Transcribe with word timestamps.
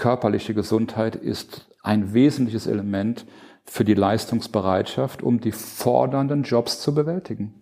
körperliche 0.00 0.54
Gesundheit 0.54 1.14
ist 1.14 1.68
ein 1.82 2.14
wesentliches 2.14 2.66
Element 2.66 3.26
für 3.66 3.84
die 3.84 3.92
Leistungsbereitschaft, 3.92 5.22
um 5.22 5.40
die 5.40 5.52
fordernden 5.52 6.42
Jobs 6.42 6.80
zu 6.80 6.94
bewältigen. 6.94 7.52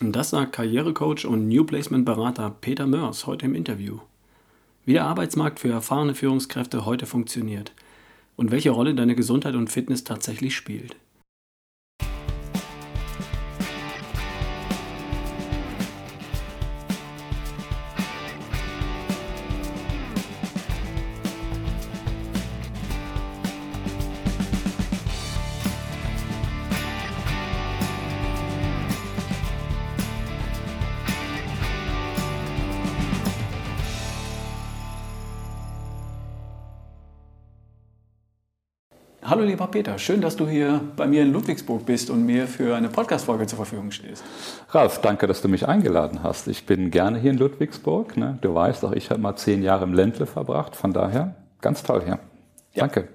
Das 0.00 0.30
sagt 0.30 0.52
Karrierecoach 0.52 1.26
und 1.26 1.48
New 1.48 1.64
Placement 1.64 2.04
Berater 2.04 2.54
Peter 2.60 2.86
Mörs 2.86 3.26
heute 3.26 3.46
im 3.46 3.56
Interview. 3.56 3.98
Wie 4.84 4.92
der 4.92 5.04
Arbeitsmarkt 5.04 5.58
für 5.58 5.72
erfahrene 5.72 6.14
Führungskräfte 6.14 6.86
heute 6.86 7.06
funktioniert 7.06 7.72
und 8.36 8.52
welche 8.52 8.70
Rolle 8.70 8.94
deine 8.94 9.16
Gesundheit 9.16 9.56
und 9.56 9.68
Fitness 9.68 10.04
tatsächlich 10.04 10.54
spielt. 10.54 10.94
Lieber 39.44 39.66
Peter, 39.66 39.98
schön, 39.98 40.20
dass 40.20 40.36
du 40.36 40.48
hier 40.48 40.80
bei 40.96 41.06
mir 41.06 41.22
in 41.22 41.32
Ludwigsburg 41.32 41.86
bist 41.86 42.10
und 42.10 42.24
mir 42.24 42.46
für 42.46 42.74
eine 42.74 42.88
Podcast-Folge 42.88 43.46
zur 43.46 43.56
Verfügung 43.56 43.90
stehst. 43.90 44.24
Ralf, 44.70 45.00
danke, 45.00 45.26
dass 45.26 45.42
du 45.42 45.48
mich 45.48 45.68
eingeladen 45.68 46.22
hast. 46.22 46.48
Ich 46.48 46.66
bin 46.66 46.90
gerne 46.90 47.18
hier 47.18 47.30
in 47.30 47.38
Ludwigsburg. 47.38 48.16
Ne? 48.16 48.38
Du 48.40 48.54
weißt 48.54 48.84
auch, 48.84 48.92
ich 48.92 49.10
habe 49.10 49.20
mal 49.20 49.36
zehn 49.36 49.62
Jahre 49.62 49.84
im 49.84 49.94
Ländle 49.94 50.26
verbracht. 50.26 50.76
Von 50.76 50.92
daher 50.92 51.34
ganz 51.60 51.82
toll 51.82 52.02
hier. 52.04 52.18
Ja. 52.72 52.80
Danke. 52.80 53.08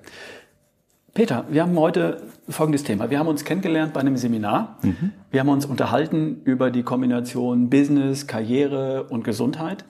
Peter, 1.13 1.45
wir 1.49 1.63
haben 1.63 1.77
heute 1.77 2.21
folgendes 2.47 2.83
Thema. 2.83 3.09
Wir 3.09 3.19
haben 3.19 3.27
uns 3.27 3.43
kennengelernt 3.43 3.93
bei 3.93 3.99
einem 3.99 4.15
Seminar. 4.15 4.77
Mhm. 4.83 5.11
Wir 5.31 5.39
haben 5.39 5.49
uns 5.49 5.65
unterhalten 5.65 6.41
über 6.45 6.71
die 6.71 6.83
Kombination 6.83 7.69
Business, 7.69 8.27
Karriere 8.27 9.03
und 9.09 9.23
Gesundheit. 9.23 9.85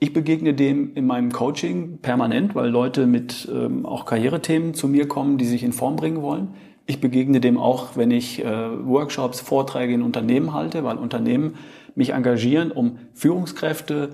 Ich 0.00 0.12
begegne 0.12 0.54
dem 0.54 0.94
in 0.94 1.06
meinem 1.06 1.32
Coaching 1.32 1.98
permanent, 1.98 2.54
weil 2.54 2.68
Leute 2.68 3.06
mit 3.06 3.48
ähm, 3.52 3.84
auch 3.84 4.04
Karrierethemen 4.04 4.74
zu 4.74 4.86
mir 4.86 5.08
kommen, 5.08 5.38
die 5.38 5.44
sich 5.44 5.64
in 5.64 5.72
Form 5.72 5.96
bringen 5.96 6.22
wollen. 6.22 6.54
Ich 6.86 7.00
begegne 7.00 7.40
dem 7.40 7.58
auch, 7.58 7.96
wenn 7.96 8.12
ich 8.12 8.44
äh, 8.44 8.86
Workshops, 8.86 9.40
Vorträge 9.40 9.92
in 9.92 10.02
Unternehmen 10.02 10.54
halte, 10.54 10.84
weil 10.84 10.98
Unternehmen 10.98 11.56
mich 11.96 12.10
engagieren, 12.10 12.70
um 12.70 12.98
Führungskräfte 13.12 14.10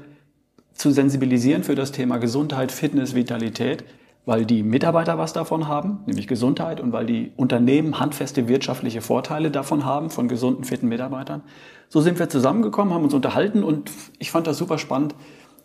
zu 0.72 0.91
sensibilisieren 0.91 1.64
für 1.64 1.74
das 1.74 1.92
Thema 1.92 2.16
Gesundheit, 2.16 2.72
Fitness, 2.72 3.14
Vitalität, 3.14 3.84
weil 4.24 4.46
die 4.46 4.62
Mitarbeiter 4.62 5.19
was 5.19 5.34
davon 5.34 5.69
haben, 5.69 6.00
nämlich 6.06 6.26
Gesundheit, 6.26 6.80
und 6.80 6.92
weil 6.92 7.04
die 7.04 7.32
Unternehmen 7.36 8.00
handfeste 8.00 8.48
wirtschaftliche 8.48 9.02
Vorteile 9.02 9.50
davon 9.50 9.84
haben, 9.84 10.08
von 10.08 10.28
gesunden, 10.28 10.64
fitten 10.64 10.88
Mitarbeitern. 10.88 11.42
So 11.91 12.00
sind 12.00 12.19
wir 12.19 12.30
zusammengekommen, 12.30 12.94
haben 12.94 13.04
uns 13.04 13.14
unterhalten 13.14 13.62
und 13.62 13.91
ich 14.19 14.30
fand 14.30 14.46
das 14.46 14.56
super 14.56 14.78
spannend, 14.78 15.14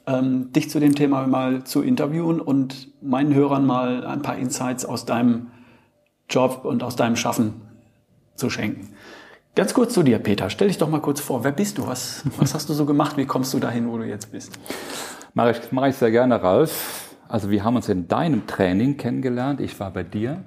ähm, 0.09 0.51
dich 0.51 0.69
zu 0.69 0.79
dem 0.79 0.95
Thema 0.95 1.27
mal 1.27 1.63
zu 1.63 1.81
interviewen 1.81 2.41
und 2.41 2.89
meinen 3.01 3.33
Hörern 3.33 3.65
mal 3.65 4.05
ein 4.05 4.21
paar 4.21 4.37
Insights 4.37 4.85
aus 4.85 5.05
deinem 5.05 5.51
Job 6.29 6.65
und 6.65 6.83
aus 6.83 6.95
deinem 6.95 7.15
Schaffen 7.15 7.61
zu 8.35 8.49
schenken. 8.49 8.89
Ganz 9.55 9.73
kurz 9.73 9.93
zu 9.93 10.03
dir, 10.03 10.19
Peter. 10.19 10.49
Stell 10.49 10.67
dich 10.67 10.77
doch 10.77 10.89
mal 10.89 11.01
kurz 11.01 11.19
vor. 11.19 11.43
Wer 11.43 11.51
bist 11.51 11.77
du? 11.77 11.87
Was, 11.87 12.23
was 12.37 12.53
hast 12.53 12.69
du 12.69 12.73
so 12.73 12.85
gemacht? 12.85 13.17
Wie 13.17 13.25
kommst 13.25 13.53
du 13.53 13.59
dahin, 13.59 13.89
wo 13.89 13.97
du 13.97 14.05
jetzt 14.05 14.31
bist? 14.31 14.57
Mache 15.33 15.51
ich, 15.51 15.71
mache 15.71 15.89
ich 15.89 15.95
sehr 15.95 16.11
gerne, 16.11 16.41
Ralf. 16.41 17.15
Also 17.27 17.51
wir 17.51 17.63
haben 17.63 17.75
uns 17.75 17.89
in 17.89 18.07
deinem 18.07 18.47
Training 18.47 18.97
kennengelernt. 18.97 19.61
Ich 19.61 19.79
war 19.79 19.91
bei 19.91 20.03
dir 20.03 20.43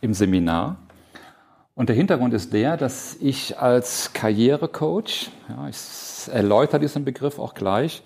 im 0.00 0.14
Seminar. 0.14 0.76
Und 1.74 1.90
der 1.90 1.96
Hintergrund 1.96 2.32
ist 2.32 2.54
der, 2.54 2.78
dass 2.78 3.16
ich 3.20 3.58
als 3.58 4.14
Karrierecoach, 4.14 5.30
ja, 5.48 5.68
ich 5.68 6.32
erläutere 6.32 6.80
diesen 6.80 7.04
Begriff 7.04 7.38
auch 7.38 7.52
gleich, 7.52 8.02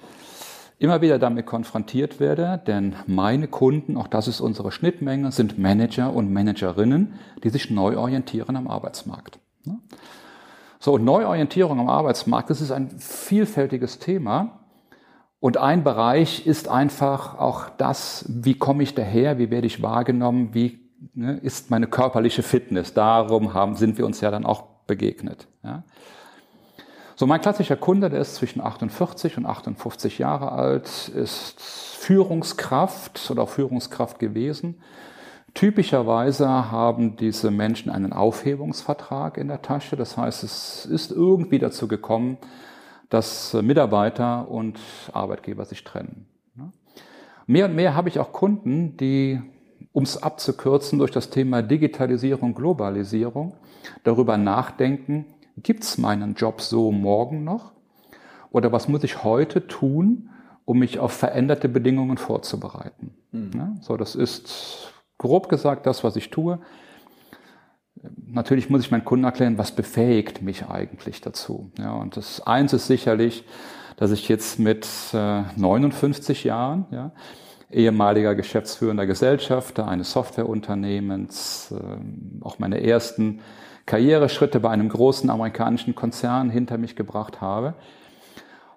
immer 0.81 1.03
wieder 1.03 1.19
damit 1.19 1.45
konfrontiert 1.45 2.21
werde, 2.21 2.61
denn 2.67 2.97
meine 3.07 3.49
Kunden, 3.49 3.99
auch 3.99 4.09
das 4.09 4.27
ist 4.29 4.41
unsere 4.41 4.73
Schnittmenge, 4.73 5.31
sind 5.31 5.59
Manager 5.59 6.13
und 6.13 6.33
Managerinnen, 6.33 7.13
die 7.45 7.51
sich 7.51 7.71
neu 7.71 7.99
orientieren 7.99 8.57
am 8.57 8.67
Arbeitsmarkt. 8.67 9.39
So, 10.79 10.95
und 10.95 11.05
Neuorientierung 11.05 11.79
am 11.81 11.91
Arbeitsmarkt, 11.91 12.49
das 12.49 12.63
ist 12.63 12.71
ein 12.71 12.89
vielfältiges 12.99 13.99
Thema. 13.99 14.61
Und 15.39 15.59
ein 15.59 15.85
Bereich 15.85 16.47
ist 16.47 16.69
einfach 16.69 17.39
auch 17.39 17.69
das, 17.77 18.25
wie 18.29 18.55
komme 18.55 18.83
ich 18.83 18.95
daher, 18.95 19.39
wie 19.39 19.51
werde 19.51 19.67
ich 19.67 19.83
wahrgenommen, 19.83 20.55
wie 20.55 20.81
ne, 21.13 21.39
ist 21.43 21.71
meine 21.71 21.89
körperliche 21.89 22.43
Fitness. 22.43 22.95
Darum 22.95 23.53
haben, 23.53 23.77
sind 23.77 23.99
wir 23.99 24.07
uns 24.07 24.23
ja 24.23 24.31
dann 24.31 24.47
auch 24.47 24.63
begegnet. 24.87 25.47
Ja. 25.63 25.85
So, 27.21 27.27
mein 27.27 27.43
klassischer 27.43 27.77
Kunde, 27.77 28.09
der 28.09 28.23
ist 28.23 28.37
zwischen 28.37 28.63
48 28.63 29.37
und 29.37 29.45
58 29.45 30.17
Jahre 30.21 30.53
alt, 30.53 31.09
ist 31.09 31.61
Führungskraft 31.61 33.31
oder 33.31 33.43
auch 33.43 33.51
Führungskraft 33.51 34.19
gewesen. 34.19 34.81
Typischerweise 35.53 36.49
haben 36.49 37.17
diese 37.17 37.51
Menschen 37.51 37.93
einen 37.93 38.15
Aufhebungsvertrag 38.15 39.37
in 39.37 39.49
der 39.49 39.61
Tasche. 39.61 39.97
Das 39.97 40.17
heißt, 40.17 40.45
es 40.45 40.87
ist 40.87 41.11
irgendwie 41.11 41.59
dazu 41.59 41.89
gekommen, 41.89 42.39
dass 43.11 43.53
Mitarbeiter 43.53 44.51
und 44.51 44.81
Arbeitgeber 45.13 45.67
sich 45.67 45.85
trennen. 45.85 46.25
Mehr 47.47 47.67
und 47.67 47.75
mehr 47.75 47.95
habe 47.95 48.09
ich 48.09 48.19
auch 48.19 48.33
Kunden, 48.33 48.97
die, 48.97 49.43
um 49.93 50.05
es 50.05 50.23
abzukürzen, 50.23 50.99
durch 50.99 51.11
das 51.11 51.29
Thema 51.29 51.61
Digitalisierung, 51.61 52.55
Globalisierung 52.55 53.53
darüber 54.05 54.39
nachdenken, 54.39 55.27
Gibt 55.63 55.85
es 55.85 55.99
meinen 55.99 56.35
Job 56.35 56.61
so 56.61 56.91
morgen 56.91 57.45
noch? 57.45 57.73
Oder 58.51 58.73
was 58.73 58.89
muss 58.89 59.05
ich 59.05 59.25
heute 59.25 59.67
tun, 59.67 60.31
um 60.65 60.79
mich 60.79 60.99
auf 60.99 61.13
veränderte 61.13 61.69
Bedingungen 61.69 62.19
vorzubereiten? 62.19 63.15
Mhm. 63.33 63.51
Ja, 63.55 63.75
so, 63.81 63.97
das 63.97 64.15
ist 64.15 64.93
grob 65.19 65.49
gesagt 65.49 65.87
das, 65.87 66.03
was 66.05 66.17
ich 66.17 66.31
tue. 66.31 66.59
Natürlich 68.27 68.71
muss 68.71 68.81
ich 68.81 68.91
meinen 68.91 69.05
Kunden 69.05 69.25
erklären, 69.25 69.59
was 69.59 69.73
befähigt 69.73 70.43
mich 70.43 70.67
eigentlich 70.67 71.21
dazu. 71.21 71.71
Ja, 71.79 71.93
und 71.93 72.17
das 72.17 72.47
eins 72.47 72.73
ist 72.73 72.87
sicherlich, 72.87 73.45
dass 73.97 74.11
ich 74.11 74.29
jetzt 74.29 74.59
mit 74.59 74.89
äh, 75.13 75.43
59 75.57 76.45
Jahren, 76.45 76.87
ja, 76.91 77.13
ehemaliger 77.71 78.35
geschäftsführender 78.35 79.07
Gesellschafter 79.07 79.87
eines 79.87 80.13
Softwareunternehmens, 80.13 81.73
äh, 81.73 82.43
auch 82.45 82.59
meine 82.59 82.83
ersten 82.83 83.41
Karriereschritte 83.91 84.61
bei 84.61 84.71
einem 84.71 84.89
großen 84.89 85.29
amerikanischen 85.31 85.97
Konzern 85.97 86.49
hinter 86.49 86.79
mich 86.79 86.95
gebracht 86.95 87.41
habe. 87.41 87.75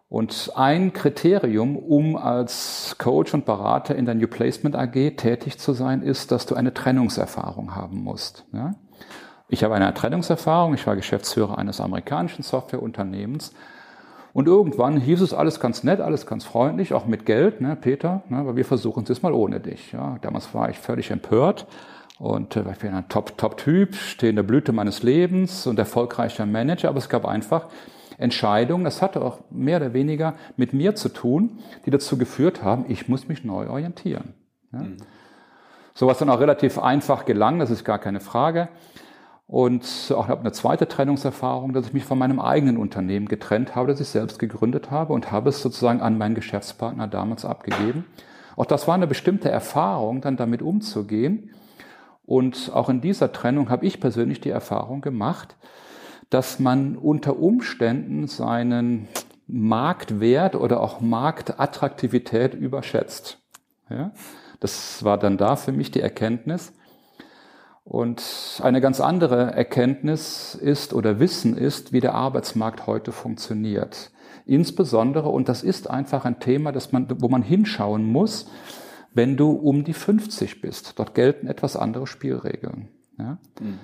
Und 0.10 0.52
ein 0.56 0.92
Kriterium, 0.92 1.78
um 1.78 2.18
als 2.18 2.96
Coach 2.98 3.36
und 3.36 3.46
Berater 3.46 3.96
in 3.96 4.06
der 4.06 4.16
New 4.16 4.26
Placement 4.26 4.76
AG 4.76 5.18
tätig 5.18 5.60
zu 5.60 5.74
sein, 5.74 6.02
ist, 6.02 6.32
dass 6.32 6.48
du 6.48 6.56
eine 6.56 6.74
Trennungserfahrung 6.74 7.76
haben 7.76 8.04
musst. 8.04 8.46
Ja? 8.54 8.72
Ich 9.50 9.64
habe 9.64 9.76
eine 9.76 9.94
Trennungserfahrung, 9.94 10.74
ich 10.74 10.88
war 10.88 10.96
Geschäftsführer 10.96 11.60
eines 11.60 11.80
amerikanischen 11.80 12.42
Softwareunternehmens 12.42 13.54
und 14.34 14.48
irgendwann 14.48 15.00
hieß 15.00 15.22
es 15.22 15.36
alles 15.36 15.60
ganz 15.60 15.84
nett, 15.84 16.02
alles 16.02 16.26
ganz 16.26 16.44
freundlich, 16.44 16.92
auch 16.94 17.06
mit 17.06 17.28
Geld, 17.28 17.62
ne, 17.62 17.76
Peter, 17.76 18.24
ne, 18.30 18.38
aber 18.38 18.56
wir 18.56 18.66
versuchen 18.66 19.04
es 19.04 19.10
jetzt 19.10 19.22
mal 19.22 19.34
ohne 19.34 19.60
dich. 19.60 19.92
Ja. 19.92 20.18
Damals 20.24 20.56
war 20.56 20.72
ich 20.72 20.80
völlig 20.80 21.12
empört 21.12 21.68
und 22.24 22.56
äh, 22.56 22.64
ich 22.72 22.78
bin 22.78 22.94
ein 22.94 23.10
Top-Top-Typ, 23.10 23.96
stehe 23.96 24.30
in 24.30 24.38
der 24.38 24.44
Blüte 24.44 24.72
meines 24.72 25.04
Lebens 25.04 25.68
und 25.68 25.78
erfolgreicher 25.78 26.46
Manager, 26.46 26.88
aber 26.88 27.00
es 27.00 27.10
gab 27.10 27.26
einfach 27.26 27.68
Entscheidungen, 28.18 28.86
das 28.86 29.02
hatte 29.02 29.22
auch 29.22 29.40
mehr 29.52 29.76
oder 29.76 29.94
weniger 29.94 30.36
mit 30.56 30.72
mir 30.72 30.96
zu 30.96 31.10
tun, 31.10 31.60
die 31.86 31.92
dazu 31.92 32.18
geführt 32.18 32.64
haben, 32.64 32.86
ich 32.88 33.10
muss 33.10 33.28
mich 33.28 33.44
neu 33.44 33.70
orientieren. 33.70 34.36
Ja? 34.72 34.80
Mhm. 34.80 34.98
So 35.94 36.08
was 36.08 36.18
dann 36.18 36.30
auch 36.30 36.40
relativ 36.40 36.80
einfach 36.80 37.26
gelang, 37.26 37.60
das 37.60 37.70
ist 37.70 37.84
gar 37.84 38.00
keine 38.00 38.22
Frage. 38.22 38.70
Und 39.46 40.14
auch 40.16 40.30
habe 40.30 40.40
eine 40.40 40.54
zweite 40.54 40.88
Trennungserfahrung, 40.88 41.74
dass 41.74 41.88
ich 41.88 41.94
mich 41.94 42.06
von 42.06 42.18
meinem 42.18 42.40
eigenen 42.40 42.78
Unternehmen 42.78 43.28
getrennt 43.28 43.76
habe, 43.76 43.90
das 43.90 44.00
ich 44.00 44.08
selbst 44.08 44.40
gegründet 44.40 44.92
habe 44.92 45.12
und 45.12 45.30
habe 45.34 45.50
es 45.50 45.62
sozusagen 45.62 46.02
an 46.02 46.18
meinen 46.18 46.36
Geschäftspartner 46.36 47.10
damals 47.10 47.44
abgegeben. 47.44 48.06
Auch 48.56 48.66
das 48.66 48.88
war 48.88 48.96
eine 48.96 49.08
bestimmte 49.08 49.50
Erfahrung, 49.50 50.22
dann 50.22 50.38
damit 50.38 50.62
umzugehen 50.62 51.50
und 52.26 52.72
auch 52.74 52.90
in 52.90 53.02
dieser 53.02 53.32
Trennung 53.32 53.70
habe 53.70 53.86
ich 53.86 54.00
persönlich 54.00 54.40
die 54.42 54.50
Erfahrung 54.50 55.02
gemacht, 55.02 55.56
dass 56.30 56.60
man 56.60 56.98
unter 56.98 57.38
Umständen 57.38 58.28
seinen 58.28 59.08
Marktwert 59.48 60.56
oder 60.56 60.82
auch 60.82 61.02
Marktattraktivität 61.02 62.54
überschätzt. 62.54 63.40
Ja? 63.90 64.12
Das 64.60 65.04
war 65.04 65.18
dann 65.18 65.38
da 65.38 65.56
für 65.56 65.74
mich 65.74 65.92
die 65.92 66.00
Erkenntnis. 66.00 66.74
Und 67.84 68.62
eine 68.64 68.80
ganz 68.80 69.02
andere 69.02 69.52
Erkenntnis 69.54 70.56
ist 70.56 70.94
oder 70.94 71.20
Wissen 71.20 71.58
ist, 71.58 71.92
wie 71.92 72.00
der 72.00 72.16
Arbeitsmarkt 72.16 72.88
heute 72.88 73.12
funktioniert. 73.12 74.12
Insbesondere, 74.46 75.28
und 75.28 75.50
das 75.50 75.64
ist 75.64 75.90
einfach 75.90 76.24
ein 76.24 76.40
Thema, 76.40 76.72
das 76.72 76.94
man, 76.94 77.08
wo 77.22 77.28
man 77.28 77.42
hinschauen 77.42 78.06
muss, 78.06 78.50
wenn 79.14 79.38
du 79.38 79.52
um 79.52 79.84
die 79.84 79.94
50 79.94 80.62
bist. 80.62 80.98
Dort 81.00 81.16
gelten 81.16 81.48
etwas 81.48 81.76
andere 81.76 82.08
Spielregeln. 82.08 82.90
Ja? 83.18 83.38
Mhm. 83.60 83.80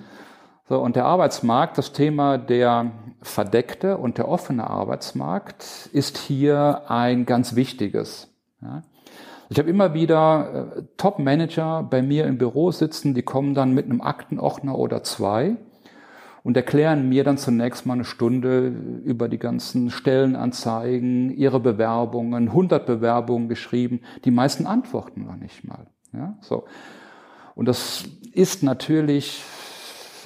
So, 0.68 0.80
und 0.80 0.94
der 0.94 1.04
Arbeitsmarkt, 1.04 1.78
das 1.78 1.92
Thema 1.92 2.38
der 2.38 2.92
verdeckte 3.22 3.98
und 3.98 4.18
der 4.18 4.28
offene 4.28 4.70
Arbeitsmarkt 4.70 5.90
ist 5.92 6.16
hier 6.16 6.82
ein 6.88 7.26
ganz 7.26 7.56
wichtiges. 7.56 8.28
Ja? 8.62 8.82
Ich 9.48 9.58
habe 9.58 9.68
immer 9.68 9.94
wieder 9.94 10.74
äh, 10.76 10.82
Top-Manager 10.96 11.82
bei 11.82 12.02
mir 12.02 12.26
im 12.26 12.38
Büro 12.38 12.70
sitzen, 12.70 13.14
die 13.14 13.22
kommen 13.22 13.54
dann 13.54 13.74
mit 13.74 13.86
einem 13.86 14.00
Aktenordner 14.00 14.78
oder 14.78 15.02
zwei 15.02 15.56
und 16.42 16.56
erklären 16.56 17.08
mir 17.08 17.24
dann 17.24 17.38
zunächst 17.38 17.86
mal 17.86 17.94
eine 17.94 18.04
Stunde 18.04 18.68
über 19.04 19.28
die 19.28 19.38
ganzen 19.38 19.90
Stellenanzeigen, 19.90 21.30
ihre 21.30 21.60
Bewerbungen, 21.60 22.48
100 22.48 22.86
Bewerbungen 22.86 23.48
geschrieben. 23.48 24.00
Die 24.24 24.30
meisten 24.30 24.66
antworten 24.66 25.24
noch 25.26 25.36
nicht 25.36 25.64
mal. 25.64 25.86
Ja, 26.12 26.36
so. 26.40 26.64
Und 27.54 27.66
das 27.66 28.04
ist 28.32 28.62
natürlich 28.62 29.44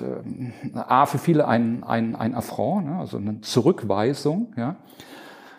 äh, 0.01 0.79
A, 0.79 1.07
für 1.07 1.19
viele 1.19 1.49
ein, 1.49 1.83
ein, 1.83 2.15
ein 2.15 2.35
Affront, 2.35 2.87
ne, 2.87 2.99
also 2.99 3.17
eine 3.17 3.41
Zurückweisung. 3.41 4.53
Ja. 4.57 4.77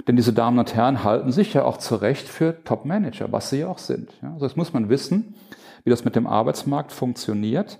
Denn 0.07 0.15
diese 0.15 0.33
Damen 0.33 0.59
und 0.59 0.75
Herren 0.75 1.03
halten 1.03 1.31
sich 1.31 1.53
ja 1.53 1.63
auch 1.63 1.77
zu 1.77 1.95
Recht 1.95 2.27
für 2.27 2.63
Top-Manager, 2.63 3.31
was 3.31 3.49
sie 3.49 3.59
ja 3.59 3.67
auch 3.67 3.79
sind. 3.79 4.13
Ja. 4.21 4.33
Also 4.33 4.45
das 4.45 4.55
muss 4.55 4.71
man 4.71 4.89
wissen, 4.89 5.35
wie 5.83 5.89
das 5.89 6.05
mit 6.05 6.15
dem 6.15 6.27
Arbeitsmarkt 6.27 6.91
funktioniert. 6.91 7.79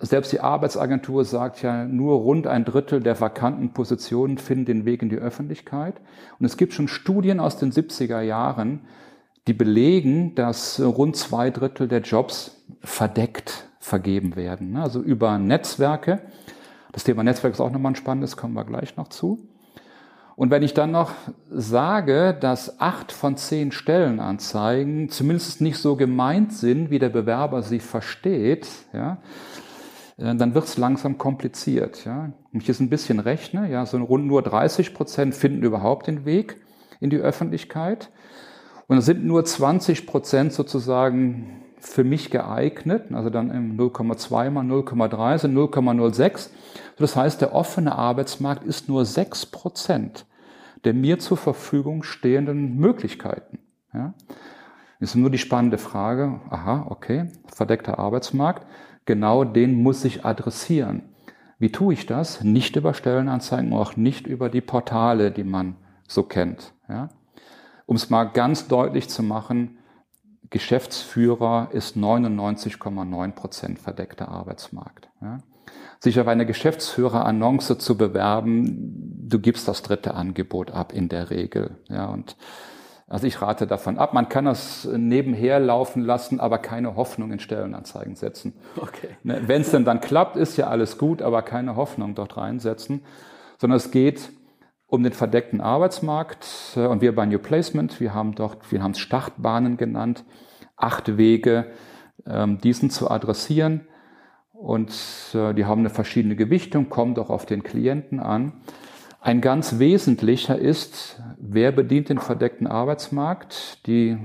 Selbst 0.00 0.32
die 0.32 0.40
Arbeitsagentur 0.40 1.24
sagt 1.24 1.62
ja, 1.62 1.84
nur 1.84 2.18
rund 2.18 2.46
ein 2.46 2.64
Drittel 2.64 3.00
der 3.00 3.20
vakanten 3.20 3.72
Positionen 3.72 4.38
finden 4.38 4.64
den 4.64 4.84
Weg 4.84 5.02
in 5.02 5.08
die 5.08 5.16
Öffentlichkeit. 5.16 6.00
Und 6.38 6.46
es 6.46 6.56
gibt 6.56 6.72
schon 6.72 6.86
Studien 6.86 7.40
aus 7.40 7.56
den 7.56 7.72
70er 7.72 8.20
Jahren, 8.20 8.82
die 9.48 9.54
belegen, 9.54 10.36
dass 10.36 10.80
rund 10.80 11.16
zwei 11.16 11.50
Drittel 11.50 11.88
der 11.88 12.02
Jobs 12.02 12.64
verdeckt 12.80 13.66
vergeben 13.80 14.36
werden. 14.36 14.76
Also 14.76 15.00
über 15.00 15.36
Netzwerke. 15.38 16.20
Das 16.92 17.02
Thema 17.02 17.24
Netzwerk 17.24 17.54
ist 17.54 17.60
auch 17.60 17.72
nochmal 17.72 17.92
ein 17.92 17.96
spannendes, 17.96 18.36
kommen 18.36 18.54
wir 18.54 18.64
gleich 18.64 18.96
noch 18.96 19.08
zu. 19.08 19.48
Und 20.36 20.52
wenn 20.52 20.62
ich 20.62 20.72
dann 20.72 20.92
noch 20.92 21.10
sage, 21.50 22.36
dass 22.38 22.80
acht 22.80 23.10
von 23.10 23.36
zehn 23.36 23.72
Stellenanzeigen 23.72 25.08
zumindest 25.08 25.60
nicht 25.60 25.78
so 25.78 25.96
gemeint 25.96 26.52
sind, 26.52 26.90
wie 26.90 27.00
der 27.00 27.08
Bewerber 27.08 27.62
sie 27.62 27.80
versteht, 27.80 28.68
ja, 28.92 29.18
dann 30.18 30.54
wird 30.54 30.64
es 30.64 30.76
langsam 30.76 31.16
kompliziert. 31.16 32.04
Ja. 32.04 32.32
Wenn 32.50 32.60
ich 32.60 32.68
jetzt 32.68 32.80
ein 32.80 32.90
bisschen 32.90 33.20
rechne, 33.20 33.70
ja, 33.70 33.86
so 33.86 33.96
rund 33.98 34.26
nur 34.26 34.42
30 34.42 34.92
Prozent 34.94 35.34
finden 35.34 35.62
überhaupt 35.62 36.06
den 36.06 36.24
Weg 36.24 36.56
in 37.00 37.10
die 37.10 37.18
Öffentlichkeit. 37.18 38.10
Und 38.88 38.98
es 38.98 39.06
sind 39.06 39.24
nur 39.24 39.44
20 39.44 40.06
Prozent 40.06 40.52
sozusagen 40.52 41.62
für 41.78 42.02
mich 42.02 42.30
geeignet, 42.30 43.12
also 43.12 43.30
dann 43.30 43.50
im 43.50 43.76
0,2 43.76 44.50
mal 44.50 44.64
0,3 44.64 45.38
sind 45.38 45.56
0,06. 45.56 46.50
Das 46.96 47.14
heißt, 47.14 47.40
der 47.40 47.54
offene 47.54 47.94
Arbeitsmarkt 47.94 48.64
ist 48.64 48.88
nur 48.88 49.04
6 49.04 49.46
Prozent 49.46 50.26
der 50.84 50.94
mir 50.94 51.18
zur 51.18 51.36
Verfügung 51.36 52.02
stehenden 52.02 52.76
Möglichkeiten. 52.76 53.58
Ja. 53.92 54.14
Ist 55.00 55.14
nur 55.14 55.30
die 55.30 55.38
spannende 55.38 55.78
Frage, 55.78 56.40
aha, 56.50 56.86
okay, 56.88 57.30
verdeckter 57.46 57.98
Arbeitsmarkt, 57.98 58.66
genau 59.08 59.42
den 59.42 59.82
muss 59.82 60.04
ich 60.04 60.26
adressieren. 60.26 61.02
Wie 61.58 61.72
tue 61.72 61.94
ich 61.94 62.04
das? 62.04 62.44
Nicht 62.44 62.76
über 62.76 62.92
Stellenanzeigen, 62.92 63.72
auch 63.72 63.96
nicht 63.96 64.26
über 64.26 64.50
die 64.50 64.60
Portale, 64.60 65.32
die 65.32 65.44
man 65.44 65.76
so 66.06 66.22
kennt. 66.22 66.74
Ja? 66.90 67.08
Um 67.86 67.96
es 67.96 68.10
mal 68.10 68.24
ganz 68.24 68.68
deutlich 68.68 69.08
zu 69.08 69.22
machen, 69.22 69.78
Geschäftsführer 70.50 71.70
ist 71.72 71.96
99,9 71.96 73.32
Prozent 73.32 73.78
verdeckter 73.78 74.28
Arbeitsmarkt. 74.28 75.08
Ja? 75.22 75.38
Sich 76.00 76.20
auf 76.20 76.28
eine 76.28 76.44
Geschäftsführer-Annonce 76.44 77.78
zu 77.78 77.96
bewerben, 77.96 79.26
du 79.26 79.38
gibst 79.40 79.66
das 79.68 79.82
dritte 79.82 80.14
Angebot 80.14 80.70
ab 80.70 80.92
in 80.92 81.08
der 81.08 81.30
Regel. 81.30 81.78
Ja, 81.88 82.06
und 82.06 82.36
also 83.08 83.26
ich 83.26 83.40
rate 83.40 83.66
davon 83.66 83.98
ab. 83.98 84.12
Man 84.12 84.28
kann 84.28 84.44
das 84.44 84.84
nebenher 84.84 85.60
laufen 85.60 86.02
lassen, 86.02 86.40
aber 86.40 86.58
keine 86.58 86.94
Hoffnung 86.94 87.32
in 87.32 87.38
Stellenanzeigen 87.38 88.16
setzen. 88.16 88.52
Okay. 88.76 89.08
Ne, 89.22 89.40
Wenn 89.46 89.62
es 89.62 89.70
denn 89.70 89.84
dann 89.84 90.00
klappt, 90.00 90.36
ist 90.36 90.56
ja 90.58 90.66
alles 90.66 90.98
gut, 90.98 91.22
aber 91.22 91.42
keine 91.42 91.76
Hoffnung 91.76 92.14
dort 92.14 92.36
reinsetzen, 92.36 93.02
sondern 93.56 93.78
es 93.78 93.90
geht 93.90 94.30
um 94.86 95.02
den 95.02 95.12
verdeckten 95.12 95.60
Arbeitsmarkt 95.60 96.46
äh, 96.76 96.86
und 96.86 97.00
wir 97.00 97.14
bei 97.14 97.24
New 97.26 97.38
Placement, 97.38 97.98
wir 98.00 98.14
haben 98.14 98.34
dort, 98.34 98.70
wir 98.72 98.82
haben 98.82 98.92
es 98.92 98.98
Startbahnen 98.98 99.76
genannt, 99.76 100.24
acht 100.76 101.16
Wege, 101.16 101.66
ähm, 102.26 102.58
diesen 102.58 102.90
zu 102.90 103.10
adressieren 103.10 103.86
und 104.52 104.92
äh, 105.34 105.54
die 105.54 105.64
haben 105.64 105.80
eine 105.80 105.90
verschiedene 105.90 106.36
Gewichtung, 106.36 106.88
kommt 106.88 107.18
auch 107.18 107.30
auf 107.30 107.46
den 107.46 107.62
Klienten 107.62 108.20
an. 108.20 108.52
Ein 109.20 109.40
ganz 109.40 109.78
wesentlicher 109.78 110.58
ist, 110.58 111.20
wer 111.40 111.72
bedient 111.72 112.08
den 112.08 112.18
verdeckten 112.18 112.66
Arbeitsmarkt? 112.66 113.86
Die 113.86 114.18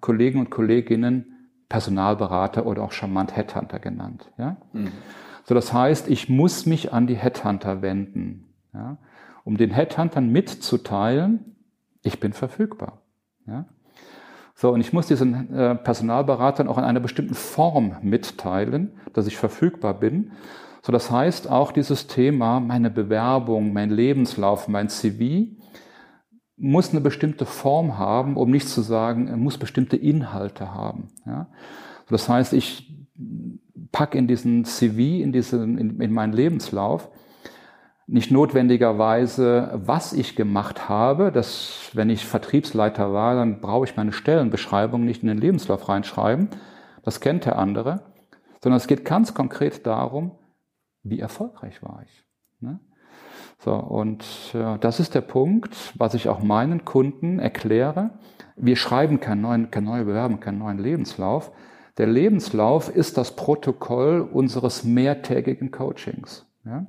Kollegen 0.00 0.40
und 0.40 0.50
Kolleginnen, 0.50 1.48
Personalberater 1.68 2.66
oder 2.66 2.82
auch 2.82 2.92
charmant 2.92 3.36
Headhunter 3.36 3.78
genannt. 3.78 4.30
Ja? 4.38 4.56
Mhm. 4.72 4.92
So, 5.44 5.54
das 5.54 5.72
heißt, 5.72 6.08
ich 6.08 6.28
muss 6.28 6.66
mich 6.66 6.92
an 6.92 7.06
die 7.06 7.16
Headhunter 7.16 7.82
wenden, 7.82 8.46
ja? 8.74 8.98
um 9.44 9.56
den 9.56 9.70
Headhuntern 9.70 10.30
mitzuteilen, 10.30 11.56
ich 12.02 12.20
bin 12.20 12.32
verfügbar. 12.32 13.02
Ja? 13.46 13.64
So, 14.54 14.72
und 14.72 14.80
ich 14.80 14.92
muss 14.92 15.06
diesen 15.06 15.54
äh, 15.54 15.74
Personalberatern 15.74 16.68
auch 16.68 16.78
in 16.78 16.84
einer 16.84 17.00
bestimmten 17.00 17.34
Form 17.34 17.96
mitteilen, 18.02 18.92
dass 19.12 19.26
ich 19.26 19.36
verfügbar 19.36 19.94
bin. 19.94 20.32
So, 20.82 20.92
das 20.92 21.10
heißt 21.10 21.50
auch 21.50 21.72
dieses 21.72 22.06
Thema, 22.06 22.60
meine 22.60 22.90
Bewerbung, 22.90 23.72
mein 23.72 23.90
Lebenslauf, 23.90 24.68
mein 24.68 24.88
CV 24.88 25.48
muss 26.56 26.90
eine 26.90 27.00
bestimmte 27.00 27.44
Form 27.44 27.98
haben, 27.98 28.36
um 28.36 28.50
nicht 28.50 28.68
zu 28.68 28.80
sagen, 28.80 29.38
muss 29.38 29.58
bestimmte 29.58 29.96
Inhalte 29.96 30.72
haben. 30.72 31.08
Ja? 31.26 31.48
Das 32.08 32.28
heißt, 32.28 32.52
ich 32.52 32.94
packe 33.92 34.16
in 34.18 34.26
diesen 34.26 34.64
CV, 34.64 35.22
in, 35.22 35.32
diesen, 35.32 35.78
in, 35.78 36.00
in 36.00 36.12
meinen 36.12 36.32
Lebenslauf, 36.32 37.10
nicht 38.06 38.30
notwendigerweise, 38.30 39.70
was 39.74 40.12
ich 40.12 40.36
gemacht 40.36 40.88
habe. 40.88 41.32
dass 41.32 41.90
wenn 41.92 42.08
ich 42.08 42.24
Vertriebsleiter 42.24 43.12
war, 43.12 43.34
dann 43.34 43.60
brauche 43.60 43.84
ich 43.84 43.96
meine 43.96 44.12
Stellenbeschreibung 44.12 45.04
nicht 45.04 45.22
in 45.22 45.28
den 45.28 45.38
Lebenslauf 45.38 45.88
reinschreiben. 45.88 46.48
Das 47.02 47.20
kennt 47.20 47.46
der 47.46 47.58
andere. 47.58 48.02
Sondern 48.62 48.76
es 48.76 48.86
geht 48.86 49.04
ganz 49.04 49.34
konkret 49.34 49.86
darum, 49.86 50.38
wie 51.02 51.20
erfolgreich 51.20 51.82
war 51.82 52.02
ich. 52.04 52.24
Ne? 52.60 52.80
So, 53.58 53.74
und 53.74 54.24
äh, 54.54 54.78
das 54.78 55.00
ist 55.00 55.14
der 55.14 55.22
Punkt, 55.22 55.74
was 55.96 56.14
ich 56.14 56.28
auch 56.28 56.42
meinen 56.42 56.84
Kunden 56.84 57.38
erkläre. 57.38 58.10
Wir 58.56 58.76
schreiben 58.76 59.20
keinen 59.20 59.40
neuen, 59.42 59.70
keine 59.70 59.86
neue 59.86 60.04
Bewerbung, 60.04 60.40
keinen 60.40 60.58
neuen 60.58 60.78
Lebenslauf. 60.78 61.52
Der 61.98 62.06
Lebenslauf 62.06 62.94
ist 62.94 63.16
das 63.16 63.36
Protokoll 63.36 64.20
unseres 64.20 64.84
mehrtägigen 64.84 65.70
Coachings. 65.70 66.44
Ja? 66.64 66.86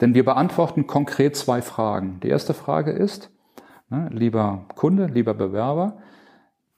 Denn 0.00 0.14
wir 0.14 0.24
beantworten 0.24 0.86
konkret 0.86 1.36
zwei 1.36 1.62
Fragen. 1.62 2.20
Die 2.20 2.28
erste 2.28 2.54
Frage 2.54 2.92
ist, 2.92 3.30
ne, 3.88 4.08
lieber 4.12 4.66
Kunde, 4.74 5.06
lieber 5.06 5.34
Bewerber, 5.34 5.98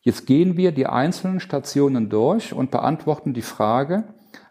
jetzt 0.00 0.26
gehen 0.26 0.56
wir 0.56 0.72
die 0.72 0.86
einzelnen 0.86 1.40
Stationen 1.40 2.08
durch 2.08 2.52
und 2.52 2.70
beantworten 2.70 3.34
die 3.34 3.42
Frage, 3.42 4.04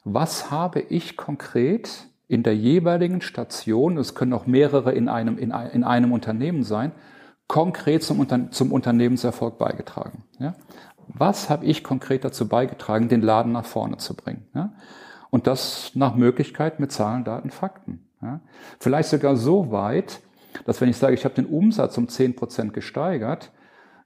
was 0.03 0.51
habe 0.51 0.79
ich 0.79 1.17
konkret 1.17 2.07
in 2.27 2.43
der 2.43 2.55
jeweiligen 2.55 3.21
Station, 3.21 3.97
es 3.97 4.15
können 4.15 4.33
auch 4.33 4.45
mehrere 4.45 4.93
in 4.93 5.09
einem, 5.09 5.37
in, 5.37 5.51
in 5.51 5.83
einem 5.83 6.11
Unternehmen 6.11 6.63
sein, 6.63 6.91
konkret 7.47 8.03
zum, 8.03 8.51
zum 8.51 8.71
Unternehmenserfolg 8.71 9.57
beigetragen. 9.57 10.23
Ja? 10.39 10.55
Was 11.07 11.49
habe 11.49 11.65
ich 11.65 11.83
konkret 11.83 12.23
dazu 12.23 12.47
beigetragen, 12.47 13.09
den 13.09 13.21
Laden 13.21 13.51
nach 13.51 13.65
vorne 13.65 13.97
zu 13.97 14.15
bringen? 14.15 14.47
Ja? 14.55 14.73
Und 15.29 15.47
das 15.47 15.91
nach 15.95 16.15
Möglichkeit 16.15 16.79
mit 16.79 16.91
Zahlen, 16.91 17.23
Daten, 17.23 17.49
Fakten. 17.49 18.07
Ja? 18.21 18.39
Vielleicht 18.79 19.09
sogar 19.09 19.35
so 19.35 19.71
weit, 19.71 20.21
dass 20.65 20.79
wenn 20.79 20.89
ich 20.89 20.97
sage, 20.97 21.13
ich 21.13 21.25
habe 21.25 21.35
den 21.35 21.45
Umsatz 21.45 21.97
um 21.97 22.07
10 22.07 22.35
Prozent 22.35 22.73
gesteigert, 22.73 23.51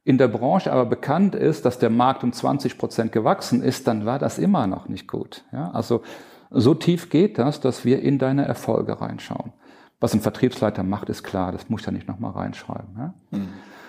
in 0.03 0.17
der 0.17 0.29
Branche 0.29 0.71
aber 0.71 0.85
bekannt 0.85 1.35
ist, 1.35 1.65
dass 1.65 1.79
der 1.79 1.89
Markt 1.89 2.23
um 2.23 2.31
20 2.31 2.77
Prozent 2.77 3.11
gewachsen 3.11 3.61
ist, 3.61 3.87
dann 3.87 4.05
war 4.05 4.19
das 4.19 4.39
immer 4.39 4.65
noch 4.65 4.87
nicht 4.87 5.07
gut. 5.07 5.43
Ja? 5.51 5.69
Also 5.71 6.01
so 6.49 6.73
tief 6.73 7.09
geht 7.09 7.37
das, 7.37 7.59
dass 7.59 7.85
wir 7.85 8.01
in 8.01 8.19
deine 8.19 8.45
Erfolge 8.45 8.99
reinschauen. 9.01 9.53
Was 9.99 10.13
ein 10.13 10.21
Vertriebsleiter 10.21 10.83
macht, 10.83 11.09
ist 11.09 11.23
klar, 11.23 11.51
das 11.51 11.69
muss 11.69 11.81
ich 11.81 11.87
ja 11.87 11.91
nicht 11.91 12.07
nochmal 12.07 12.31
reinschreiben. 12.31 12.95
Ja? 12.97 13.13
Mhm. 13.31 13.47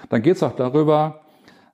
Dann 0.09 0.23
geht 0.23 0.37
es 0.37 0.43
auch 0.43 0.57
darüber, 0.57 1.21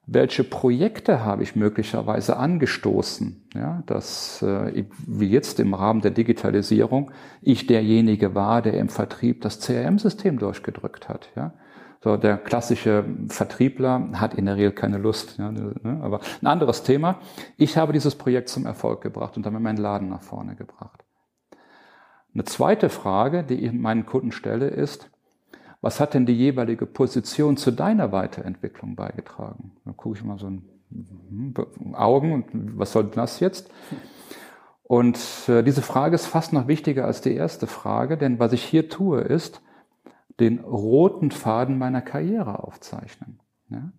welche 0.07 0.43
Projekte 0.43 1.23
habe 1.23 1.41
ich 1.41 1.55
möglicherweise 1.55 2.37
angestoßen, 2.37 3.47
ja, 3.55 3.81
dass 3.87 4.41
äh, 4.43 4.85
wie 5.07 5.29
jetzt 5.29 5.59
im 5.59 5.73
Rahmen 5.73 6.01
der 6.01 6.11
Digitalisierung 6.11 7.11
ich 7.41 7.65
derjenige 7.65 8.35
war, 8.35 8.61
der 8.61 8.75
im 8.75 8.89
Vertrieb 8.89 9.41
das 9.41 9.59
CRM-System 9.61 10.37
durchgedrückt 10.37 11.09
hat. 11.09 11.29
Ja. 11.35 11.53
So, 12.05 12.17
der 12.17 12.37
klassische 12.37 13.03
Vertriebler 13.29 14.09
hat 14.13 14.35
in 14.35 14.45
der 14.45 14.57
Regel 14.57 14.73
keine 14.73 14.99
Lust. 14.99 15.39
Ja, 15.39 15.51
ne, 15.51 15.73
aber 16.03 16.19
ein 16.39 16.45
anderes 16.45 16.83
Thema. 16.83 17.17
Ich 17.57 17.77
habe 17.77 17.93
dieses 17.93 18.13
Projekt 18.13 18.47
zum 18.49 18.67
Erfolg 18.67 19.01
gebracht 19.01 19.37
und 19.37 19.43
damit 19.43 19.59
meinen 19.63 19.79
Laden 19.79 20.09
nach 20.09 20.21
vorne 20.21 20.55
gebracht. 20.55 21.03
Eine 22.31 22.43
zweite 22.43 22.89
Frage, 22.89 23.43
die 23.43 23.55
ich 23.55 23.73
meinen 23.73 24.05
Kunden 24.05 24.31
stelle, 24.31 24.67
ist, 24.67 25.09
was 25.81 25.99
hat 25.99 26.13
denn 26.13 26.27
die 26.27 26.37
jeweilige 26.37 26.85
Position 26.85 27.57
zu 27.57 27.71
deiner 27.71 28.11
Weiterentwicklung 28.11 28.95
beigetragen? 28.95 29.71
Da 29.83 29.91
gucke 29.91 30.19
ich 30.19 30.23
mal 30.23 30.37
so 30.37 30.45
in 30.45 30.61
hm, 30.91 31.95
Augen 31.95 32.33
und 32.33 32.77
was 32.77 32.91
soll 32.91 33.05
das 33.05 33.39
jetzt? 33.39 33.71
Und 34.83 35.17
äh, 35.47 35.63
diese 35.63 35.81
Frage 35.81 36.13
ist 36.13 36.27
fast 36.27 36.53
noch 36.53 36.67
wichtiger 36.67 37.05
als 37.05 37.21
die 37.21 37.33
erste 37.33 37.65
Frage, 37.65 38.15
denn 38.15 38.37
was 38.37 38.53
ich 38.53 38.63
hier 38.63 38.89
tue, 38.89 39.21
ist, 39.21 39.63
den 40.39 40.59
roten 40.59 41.31
Faden 41.31 41.77
meiner 41.77 42.01
Karriere 42.01 42.63
aufzeichnen. 42.63 43.39
Ja? 43.69 43.91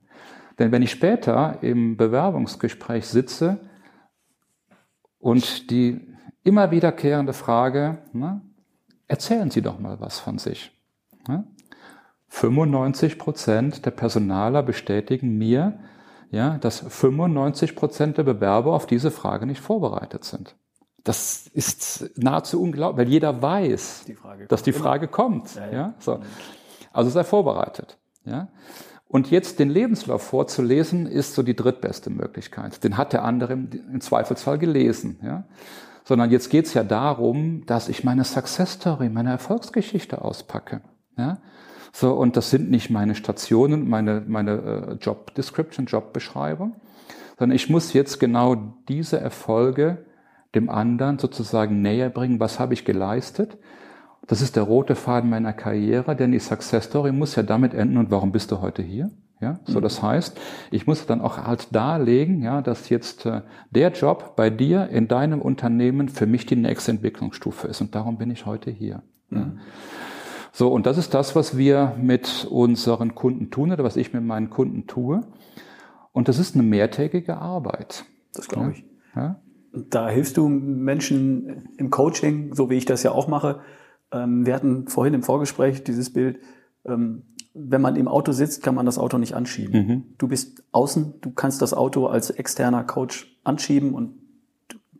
Denn 0.59 0.73
wenn 0.73 0.83
ich 0.83 0.90
später 0.90 1.62
im 1.62 1.97
Bewerbungsgespräch 1.97 3.07
sitze 3.07 3.61
und 5.19 5.71
die 5.71 6.00
immer 6.45 6.71
wiederkehrende 6.71 7.33
Frage, 7.33 7.99
na, 8.12 8.43
erzählen 9.09 9.50
Sie 9.50 9.62
doch 9.62 9.78
mal 9.78 10.00
was 10.00 10.19
von 10.19 10.38
sich. 10.38 10.73
Ja? 11.28 11.45
95 12.28 13.19
Prozent 13.19 13.87
der 13.87 13.90
Personaler 13.90 14.62
bestätigen 14.62 15.37
mir, 15.38 15.78
ja, 16.31 16.59
dass 16.59 16.81
95 16.81 17.76
Prozent 17.76 18.19
der 18.19 18.25
Bewerber 18.25 18.73
auf 18.73 18.87
diese 18.87 19.11
Frage 19.11 19.47
nicht 19.47 19.61
vorbereitet 19.61 20.25
sind. 20.25 20.57
Das 21.07 21.47
ist 21.55 22.11
nahezu 22.17 22.61
unglaublich, 22.61 23.07
weil 23.07 23.13
jeder 23.13 23.41
weiß, 23.41 24.07
die 24.09 24.17
dass 24.49 24.65
die 24.65 24.73
Frage 24.73 25.07
kommt. 25.07 25.55
Ja, 25.55 25.67
ja. 25.67 25.73
ja, 25.73 25.95
so. 26.01 26.19
Also 26.93 27.11
sei 27.11 27.23
vorbereitet. 27.23 27.97
Ja. 28.25 28.49
Und 29.07 29.31
jetzt 29.31 29.61
den 29.61 29.71
Lebenslauf 29.71 30.23
vorzulesen, 30.23 31.07
ist 31.07 31.35
so 31.35 31.45
die 31.45 31.55
drittbeste 31.55 32.11
Möglichkeit. 32.11 32.83
Den 32.83 32.97
hat 32.97 33.13
der 33.13 33.23
andere 33.23 33.53
im 33.53 34.01
Zweifelsfall 34.01 34.59
gelesen. 34.59 35.21
Ja. 35.23 35.45
Sondern 36.03 36.33
jetzt 36.33 36.51
geht's 36.51 36.75
ja 36.75 36.83
darum, 36.83 37.65
dass 37.67 37.89
ich 37.89 38.03
meine 38.03 38.25
Success 38.25 38.73
Story, 38.73 39.09
meine 39.09 39.31
Erfolgsgeschichte 39.31 40.23
auspacke. 40.23 40.81
Ja. 41.17 41.39
So, 41.93 42.15
und 42.15 42.37
das 42.37 42.51
sind 42.51 42.69
nicht 42.69 42.91
meine 42.91 43.15
Stationen, 43.15 43.89
meine, 43.89 44.25
meine 44.27 44.51
äh, 44.51 44.93
Job 44.95 45.37
Description, 45.37 45.87
Jobbeschreibung, 45.87 46.75
sondern 47.39 47.55
ich 47.55 47.71
muss 47.71 47.93
jetzt 47.93 48.19
genau 48.19 48.57
diese 48.89 49.21
Erfolge 49.21 50.05
dem 50.55 50.71
anderen 50.71 51.19
sozusagen 51.19 51.83
näher 51.83 52.09
bringen, 52.09 52.41
was 52.41 52.59
habe 52.59 52.75
ich 52.75 52.85
geleistet. 52.85 53.59
Das 54.26 54.43
ist 54.43 54.57
der 54.57 54.65
rote 54.65 54.95
Faden 54.95 55.31
meiner 55.31 55.53
Karriere, 55.53 56.17
denn 56.17 56.33
die 56.33 56.38
Success 56.38 56.87
Story 56.87 57.12
muss 57.12 57.37
ja 57.37 57.43
damit 57.43 57.75
enden, 57.75 57.97
und 57.97 58.11
warum 58.11 58.33
bist 58.33 58.50
du 58.50 58.61
heute 58.61 58.83
hier? 58.83 59.11
Ja, 59.41 59.61
so 59.67 59.79
mhm. 59.79 59.83
das 59.83 60.03
heißt, 60.03 60.41
ich 60.71 60.87
muss 60.87 61.05
dann 61.05 61.21
auch 61.21 61.37
halt 61.37 61.69
darlegen, 61.75 62.43
ja, 62.43 62.62
dass 62.62 62.88
jetzt 62.88 63.26
äh, 63.26 63.43
der 63.71 63.93
Job 63.93 64.35
bei 64.35 64.49
dir 64.49 64.88
in 64.88 65.09
deinem 65.09 65.43
Unternehmen 65.43 66.09
für 66.09 66.26
mich 66.26 66.47
die 66.47 66.57
nächste 66.57 66.93
Entwicklungsstufe 66.93 67.69
ist 67.69 67.83
und 67.83 67.95
darum 67.95 68.17
bin 68.17 68.31
ich 68.31 68.47
heute 68.47 68.71
hier. 68.71 69.03
Mhm. 69.29 69.38
Ja. 69.38 69.53
So 70.53 70.73
und 70.73 70.87
das 70.87 70.97
ist 70.97 71.12
das, 71.12 71.37
was 71.37 71.59
wir 71.59 71.95
mit 72.00 72.47
unseren 72.50 73.15
Kunden 73.15 73.50
tun 73.50 73.73
oder 73.73 73.85
was 73.85 73.97
ich 73.97 74.15
mit 74.15 74.25
meinen 74.25 74.49
Kunden 74.49 74.87
tue 74.87 75.21
und 76.12 76.29
das 76.29 76.38
ist 76.38 76.55
eine 76.55 76.62
mehrtägige 76.62 77.37
Arbeit. 77.37 78.07
Das 78.33 78.49
glaube 78.49 78.73
ich. 78.73 78.85
Ja? 79.15 79.37
Da 79.90 80.09
hilfst 80.09 80.37
du 80.37 80.49
Menschen 80.49 81.68
im 81.76 81.90
Coaching, 81.90 82.54
so 82.54 82.71
wie 82.71 82.75
ich 82.76 82.85
das 82.85 83.02
ja 83.02 83.12
auch 83.12 83.28
mache. 83.28 83.61
Ähm, 84.12 84.47
wir 84.47 84.54
hatten 84.54 84.88
vorhin 84.88 85.14
im 85.14 85.23
Vorgespräch 85.23 85.85
dieses 85.85 86.12
Bild, 86.12 86.38
ähm, 86.85 87.23
wenn 87.54 87.80
man 87.80 87.97
im 87.97 88.09
Auto 88.09 88.33
sitzt, 88.33 88.62
kann 88.62 88.75
man 88.75 88.87
das 88.87 88.99
Auto 88.99 89.18
nicht 89.18 89.35
anschieben. 89.35 89.87
Mhm. 89.87 90.02
Du 90.18 90.28
bist 90.28 90.62
außen, 90.73 91.14
du 91.21 91.30
kannst 91.30 91.62
das 91.62 91.73
Auto 91.73 92.06
als 92.06 92.30
externer 92.30 92.85
Coach 92.85 93.35
anschieben 93.45 93.95
und 93.95 94.14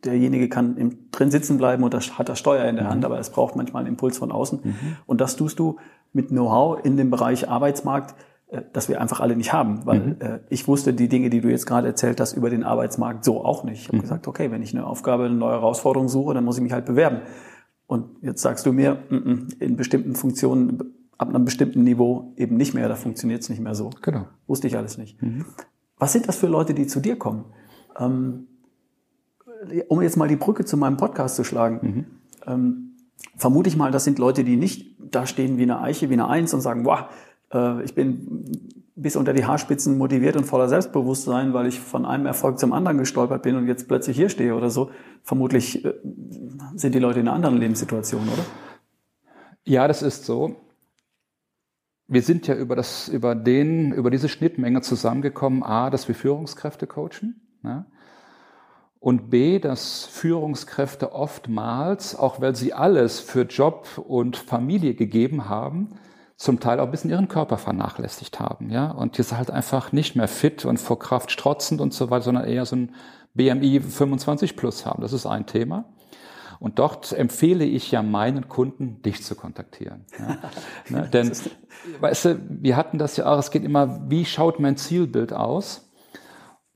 derjenige 0.03 0.49
kann 0.49 0.77
im, 0.77 1.11
drin 1.11 1.31
sitzen 1.31 1.57
bleiben 1.57 1.83
und 1.83 1.93
das 1.93 2.17
hat 2.17 2.29
das 2.29 2.39
Steuer 2.39 2.65
in 2.65 2.75
der 2.75 2.85
mhm. 2.85 2.89
Hand, 2.89 3.05
aber 3.05 3.19
es 3.19 3.29
braucht 3.29 3.55
manchmal 3.55 3.81
einen 3.81 3.93
Impuls 3.93 4.17
von 4.17 4.31
außen. 4.31 4.59
Mhm. 4.63 4.75
Und 5.05 5.21
das 5.21 5.35
tust 5.35 5.59
du 5.59 5.77
mit 6.13 6.29
Know-how 6.29 6.83
in 6.83 6.97
dem 6.97 7.09
Bereich 7.09 7.49
Arbeitsmarkt, 7.49 8.15
äh, 8.49 8.61
das 8.73 8.87
wir 8.89 9.01
einfach 9.01 9.19
alle 9.19 9.35
nicht 9.35 9.53
haben, 9.53 9.85
weil 9.85 9.99
mhm. 9.99 10.15
äh, 10.19 10.39
ich 10.49 10.67
wusste 10.67 10.93
die 10.93 11.09
Dinge, 11.09 11.29
die 11.29 11.41
du 11.41 11.49
jetzt 11.49 11.65
gerade 11.65 11.87
erzählt 11.87 12.19
hast, 12.19 12.33
über 12.33 12.49
den 12.49 12.63
Arbeitsmarkt 12.63 13.25
so 13.25 13.43
auch 13.43 13.63
nicht. 13.63 13.81
Ich 13.81 13.87
habe 13.87 13.97
mhm. 13.97 14.01
gesagt, 14.01 14.27
okay, 14.27 14.51
wenn 14.51 14.61
ich 14.61 14.73
eine 14.73 14.85
Aufgabe, 14.85 15.25
eine 15.25 15.35
neue 15.35 15.53
Herausforderung 15.53 16.07
suche, 16.07 16.33
dann 16.33 16.45
muss 16.45 16.57
ich 16.57 16.63
mich 16.63 16.73
halt 16.73 16.85
bewerben. 16.85 17.21
Und 17.87 18.21
jetzt 18.21 18.41
sagst 18.41 18.65
du 18.65 18.73
mir, 18.73 18.99
mm, 19.09 19.15
mm, 19.15 19.47
in 19.59 19.75
bestimmten 19.77 20.15
Funktionen, 20.15 20.83
ab 21.17 21.29
einem 21.29 21.45
bestimmten 21.45 21.83
Niveau 21.83 22.33
eben 22.35 22.57
nicht 22.57 22.73
mehr, 22.73 22.87
da 22.87 22.95
funktioniert 22.95 23.41
es 23.41 23.49
nicht 23.49 23.61
mehr 23.61 23.75
so. 23.75 23.89
Genau. 24.01 24.27
Wusste 24.45 24.67
ich 24.67 24.77
alles 24.77 24.97
nicht. 24.97 25.21
Mhm. 25.21 25.45
Was 25.97 26.13
sind 26.13 26.27
das 26.27 26.37
für 26.37 26.47
Leute, 26.47 26.73
die 26.73 26.85
zu 26.85 26.99
dir 26.99 27.17
kommen? 27.17 27.45
Ähm, 27.97 28.47
um 29.87 30.01
jetzt 30.01 30.17
mal 30.17 30.27
die 30.27 30.35
Brücke 30.35 30.65
zu 30.65 30.77
meinem 30.77 30.97
Podcast 30.97 31.35
zu 31.35 31.43
schlagen, 31.43 31.79
mhm. 31.81 32.05
ähm, 32.45 32.95
vermute 33.35 33.69
ich 33.69 33.77
mal, 33.77 33.91
das 33.91 34.03
sind 34.03 34.19
Leute, 34.19 34.43
die 34.43 34.57
nicht 34.57 34.95
da 34.99 35.25
stehen 35.25 35.57
wie 35.57 35.63
eine 35.63 35.81
Eiche, 35.81 36.09
wie 36.09 36.13
eine 36.13 36.27
Eins 36.27 36.53
und 36.53 36.61
sagen, 36.61 36.85
wow, 36.85 37.05
ich 37.49 37.93
bin 37.95 38.45
bis 38.97 39.15
unter 39.15 39.31
die 39.31 39.45
Haarspitzen 39.45 39.97
motiviert 39.97 40.35
und 40.35 40.45
voller 40.45 40.67
Selbstbewusstsein, 40.67 41.53
weil 41.53 41.67
ich 41.67 41.79
von 41.79 42.05
einem 42.05 42.25
Erfolg 42.25 42.57
zum 42.57 42.73
anderen 42.73 42.97
gestolpert 42.97 43.43
bin 43.43 43.55
und 43.55 43.67
jetzt 43.67 43.87
plötzlich 43.87 44.17
hier 44.17 44.27
stehe 44.27 44.55
oder 44.55 44.71
so. 44.71 44.89
Vermutlich 45.21 45.85
äh, 45.85 45.93
sind 46.75 46.95
die 46.95 46.99
Leute 46.99 47.19
in 47.19 47.27
einer 47.27 47.35
anderen 47.35 47.57
Lebenssituation, 47.57 48.23
oder? 48.23 48.43
Ja, 49.65 49.87
das 49.87 50.01
ist 50.01 50.25
so. 50.25 50.55
Wir 52.07 52.23
sind 52.23 52.47
ja 52.47 52.55
über 52.55 52.75
das, 52.75 53.07
über 53.07 53.35
den, 53.35 53.91
über 53.91 54.09
diese 54.09 54.29
Schnittmenge 54.29 54.81
zusammengekommen. 54.81 55.61
A, 55.61 55.91
dass 55.91 56.07
wir 56.07 56.15
Führungskräfte 56.15 56.87
coachen. 56.87 57.41
Ja? 57.63 57.85
Und 58.99 59.29
B, 59.29 59.59
dass 59.59 60.05
Führungskräfte 60.05 61.11
oftmals, 61.11 62.15
auch 62.15 62.41
weil 62.41 62.55
sie 62.55 62.73
alles 62.73 63.19
für 63.19 63.43
Job 63.43 63.87
und 64.07 64.37
Familie 64.37 64.95
gegeben 64.95 65.49
haben, 65.49 65.99
zum 66.37 66.59
Teil 66.59 66.79
auch 66.79 66.85
ein 66.85 66.91
bisschen 66.91 67.09
ihren 67.09 67.27
Körper 67.27 67.57
vernachlässigt 67.57 68.39
haben, 68.39 68.69
ja, 68.69 68.91
und 68.91 69.17
jetzt 69.17 69.35
halt 69.35 69.49
einfach 69.51 69.91
nicht 69.91 70.15
mehr 70.15 70.27
fit 70.27 70.65
und 70.65 70.77
vor 70.77 70.99
Kraft 70.99 71.31
strotzend 71.31 71.81
und 71.81 71.93
so 71.93 72.09
weiter, 72.09 72.25
sondern 72.25 72.45
eher 72.45 72.65
so 72.65 72.75
ein 72.75 72.95
BMI 73.33 73.81
25 73.81 74.55
plus 74.55 74.85
haben. 74.85 75.01
Das 75.01 75.13
ist 75.13 75.25
ein 75.25 75.45
Thema. 75.45 75.85
Und 76.59 76.79
dort 76.79 77.11
empfehle 77.11 77.65
ich 77.65 77.91
ja 77.91 78.01
meinen 78.01 78.47
Kunden, 78.47 79.01
dich 79.03 79.23
zu 79.23 79.35
kontaktieren. 79.35 80.05
Ja. 80.17 80.37
ne, 80.89 81.09
denn, 81.09 81.31
weißt 81.99 82.25
du, 82.25 82.39
wir 82.49 82.75
hatten 82.75 82.97
das 82.97 83.17
ja 83.17 83.31
auch, 83.31 83.37
es 83.37 83.51
geht 83.51 83.63
immer, 83.63 84.09
wie 84.09 84.25
schaut 84.25 84.59
mein 84.59 84.77
Zielbild 84.77 85.33
aus? 85.33 85.91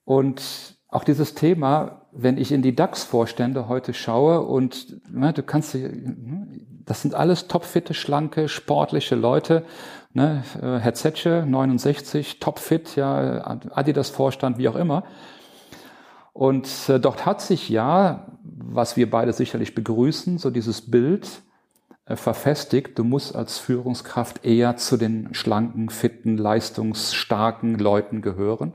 Und 0.03 0.77
auch 0.87 1.03
dieses 1.03 1.33
Thema, 1.35 2.00
wenn 2.11 2.37
ich 2.37 2.51
in 2.51 2.61
die 2.61 2.75
DAX-Vorstände 2.75 3.67
heute 3.67 3.93
schaue 3.93 4.41
und 4.41 4.97
ne, 5.11 5.33
du 5.33 5.43
kannst, 5.43 5.77
das 6.85 7.01
sind 7.01 7.13
alles 7.13 7.47
topfitte, 7.47 7.93
schlanke, 7.93 8.49
sportliche 8.49 9.15
Leute. 9.15 9.63
Ne? 10.13 10.43
Äh, 10.61 10.79
Herr 10.79 10.93
Zetsche, 10.93 11.45
69, 11.47 12.39
topfit, 12.39 12.95
ja, 12.95 13.59
Adidas-Vorstand, 13.71 14.57
wie 14.57 14.67
auch 14.67 14.75
immer. 14.75 15.03
Und 16.33 16.67
äh, 16.89 16.99
dort 16.99 17.25
hat 17.25 17.41
sich 17.41 17.69
ja, 17.69 18.27
was 18.43 18.97
wir 18.97 19.09
beide 19.09 19.33
sicherlich 19.33 19.73
begrüßen, 19.73 20.37
so 20.37 20.49
dieses 20.49 20.91
Bild 20.91 21.29
äh, 22.05 22.15
verfestigt, 22.15 22.99
du 22.99 23.03
musst 23.05 23.35
als 23.35 23.57
Führungskraft 23.57 24.45
eher 24.45 24.75
zu 24.75 24.97
den 24.97 25.33
schlanken, 25.33 25.89
fitten, 25.89 26.37
leistungsstarken 26.37 27.79
Leuten 27.79 28.21
gehören. 28.21 28.73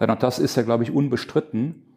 Und 0.00 0.22
das 0.22 0.38
ist 0.38 0.56
ja, 0.56 0.64
glaube 0.64 0.82
ich, 0.82 0.90
unbestritten 0.90 1.93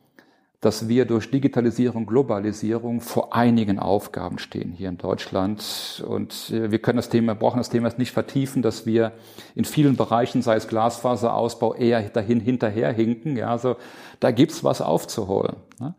dass 0.59 0.87
wir 0.87 1.05
durch 1.05 1.29
Digitalisierung, 1.29 2.07
Globalisierung 2.07 3.01
vor 3.01 3.35
einigen 3.35 3.77
Aufgaben 3.77 4.39
stehen 4.39 4.71
hier 4.71 4.89
in 4.89 4.97
Deutschland. 4.97 6.03
Und 6.07 6.49
äh, 6.51 6.71
wir 6.71 6.79
können 6.79 6.97
das 6.97 7.09
Thema, 7.09 7.35
brauchen 7.35 7.57
das 7.57 7.69
Thema 7.69 7.91
nicht 7.97 8.11
vertiefen, 8.11 8.63
dass 8.63 8.85
wir 8.85 9.11
in 9.53 9.65
vielen 9.65 9.95
Bereichen, 9.95 10.41
sei 10.41 10.55
es 10.55 10.67
Glasfaserausbau, 10.67 11.75
eher 11.75 12.01
dahin 12.09 12.39
hinterherhinken. 12.39 13.37
Ja, 13.37 13.51
also 13.51 13.75
da 14.19 14.31
gibt's 14.31 14.63
was 14.63 14.81
aufzuholen. 14.81 15.57
Ne? 15.79 15.93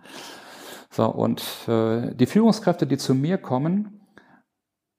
So, 0.90 1.06
und 1.06 1.42
äh, 1.68 2.12
die 2.14 2.26
Führungskräfte, 2.26 2.86
die 2.86 2.96
zu 2.96 3.14
mir 3.14 3.38
kommen, 3.38 3.97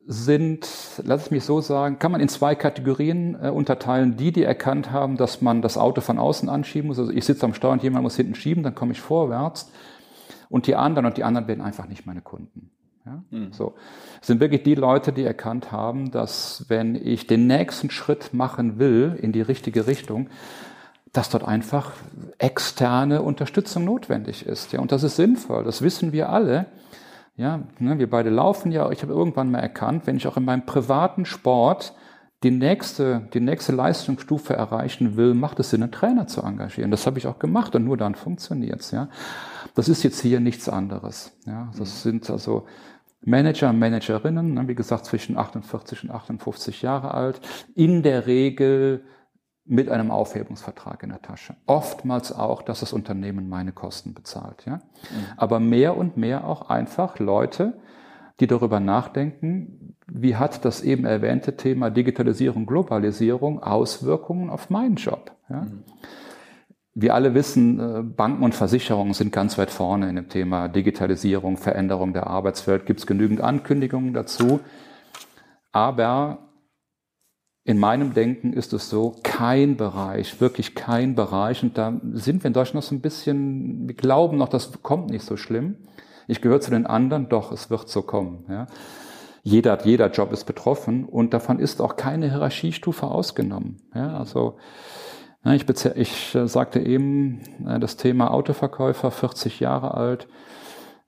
sind, 0.05 0.67
lass 1.03 1.23
es 1.23 1.31
mich 1.31 1.43
so 1.43 1.61
sagen, 1.61 1.99
kann 1.99 2.11
man 2.11 2.21
in 2.21 2.29
zwei 2.29 2.55
Kategorien 2.55 3.37
äh, 3.41 3.49
unterteilen. 3.49 4.17
Die, 4.17 4.31
die 4.31 4.43
erkannt 4.43 4.91
haben, 4.91 5.17
dass 5.17 5.41
man 5.41 5.61
das 5.61 5.77
Auto 5.77 6.01
von 6.01 6.17
außen 6.17 6.49
anschieben 6.49 6.87
muss. 6.87 6.99
Also 6.99 7.11
ich 7.11 7.25
sitze 7.25 7.45
am 7.45 7.53
Steuer 7.53 7.71
und 7.71 7.83
jemand 7.83 8.03
muss 8.03 8.15
hinten 8.15 8.35
schieben, 8.35 8.63
dann 8.63 8.75
komme 8.75 8.93
ich 8.93 9.01
vorwärts. 9.01 9.71
Und 10.49 10.65
die 10.65 10.75
anderen, 10.75 11.05
und 11.05 11.17
die 11.17 11.23
anderen 11.23 11.47
werden 11.47 11.61
einfach 11.61 11.87
nicht 11.87 12.05
meine 12.05 12.21
Kunden. 12.21 12.71
Ja? 13.05 13.23
Mhm. 13.29 13.53
So. 13.53 13.75
Es 14.21 14.27
sind 14.27 14.39
wirklich 14.39 14.63
die 14.63 14.75
Leute, 14.75 15.11
die 15.13 15.23
erkannt 15.23 15.71
haben, 15.71 16.11
dass 16.11 16.65
wenn 16.69 16.95
ich 16.95 17.27
den 17.27 17.47
nächsten 17.47 17.89
Schritt 17.89 18.33
machen 18.33 18.79
will 18.79 19.17
in 19.21 19.31
die 19.31 19.41
richtige 19.41 19.85
Richtung, 19.87 20.29
dass 21.13 21.29
dort 21.29 21.43
einfach 21.43 21.93
externe 22.37 23.21
Unterstützung 23.21 23.85
notwendig 23.85 24.45
ist. 24.45 24.71
Ja, 24.73 24.79
und 24.79 24.91
das 24.91 25.03
ist 25.03 25.15
sinnvoll. 25.15 25.63
Das 25.63 25.81
wissen 25.81 26.11
wir 26.11 26.29
alle. 26.29 26.67
Ja, 27.39 27.61
ne, 27.79 27.97
wir 27.99 28.09
beide 28.09 28.29
laufen 28.29 28.69
ja. 28.73 28.91
Ich 28.91 29.01
habe 29.01 29.13
irgendwann 29.13 29.49
mal 29.49 29.59
erkannt, 29.59 30.05
wenn 30.07 30.17
ich 30.17 30.27
auch 30.27 30.35
in 30.35 30.43
meinem 30.43 30.65
privaten 30.65 31.23
Sport 31.23 31.93
die 32.43 32.51
nächste, 32.51 33.29
die 33.33 33.39
nächste 33.39 33.71
Leistungsstufe 33.71 34.53
erreichen 34.53 35.15
will, 35.15 35.33
macht 35.33 35.57
es 35.61 35.69
Sinn, 35.69 35.81
einen 35.81 35.93
Trainer 35.93 36.27
zu 36.27 36.41
engagieren. 36.41 36.91
Das 36.91 37.07
habe 37.07 37.17
ich 37.17 37.27
auch 37.27 37.39
gemacht 37.39 37.75
und 37.75 37.85
nur 37.85 37.95
dann 37.95 38.15
funktioniert's. 38.15 38.91
Ja, 38.91 39.07
das 39.73 39.87
ist 39.87 40.03
jetzt 40.03 40.19
hier 40.19 40.41
nichts 40.41 40.67
anderes. 40.67 41.31
Ja, 41.45 41.71
das 41.77 42.03
mhm. 42.03 42.09
sind 42.09 42.29
also 42.29 42.65
Manager, 43.23 43.71
Managerinnen, 43.71 44.55
ne, 44.55 44.67
wie 44.67 44.75
gesagt 44.75 45.05
zwischen 45.05 45.37
48 45.37 46.03
und 46.03 46.11
58 46.11 46.81
Jahre 46.81 47.13
alt, 47.13 47.39
in 47.73 48.03
der 48.03 48.27
Regel 48.27 49.05
mit 49.69 49.87
einem 49.87 50.09
Aufhebungsvertrag 50.09 51.03
in 51.03 51.09
der 51.09 51.21
Tasche. 51.21 51.55
Oftmals 51.67 52.31
auch, 52.31 52.63
dass 52.63 52.79
das 52.79 52.91
Unternehmen 52.91 53.49
meine 53.49 53.71
Kosten 53.71 54.15
bezahlt. 54.15 54.65
Ja, 54.65 54.75
mhm. 54.75 54.81
aber 55.37 55.59
mehr 55.59 55.95
und 55.95 56.17
mehr 56.17 56.45
auch 56.45 56.69
einfach 56.69 57.19
Leute, 57.19 57.79
die 58.39 58.47
darüber 58.47 58.79
nachdenken, 58.79 59.95
wie 60.07 60.35
hat 60.35 60.65
das 60.65 60.81
eben 60.81 61.05
erwähnte 61.05 61.55
Thema 61.55 61.91
Digitalisierung, 61.91 62.65
Globalisierung 62.65 63.61
Auswirkungen 63.61 64.49
auf 64.49 64.71
meinen 64.71 64.95
Job. 64.95 65.31
Ja? 65.49 65.61
Mhm. 65.61 65.83
Wir 66.95 67.13
alle 67.13 67.35
wissen, 67.35 67.79
äh, 67.79 68.01
Banken 68.01 68.43
und 68.43 68.55
Versicherungen 68.55 69.13
sind 69.13 69.31
ganz 69.31 69.57
weit 69.59 69.69
vorne 69.69 70.09
in 70.09 70.15
dem 70.15 70.29
Thema 70.29 70.67
Digitalisierung, 70.67 71.57
Veränderung 71.57 72.13
der 72.13 72.25
Arbeitswelt. 72.25 72.87
Gibt 72.87 73.01
es 73.01 73.07
genügend 73.07 73.39
Ankündigungen 73.39 74.13
dazu. 74.13 74.61
Aber 75.71 76.48
in 77.63 77.77
meinem 77.77 78.13
Denken 78.13 78.53
ist 78.53 78.73
es 78.73 78.89
so, 78.89 79.15
kein 79.23 79.77
Bereich, 79.77 80.41
wirklich 80.41 80.75
kein 80.75 81.15
Bereich, 81.15 81.61
und 81.63 81.77
da 81.77 81.99
sind 82.13 82.43
wir 82.43 82.47
in 82.47 82.53
Deutschland 82.53 82.75
noch 82.75 82.89
so 82.89 82.95
ein 82.95 83.01
bisschen, 83.01 83.87
wir 83.87 83.95
glauben 83.95 84.37
noch, 84.37 84.49
das 84.49 84.81
kommt 84.81 85.09
nicht 85.09 85.25
so 85.25 85.37
schlimm, 85.37 85.75
ich 86.27 86.41
gehöre 86.41 86.61
zu 86.61 86.71
den 86.71 86.85
anderen, 86.85 87.29
doch, 87.29 87.51
es 87.51 87.69
wird 87.69 87.89
so 87.89 88.01
kommen. 88.01 88.45
Ja. 88.49 88.67
Jeder, 89.41 89.83
jeder 89.85 90.11
Job 90.11 90.31
ist 90.31 90.45
betroffen 90.45 91.05
und 91.05 91.33
davon 91.33 91.59
ist 91.59 91.81
auch 91.81 91.95
keine 91.95 92.29
Hierarchiestufe 92.29 93.07
ausgenommen. 93.07 93.77
Ja, 93.95 94.17
also 94.17 94.57
ja, 95.43 95.53
ich, 95.53 95.67
ich 95.95 96.35
äh, 96.35 96.47
sagte 96.47 96.79
eben, 96.79 97.41
äh, 97.65 97.79
das 97.79 97.97
Thema 97.97 98.31
Autoverkäufer, 98.31 99.09
40 99.09 99.59
Jahre 99.59 99.93
alt, 99.95 100.27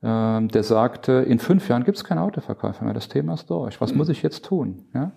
äh, 0.02 0.48
der 0.48 0.64
sagte, 0.64 1.12
in 1.12 1.40
fünf 1.40 1.68
Jahren 1.68 1.84
gibt 1.84 1.98
es 1.98 2.04
keinen 2.04 2.20
Autoverkäufer 2.20 2.86
mehr, 2.86 2.94
das 2.94 3.10
Thema 3.10 3.34
ist 3.34 3.50
durch. 3.50 3.82
Was 3.82 3.92
mhm. 3.92 3.98
muss 3.98 4.10
ich 4.10 4.24
jetzt 4.24 4.46
tun? 4.46 4.86
Ja? 4.94 5.12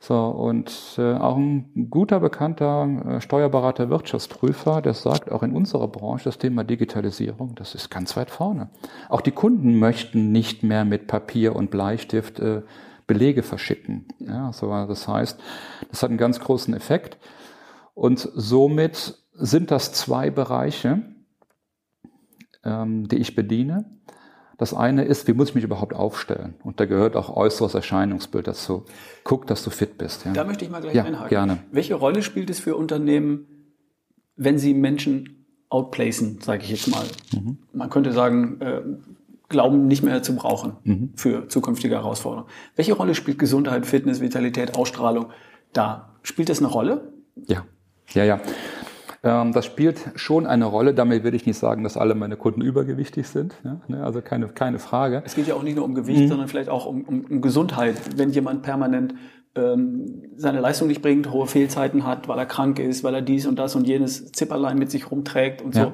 So, 0.00 0.16
und 0.16 0.94
äh, 0.96 1.14
auch 1.14 1.36
ein 1.36 1.88
guter 1.90 2.20
bekannter 2.20 3.16
äh, 3.16 3.20
Steuerberater, 3.20 3.90
Wirtschaftsprüfer, 3.90 4.80
der 4.80 4.94
sagt, 4.94 5.30
auch 5.32 5.42
in 5.42 5.52
unserer 5.52 5.88
Branche 5.88 6.24
das 6.24 6.38
Thema 6.38 6.62
Digitalisierung, 6.62 7.56
das 7.56 7.74
ist 7.74 7.90
ganz 7.90 8.16
weit 8.16 8.30
vorne. 8.30 8.70
Auch 9.08 9.20
die 9.20 9.32
Kunden 9.32 9.78
möchten 9.78 10.30
nicht 10.30 10.62
mehr 10.62 10.84
mit 10.84 11.08
Papier 11.08 11.56
und 11.56 11.70
Bleistift 11.70 12.38
äh, 12.38 12.62
Belege 13.08 13.42
verschicken. 13.42 14.06
Ja, 14.20 14.52
so, 14.52 14.68
das 14.68 15.08
heißt, 15.08 15.40
das 15.90 16.02
hat 16.02 16.10
einen 16.10 16.18
ganz 16.18 16.38
großen 16.38 16.74
Effekt. 16.74 17.18
Und 17.94 18.20
somit 18.34 19.18
sind 19.32 19.72
das 19.72 19.92
zwei 19.92 20.30
Bereiche, 20.30 21.02
ähm, 22.64 23.08
die 23.08 23.16
ich 23.16 23.34
bediene. 23.34 23.98
Das 24.58 24.74
eine 24.74 25.04
ist, 25.04 25.28
wie 25.28 25.32
muss 25.32 25.50
ich 25.50 25.54
mich 25.54 25.64
überhaupt 25.64 25.94
aufstellen? 25.94 26.54
Und 26.64 26.80
da 26.80 26.84
gehört 26.84 27.14
auch 27.14 27.34
äußeres 27.34 27.74
Erscheinungsbild 27.74 28.48
dazu. 28.48 28.84
Guck, 29.22 29.46
dass 29.46 29.62
du 29.62 29.70
fit 29.70 29.96
bist. 29.98 30.24
Ja. 30.26 30.32
Da 30.32 30.44
möchte 30.44 30.64
ich 30.64 30.70
mal 30.70 30.80
gleich 30.80 30.94
ja, 30.94 31.04
einhaken. 31.04 31.28
Gerne. 31.28 31.58
Welche 31.70 31.94
Rolle 31.94 32.22
spielt 32.22 32.50
es 32.50 32.58
für 32.58 32.76
Unternehmen, 32.76 33.46
wenn 34.36 34.58
sie 34.58 34.74
Menschen 34.74 35.46
outplacen, 35.68 36.40
sage 36.40 36.64
ich 36.64 36.70
jetzt 36.70 36.88
mal? 36.88 37.04
Mhm. 37.32 37.58
Man 37.72 37.88
könnte 37.88 38.12
sagen, 38.12 38.60
äh, 38.60 38.82
Glauben 39.48 39.86
nicht 39.86 40.02
mehr 40.02 40.22
zu 40.22 40.36
brauchen 40.36 40.76
mhm. 40.84 41.12
für 41.14 41.48
zukünftige 41.48 41.94
Herausforderungen. 41.94 42.50
Welche 42.76 42.92
Rolle 42.92 43.14
spielt 43.14 43.38
Gesundheit, 43.38 43.86
Fitness, 43.86 44.20
Vitalität, 44.20 44.76
Ausstrahlung 44.76 45.28
da? 45.72 46.10
Spielt 46.22 46.50
das 46.50 46.58
eine 46.58 46.68
Rolle? 46.68 47.12
Ja, 47.46 47.64
ja, 48.12 48.24
ja. 48.24 48.40
Ähm, 49.22 49.52
das 49.52 49.66
spielt 49.66 49.98
schon 50.14 50.46
eine 50.46 50.64
Rolle. 50.64 50.94
Damit 50.94 51.24
will 51.24 51.34
ich 51.34 51.46
nicht 51.46 51.58
sagen, 51.58 51.82
dass 51.82 51.96
alle 51.96 52.14
meine 52.14 52.36
Kunden 52.36 52.60
übergewichtig 52.60 53.26
sind. 53.26 53.54
Ne? 53.64 54.02
Also 54.02 54.22
keine, 54.22 54.48
keine 54.48 54.78
Frage. 54.78 55.22
Es 55.24 55.34
geht 55.34 55.48
ja 55.48 55.54
auch 55.54 55.62
nicht 55.62 55.76
nur 55.76 55.84
um 55.84 55.94
Gewicht, 55.94 56.20
mhm. 56.20 56.28
sondern 56.28 56.48
vielleicht 56.48 56.68
auch 56.68 56.86
um, 56.86 57.02
um, 57.02 57.24
um 57.24 57.40
Gesundheit. 57.40 57.96
Wenn 58.16 58.30
jemand 58.30 58.62
permanent 58.62 59.14
ähm, 59.54 60.22
seine 60.36 60.60
Leistung 60.60 60.88
nicht 60.88 61.02
bringt, 61.02 61.30
hohe 61.32 61.46
Fehlzeiten 61.46 62.06
hat, 62.06 62.28
weil 62.28 62.38
er 62.38 62.46
krank 62.46 62.78
ist, 62.78 63.02
weil 63.02 63.14
er 63.14 63.22
dies 63.22 63.46
und 63.46 63.58
das 63.58 63.74
und 63.74 63.86
jenes 63.86 64.30
Zipperlein 64.32 64.78
mit 64.78 64.90
sich 64.90 65.10
rumträgt 65.10 65.62
und 65.62 65.74
ja. 65.74 65.84
so. 65.84 65.92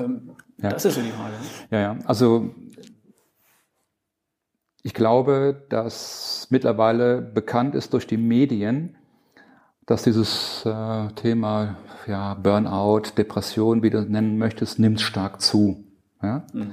Ähm, 0.00 0.30
ja. 0.62 0.70
Das 0.70 0.84
ist 0.84 0.94
so 0.94 1.00
die 1.00 1.10
Frage. 1.10 1.34
Ja, 1.70 1.80
ja. 1.80 1.98
Also 2.04 2.50
ich 4.82 4.94
glaube, 4.94 5.66
dass 5.68 6.46
mittlerweile 6.50 7.20
bekannt 7.20 7.74
ist 7.74 7.92
durch 7.92 8.06
die 8.06 8.16
Medien, 8.16 8.96
dass 9.86 10.02
dieses 10.02 10.64
äh, 10.66 11.08
Thema 11.14 11.76
ja, 12.06 12.34
Burnout, 12.34 13.12
Depression, 13.16 13.82
wie 13.82 13.90
du 13.90 13.98
es 13.98 14.08
nennen 14.08 14.36
möchtest, 14.36 14.78
nimmt 14.78 15.00
stark 15.00 15.40
zu. 15.40 15.84
Ja? 16.22 16.44
Mhm. 16.52 16.72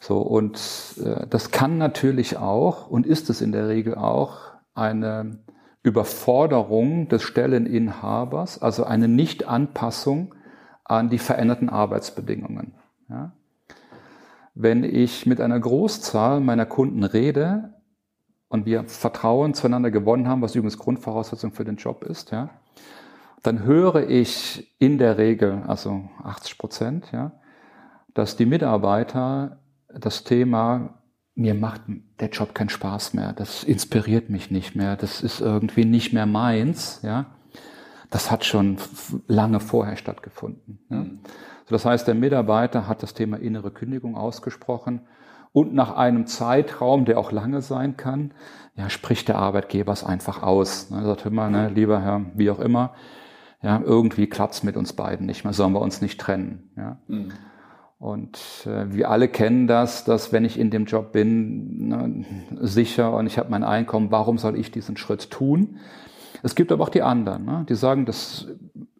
So, 0.00 0.20
und 0.20 0.58
äh, 1.04 1.26
das 1.28 1.50
kann 1.50 1.78
natürlich 1.78 2.36
auch 2.38 2.88
und 2.88 3.06
ist 3.06 3.28
es 3.28 3.40
in 3.40 3.52
der 3.52 3.68
Regel 3.68 3.94
auch 3.94 4.38
eine 4.74 5.38
Überforderung 5.82 7.08
des 7.08 7.22
Stelleninhabers, 7.22 8.60
also 8.60 8.84
eine 8.84 9.08
Nichtanpassung 9.08 10.34
an 10.84 11.10
die 11.10 11.18
veränderten 11.18 11.68
Arbeitsbedingungen. 11.68 12.74
Ja? 13.08 13.32
Wenn 14.54 14.84
ich 14.84 15.26
mit 15.26 15.40
einer 15.40 15.60
Großzahl 15.60 16.40
meiner 16.40 16.66
Kunden 16.66 17.04
rede, 17.04 17.74
und 18.56 18.64
wir 18.66 18.84
Vertrauen 18.84 19.52
zueinander 19.52 19.90
gewonnen 19.90 20.28
haben, 20.28 20.40
was 20.40 20.54
übrigens 20.54 20.78
Grundvoraussetzung 20.78 21.52
für 21.52 21.64
den 21.64 21.76
Job 21.76 22.02
ist, 22.02 22.30
ja, 22.30 22.48
dann 23.42 23.62
höre 23.62 24.08
ich 24.08 24.74
in 24.78 24.96
der 24.96 25.18
Regel, 25.18 25.62
also 25.66 26.08
80 26.24 26.56
Prozent, 26.56 27.12
ja, 27.12 27.32
dass 28.14 28.36
die 28.36 28.46
Mitarbeiter 28.46 29.60
das 29.88 30.24
Thema, 30.24 31.02
mir 31.34 31.54
macht 31.54 31.82
der 32.18 32.30
Job 32.30 32.54
keinen 32.54 32.70
Spaß 32.70 33.12
mehr, 33.12 33.34
das 33.34 33.62
inspiriert 33.62 34.30
mich 34.30 34.50
nicht 34.50 34.74
mehr, 34.74 34.96
das 34.96 35.22
ist 35.22 35.40
irgendwie 35.42 35.84
nicht 35.84 36.14
mehr 36.14 36.26
meins, 36.26 37.00
ja, 37.02 37.26
das 38.08 38.30
hat 38.30 38.46
schon 38.46 38.78
lange 39.26 39.60
vorher 39.60 39.96
stattgefunden. 39.96 40.78
Ja. 40.88 40.96
Mhm. 40.96 41.20
So, 41.66 41.74
das 41.74 41.84
heißt, 41.84 42.06
der 42.06 42.14
Mitarbeiter 42.14 42.88
hat 42.88 43.02
das 43.02 43.12
Thema 43.12 43.36
innere 43.36 43.70
Kündigung 43.70 44.16
ausgesprochen 44.16 45.02
und 45.56 45.72
nach 45.72 45.96
einem 45.96 46.26
Zeitraum, 46.26 47.06
der 47.06 47.16
auch 47.16 47.32
lange 47.32 47.62
sein 47.62 47.96
kann, 47.96 48.32
ja, 48.74 48.90
spricht 48.90 49.28
der 49.28 49.38
Arbeitgeber 49.38 49.90
es 49.90 50.04
einfach 50.04 50.42
aus. 50.42 50.90
Er 50.90 51.02
sagt 51.02 51.24
immer, 51.24 51.48
ne, 51.48 51.70
lieber 51.70 52.02
Herr, 52.02 52.26
wie 52.34 52.50
auch 52.50 52.58
immer, 52.58 52.92
ja, 53.62 53.80
irgendwie 53.82 54.26
klappt's 54.26 54.64
mit 54.64 54.76
uns 54.76 54.92
beiden 54.92 55.24
nicht 55.24 55.44
mehr, 55.44 55.54
sollen 55.54 55.72
wir 55.72 55.80
uns 55.80 56.02
nicht 56.02 56.20
trennen. 56.20 56.72
Ja. 56.76 56.98
Mhm. 57.08 57.32
Und 57.98 58.38
äh, 58.66 58.92
wir 58.92 59.10
alle 59.10 59.28
kennen 59.28 59.66
das, 59.66 60.04
dass 60.04 60.30
wenn 60.30 60.44
ich 60.44 60.58
in 60.58 60.68
dem 60.68 60.84
Job 60.84 61.12
bin, 61.12 61.88
ne, 61.88 62.26
sicher 62.60 63.14
und 63.14 63.26
ich 63.26 63.38
habe 63.38 63.48
mein 63.48 63.64
Einkommen, 63.64 64.10
warum 64.10 64.36
soll 64.36 64.58
ich 64.58 64.70
diesen 64.70 64.98
Schritt 64.98 65.30
tun? 65.30 65.78
Es 66.42 66.54
gibt 66.54 66.70
aber 66.70 66.84
auch 66.84 66.90
die 66.90 67.00
anderen, 67.00 67.46
ne, 67.46 67.64
die 67.66 67.76
sagen, 67.76 68.04
das 68.04 68.46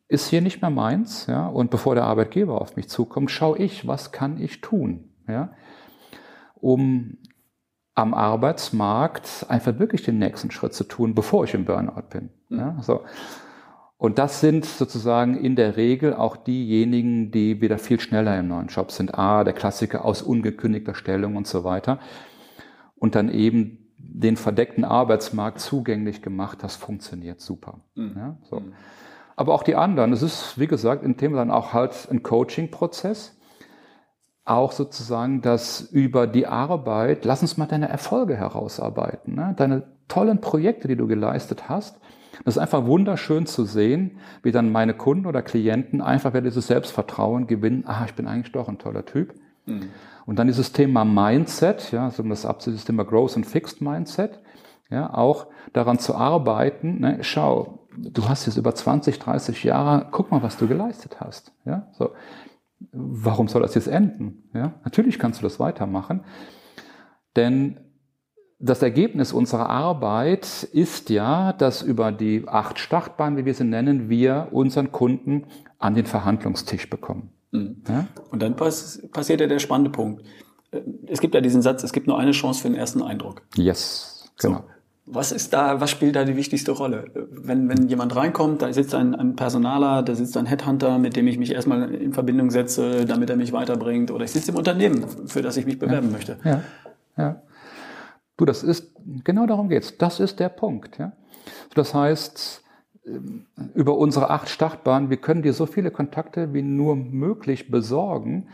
ist 0.09 0.29
hier 0.29 0.40
nicht 0.40 0.62
mehr 0.62 0.71
meins, 0.71 1.27
ja, 1.27 1.49
und 1.49 1.71
bevor 1.71 1.95
der 1.95 2.05
Arbeitgeber 2.05 2.59
auf 2.59 2.77
mich 2.77 2.88
zukommt, 2.88 3.31
schaue 3.31 3.59
ich, 3.59 3.87
was 3.87 4.11
kann 4.11 4.40
ich 4.40 4.62
tun, 4.62 5.11
ja 5.29 5.51
um 6.61 7.19
am 7.95 8.12
Arbeitsmarkt 8.12 9.47
einfach 9.49 9.79
wirklich 9.79 10.03
den 10.03 10.19
nächsten 10.19 10.51
Schritt 10.51 10.75
zu 10.75 10.85
tun, 10.85 11.14
bevor 11.14 11.45
ich 11.45 11.55
im 11.55 11.64
Burnout 11.64 12.09
bin. 12.11 12.29
Mhm. 12.49 12.59
Ja, 12.59 12.77
so. 12.83 13.01
Und 13.99 14.19
das 14.19 14.40
sind 14.40 14.66
sozusagen 14.66 15.37
in 15.37 15.57
der 15.57 15.79
Regel 15.79 16.12
auch 16.12 16.37
diejenigen, 16.37 17.31
die 17.31 17.62
wieder 17.62 17.79
viel 17.79 17.99
schneller 17.99 18.38
im 18.38 18.49
neuen 18.49 18.66
Job 18.66 18.90
sind. 18.90 19.19
A, 19.19 19.42
der 19.42 19.55
Klassiker 19.55 20.05
aus 20.05 20.21
ungekündigter 20.21 20.95
Stellung 20.95 21.37
und 21.37 21.47
so 21.47 21.64
weiter. 21.64 21.99
Und 22.97 23.14
dann 23.14 23.31
eben 23.31 23.87
den 23.99 24.37
verdeckten 24.37 24.85
Arbeitsmarkt 24.85 25.61
zugänglich 25.61 26.21
gemacht, 26.21 26.59
das 26.62 26.77
funktioniert 26.77 27.40
super. 27.40 27.81
Mhm. 27.95 28.12
Ja, 28.16 28.37
so. 28.42 28.61
Mhm. 28.61 28.73
Aber 29.37 29.55
auch 29.55 29.62
die 29.62 29.75
anderen, 29.75 30.12
es 30.12 30.23
ist, 30.23 30.59
wie 30.59 30.66
gesagt, 30.66 31.03
in 31.03 31.16
dem 31.16 31.35
dann 31.35 31.51
auch 31.51 31.73
halt 31.73 32.09
ein 32.11 32.23
Coaching-Prozess 32.23 33.36
auch 34.46 34.72
sozusagen 34.72 35.42
das 35.42 35.80
über 35.80 36.26
die 36.26 36.46
Arbeit, 36.46 37.24
lass 37.24 37.42
uns 37.42 37.56
mal 37.56 37.66
deine 37.66 37.88
Erfolge 37.88 38.37
herausarbeiten, 38.37 39.35
ne? 39.35 39.54
deine 39.56 39.82
tollen 40.09 40.40
Projekte, 40.40 40.88
die 40.88 40.96
du 40.96 41.06
geleistet 41.09 41.68
hast. 41.68 41.98
Das 42.44 42.56
ist 42.56 42.62
einfach 42.62 42.87
wunderschön 42.87 43.46
zu 43.46 43.64
sehen, 43.64 44.18
wie 44.42 44.52
dann 44.52 44.70
meine 44.70 44.94
Kunden 44.94 45.26
oder 45.26 45.42
Klienten 45.42 46.00
einfach 46.00 46.32
wieder 46.32 46.42
dieses 46.42 46.68
Selbstvertrauen 46.68 47.46
gewinnen. 47.46 47.85
Ah, 47.87 48.04
ich 48.06 48.14
bin 48.14 48.28
eigentlich 48.28 48.52
doch 48.52 48.68
ein 48.68 48.78
toller 48.78 49.04
Typ. 49.04 49.35
Mhm. 49.64 49.88
Und 50.26 50.38
dann 50.38 50.46
dieses 50.46 50.72
Thema 50.72 51.04
Mindset, 51.04 51.90
ja, 51.92 52.11
so 52.11 52.22
das 52.22 52.42
das 52.42 52.85
Thema 52.85 53.04
Growth 53.04 53.37
und 53.37 53.46
Fixed 53.46 53.80
Mindset, 53.80 54.38
ja, 54.90 55.12
auch 55.12 55.46
daran 55.72 55.98
zu 55.98 56.14
arbeiten. 56.14 57.00
Ne? 57.00 57.18
Schau, 57.22 57.87
du 57.96 58.28
hast 58.28 58.46
jetzt 58.46 58.56
über 58.56 58.74
20, 58.74 59.18
30 59.18 59.64
Jahre, 59.64 60.06
guck 60.11 60.30
mal, 60.30 60.42
was 60.42 60.56
du 60.56 60.68
geleistet 60.68 61.16
hast. 61.20 61.52
Ja, 61.64 61.88
so 61.92 62.11
warum 62.93 63.49
soll 63.49 63.62
das 63.62 63.75
jetzt 63.75 63.89
enden? 63.89 64.49
Ja, 64.55 64.75
natürlich 64.85 65.19
kannst 65.19 65.41
du 65.41 65.45
das 65.45 65.59
weitermachen, 65.61 66.25
denn 67.37 67.81
das 68.59 68.83
Ergebnis 68.83 69.33
unserer 69.33 69.69
Arbeit 69.69 70.65
ist 70.73 71.11
ja, 71.11 71.53
dass 71.53 71.83
über 71.83 72.11
die 72.11 72.45
acht 72.47 72.79
Startbahnen, 72.79 73.37
wie 73.37 73.45
wir 73.45 73.55
sie 73.55 73.65
nennen, 73.65 74.09
wir 74.09 74.49
unseren 74.53 74.93
Kunden 74.93 75.47
an 75.79 75.95
den 75.95 76.07
Verhandlungstisch 76.07 76.89
bekommen. 76.89 77.31
Mhm. 77.51 77.83
Ja? 77.87 78.07
Und 78.31 78.41
dann 78.41 78.57
pass 78.57 79.03
passiert 79.12 79.41
ja 79.41 79.47
der 79.47 79.59
spannende 79.59 79.91
Punkt. 79.91 80.23
Äh, 80.71 80.81
es 81.07 81.21
gibt 81.21 81.35
ja 81.35 81.41
diesen 81.41 81.61
Satz, 81.62 81.83
es 81.83 81.93
gibt 81.93 82.07
nur 82.07 82.19
eine 82.19 82.33
Chance 82.33 82.62
für 82.62 82.69
den 82.69 82.77
ersten 82.77 83.03
Eindruck. 83.03 83.43
Yes, 83.57 84.31
genau. 84.39 84.59
So. 84.59 84.65
Was 85.09 85.31
ist 85.31 85.53
da, 85.53 85.81
was 85.81 85.90
spielt 85.90 86.16
da 86.16 86.25
die 86.25 86.35
wichtigste 86.35 86.73
Rolle? 86.73 87.05
Wenn, 87.31 87.69
wenn 87.69 87.87
jemand 87.87 88.16
reinkommt, 88.16 88.61
da 88.61 88.73
sitzt 88.73 88.92
ein, 88.92 89.14
ein 89.14 89.37
Personaler, 89.37 90.03
da 90.03 90.16
sitzt 90.16 90.37
ein 90.37 90.47
Headhunter, 90.47 90.99
mit 90.99 91.14
dem 91.14 91.29
ich 91.29 91.38
mich 91.38 91.53
erstmal 91.53 91.95
in 91.95 92.12
Verbindung 92.12 92.51
setze, 92.51 93.05
damit 93.05 93.31
er 93.31 93.37
mich 93.37 93.53
weiterbringt, 93.53 94.11
oder 94.11 94.25
ich 94.25 94.33
sitze 94.33 94.51
im 94.51 94.57
Unternehmen, 94.57 95.07
für 95.27 95.42
das 95.42 95.57
ich 95.57 95.64
mich 95.64 95.79
bewerben 95.79 96.09
ja. 96.09 96.12
möchte. 96.12 96.37
Ja, 96.42 96.62
ja. 97.16 97.42
Du, 98.37 98.45
das 98.45 98.64
ist, 98.64 98.92
genau 99.23 99.47
darum 99.47 99.69
geht's. 99.69 99.97
Das 99.97 100.19
ist 100.19 100.40
der 100.40 100.49
Punkt, 100.49 100.99
ja. 100.99 101.12
Das 101.75 101.95
heißt, 101.95 102.64
ähm, 103.07 103.47
über 103.75 103.97
unsere 103.97 104.31
acht 104.31 104.49
Startbahnen, 104.49 105.09
wir 105.09 105.19
können 105.19 105.42
dir 105.42 105.53
so 105.53 105.66
viele 105.66 105.92
Kontakte 105.92 106.53
wie 106.53 106.62
nur 106.62 106.97
möglich 106.97 107.71
besorgen. 107.71 108.49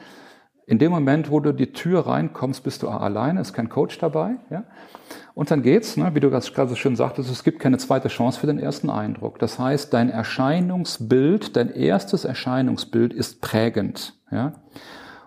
In 0.66 0.78
dem 0.78 0.92
Moment, 0.92 1.30
wo 1.30 1.40
du 1.40 1.52
die 1.52 1.72
Tür 1.72 2.06
reinkommst, 2.06 2.62
bist 2.62 2.82
du 2.82 2.88
alleine, 2.88 3.40
ist 3.40 3.54
kein 3.54 3.68
Coach 3.68 3.98
dabei. 3.98 4.36
Ja? 4.50 4.64
Und 5.34 5.50
dann 5.50 5.62
geht's, 5.62 5.96
ne, 5.96 6.14
wie 6.14 6.20
du 6.20 6.30
gerade 6.30 6.68
so 6.68 6.74
schön 6.74 6.96
sagtest, 6.96 7.30
es 7.30 7.42
gibt 7.42 7.58
keine 7.58 7.78
zweite 7.78 8.08
Chance 8.08 8.38
für 8.38 8.46
den 8.46 8.58
ersten 8.58 8.90
Eindruck. 8.90 9.38
Das 9.38 9.58
heißt, 9.58 9.92
dein 9.92 10.10
Erscheinungsbild, 10.10 11.56
dein 11.56 11.70
erstes 11.70 12.24
Erscheinungsbild 12.24 13.14
ist 13.14 13.40
prägend. 13.40 14.14
Ja? 14.30 14.52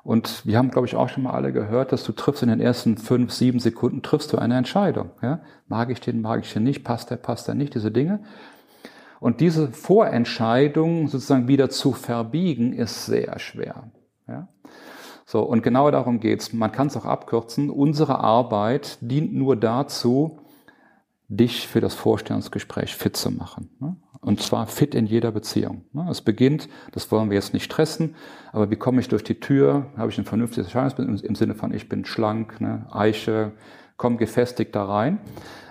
Und 0.04 0.46
wir 0.46 0.60
haben, 0.60 0.70
glaube 0.70 0.86
ich, 0.86 0.96
auch 0.96 1.10
schon 1.10 1.24
mal 1.24 1.34
alle 1.34 1.52
gehört, 1.52 1.92
dass 1.92 2.04
du 2.04 2.12
triffst 2.12 2.44
in 2.44 2.50
den 2.50 2.60
ersten 2.60 2.98
fünf, 2.98 3.34
sieben 3.34 3.60
Sekunden 3.60 4.04
triffst 4.04 4.32
du 4.32 4.38
eine 4.38 4.56
Entscheidung. 4.56 5.10
Ja? 5.24 5.40
Mag 5.68 5.90
ich 5.90 6.00
den, 6.00 6.22
mag 6.22 6.42
ich 6.44 6.54
den 6.54 6.64
nicht, 6.64 6.84
passt 6.84 7.10
der, 7.10 7.16
passt 7.16 7.48
der 7.48 7.56
nicht, 7.56 7.74
diese 7.74 7.92
Dinge. 7.92 8.20
Und 9.20 9.42
diese 9.42 9.70
Vorentscheidung 9.70 11.08
sozusagen 11.08 11.48
wieder 11.48 11.72
zu 11.72 11.94
verbiegen, 11.94 12.74
ist 12.74 13.08
sehr 13.08 13.40
schwer. 13.40 13.90
Ja? 14.28 14.50
So, 15.26 15.42
und 15.42 15.64
genau 15.64 15.90
darum 15.90 16.20
geht's. 16.20 16.54
Man 16.54 16.72
kann 16.72 16.88
es 16.88 16.98
auch 16.98 17.06
abkürzen. 17.06 17.70
Unsere 17.70 18.20
Arbeit 18.20 19.00
dient 19.02 19.34
nur 19.34 19.56
dazu, 19.56 20.40
dich 21.28 21.68
für 21.68 21.82
das 21.82 21.96
Vorstellungsgespräch 21.96 22.96
fit 22.96 23.18
zu 23.18 23.32
machen. 23.32 23.70
Ne? 23.80 23.96
Und 24.22 24.42
zwar 24.42 24.68
fit 24.68 24.94
in 24.94 25.08
jeder 25.08 25.32
Beziehung. 25.32 25.86
Ne? 25.94 26.08
Es 26.10 26.22
beginnt, 26.22 26.70
das 26.92 27.12
wollen 27.12 27.30
wir 27.30 27.36
jetzt 27.36 27.54
nicht 27.54 27.64
stressen, 27.64 28.16
aber 28.52 28.70
wie 28.70 28.76
komme 28.76 29.02
ich 29.02 29.08
durch 29.08 29.24
die 29.24 29.40
Tür? 29.40 29.88
Habe 29.98 30.12
ich 30.12 30.18
ein 30.18 30.26
vernünftiges 30.26 30.68
Erscheinungsbild 30.68 31.24
im 31.24 31.36
Sinne 31.36 31.56
von, 31.56 31.74
ich 31.74 31.90
bin 31.90 32.06
schlank, 32.06 32.62
ne? 32.62 32.86
Eiche, 32.92 33.54
komm 33.98 34.18
gefestigt 34.18 34.76
da 34.76 34.86
rein. 34.86 35.20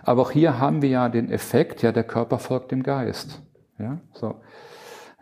Aber 0.02 0.22
auch 0.22 0.30
hier 0.30 0.58
haben 0.58 0.82
wir 0.82 0.88
ja 0.88 1.08
den 1.08 1.30
Effekt, 1.30 1.82
ja, 1.82 1.92
der 1.92 2.04
Körper 2.04 2.38
folgt 2.38 2.72
dem 2.72 2.82
Geist. 2.82 3.40
Ja, 3.78 3.98
so. 4.12 4.36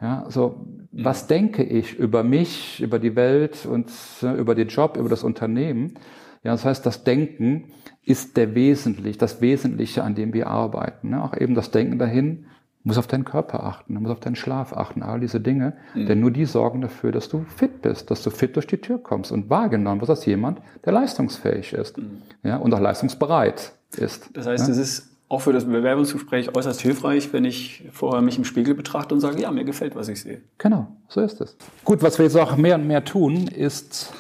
Ja, 0.01 0.27
so, 0.29 0.67
was 0.91 1.27
denke 1.27 1.63
ich 1.63 1.99
über 1.99 2.25
mich, 2.25 2.81
über 2.81 2.99
die 2.99 3.15
Welt 3.15 3.67
und 3.67 3.91
äh, 4.23 4.33
über 4.35 4.55
den 4.55 4.69
Job, 4.69 4.97
über 4.97 5.09
das 5.09 5.23
Unternehmen? 5.23 5.95
Ja, 6.43 6.53
das 6.53 6.65
heißt, 6.65 6.85
das 6.85 7.05
Denken 7.05 7.73
ist 8.05 8.37
der 8.37 8.55
Wesentlich, 8.55 9.17
das 9.17 9.41
Wesentliche, 9.41 10.03
an 10.03 10.15
dem 10.15 10.33
wir 10.33 10.49
arbeiten. 10.49 11.11
Ne? 11.11 11.23
Auch 11.23 11.37
eben 11.37 11.55
das 11.55 11.71
Denken 11.71 11.99
dahin, 11.99 12.47
muss 12.85 12.99
auf 12.99 13.07
deinen 13.07 13.25
Körper 13.25 13.63
achten, 13.63 13.95
muss 13.95 14.11
auf 14.11 14.21
deinen 14.21 14.35
Schlaf 14.35 14.73
achten, 14.73 15.03
all 15.03 15.21
diese 15.21 15.41
Dinge. 15.41 15.75
Mhm. 15.95 16.07
Denn 16.07 16.21
nur 16.21 16.33
die 16.33 16.45
sorgen 16.45 16.81
dafür, 16.81 17.13
dass 17.13 17.29
du 17.29 17.45
fit 17.57 17.81
bist, 17.83 18.11
dass 18.11 18.23
du 18.25 18.31
fit 18.31 18.57
durch 18.57 18.67
die 18.67 18.79
Tür 18.79 18.99
kommst 19.01 19.31
und 19.31 19.51
wahrgenommen 19.51 20.01
wirst 20.01 20.11
als 20.11 20.27
jemand, 20.27 20.61
der 20.85 20.93
leistungsfähig 20.93 21.73
ist 21.75 21.99
mhm. 21.99 22.23
ja, 22.43 22.57
und 22.57 22.75
auch 22.75 22.81
leistungsbereit 22.81 23.73
ist. 23.97 24.31
Das 24.37 24.47
heißt, 24.47 24.67
ja? 24.67 24.73
es 24.73 24.79
ist 24.79 25.12
auch 25.33 25.41
für 25.41 25.55
das 25.55 25.65
Bewerbungsgespräch 25.65 26.55
äußerst 26.55 26.83
hilfreich, 26.83 27.33
wenn 27.33 27.47
ich 27.47 27.89
vorher 27.91 28.21
mich 28.21 28.37
im 28.37 28.45
Spiegel 28.45 28.75
betrachte 28.75 29.15
und 29.15 29.21
sage, 29.21 29.41
ja, 29.41 29.51
mir 29.51 29.65
gefällt, 29.65 29.97
was 29.97 30.09
ich 30.09 30.21
sehe. 30.21 30.43
Genau, 30.59 30.89
so 31.09 31.23
ist 31.23 31.41
es. 31.41 31.57
Gut, 31.85 32.03
was 32.03 32.19
wir 32.19 32.27
jetzt 32.27 32.37
auch 32.37 32.57
mehr 32.59 32.75
und 32.75 32.87
mehr 32.87 33.03
tun, 33.03 33.47
ist 33.49 34.13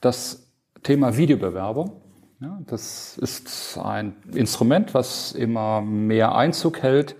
das 0.00 0.48
Thema 0.82 1.16
Videobewerbung. 1.16 1.92
Ja, 2.40 2.58
das 2.66 3.16
ist 3.16 3.78
ein 3.80 4.16
Instrument, 4.34 4.92
was 4.92 5.30
immer 5.30 5.80
mehr 5.82 6.34
Einzug 6.34 6.82
hält 6.82 7.14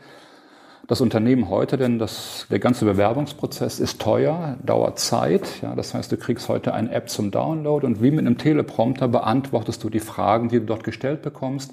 das 0.86 1.00
Unternehmen 1.00 1.48
heute, 1.48 1.78
denn 1.78 1.98
das, 1.98 2.46
der 2.50 2.58
ganze 2.58 2.84
Bewerbungsprozess 2.84 3.80
ist 3.80 4.02
teuer, 4.02 4.58
dauert 4.62 4.98
Zeit. 4.98 5.62
Ja, 5.62 5.74
das 5.74 5.94
heißt, 5.94 6.12
du 6.12 6.16
kriegst 6.16 6.48
heute 6.48 6.74
eine 6.74 6.92
App 6.92 7.08
zum 7.08 7.30
Download 7.30 7.86
und 7.86 8.02
wie 8.02 8.10
mit 8.10 8.26
einem 8.26 8.36
Teleprompter 8.36 9.08
beantwortest 9.08 9.82
du 9.82 9.88
die 9.88 10.00
Fragen, 10.00 10.48
die 10.48 10.58
du 10.58 10.66
dort 10.66 10.84
gestellt 10.84 11.22
bekommst. 11.22 11.72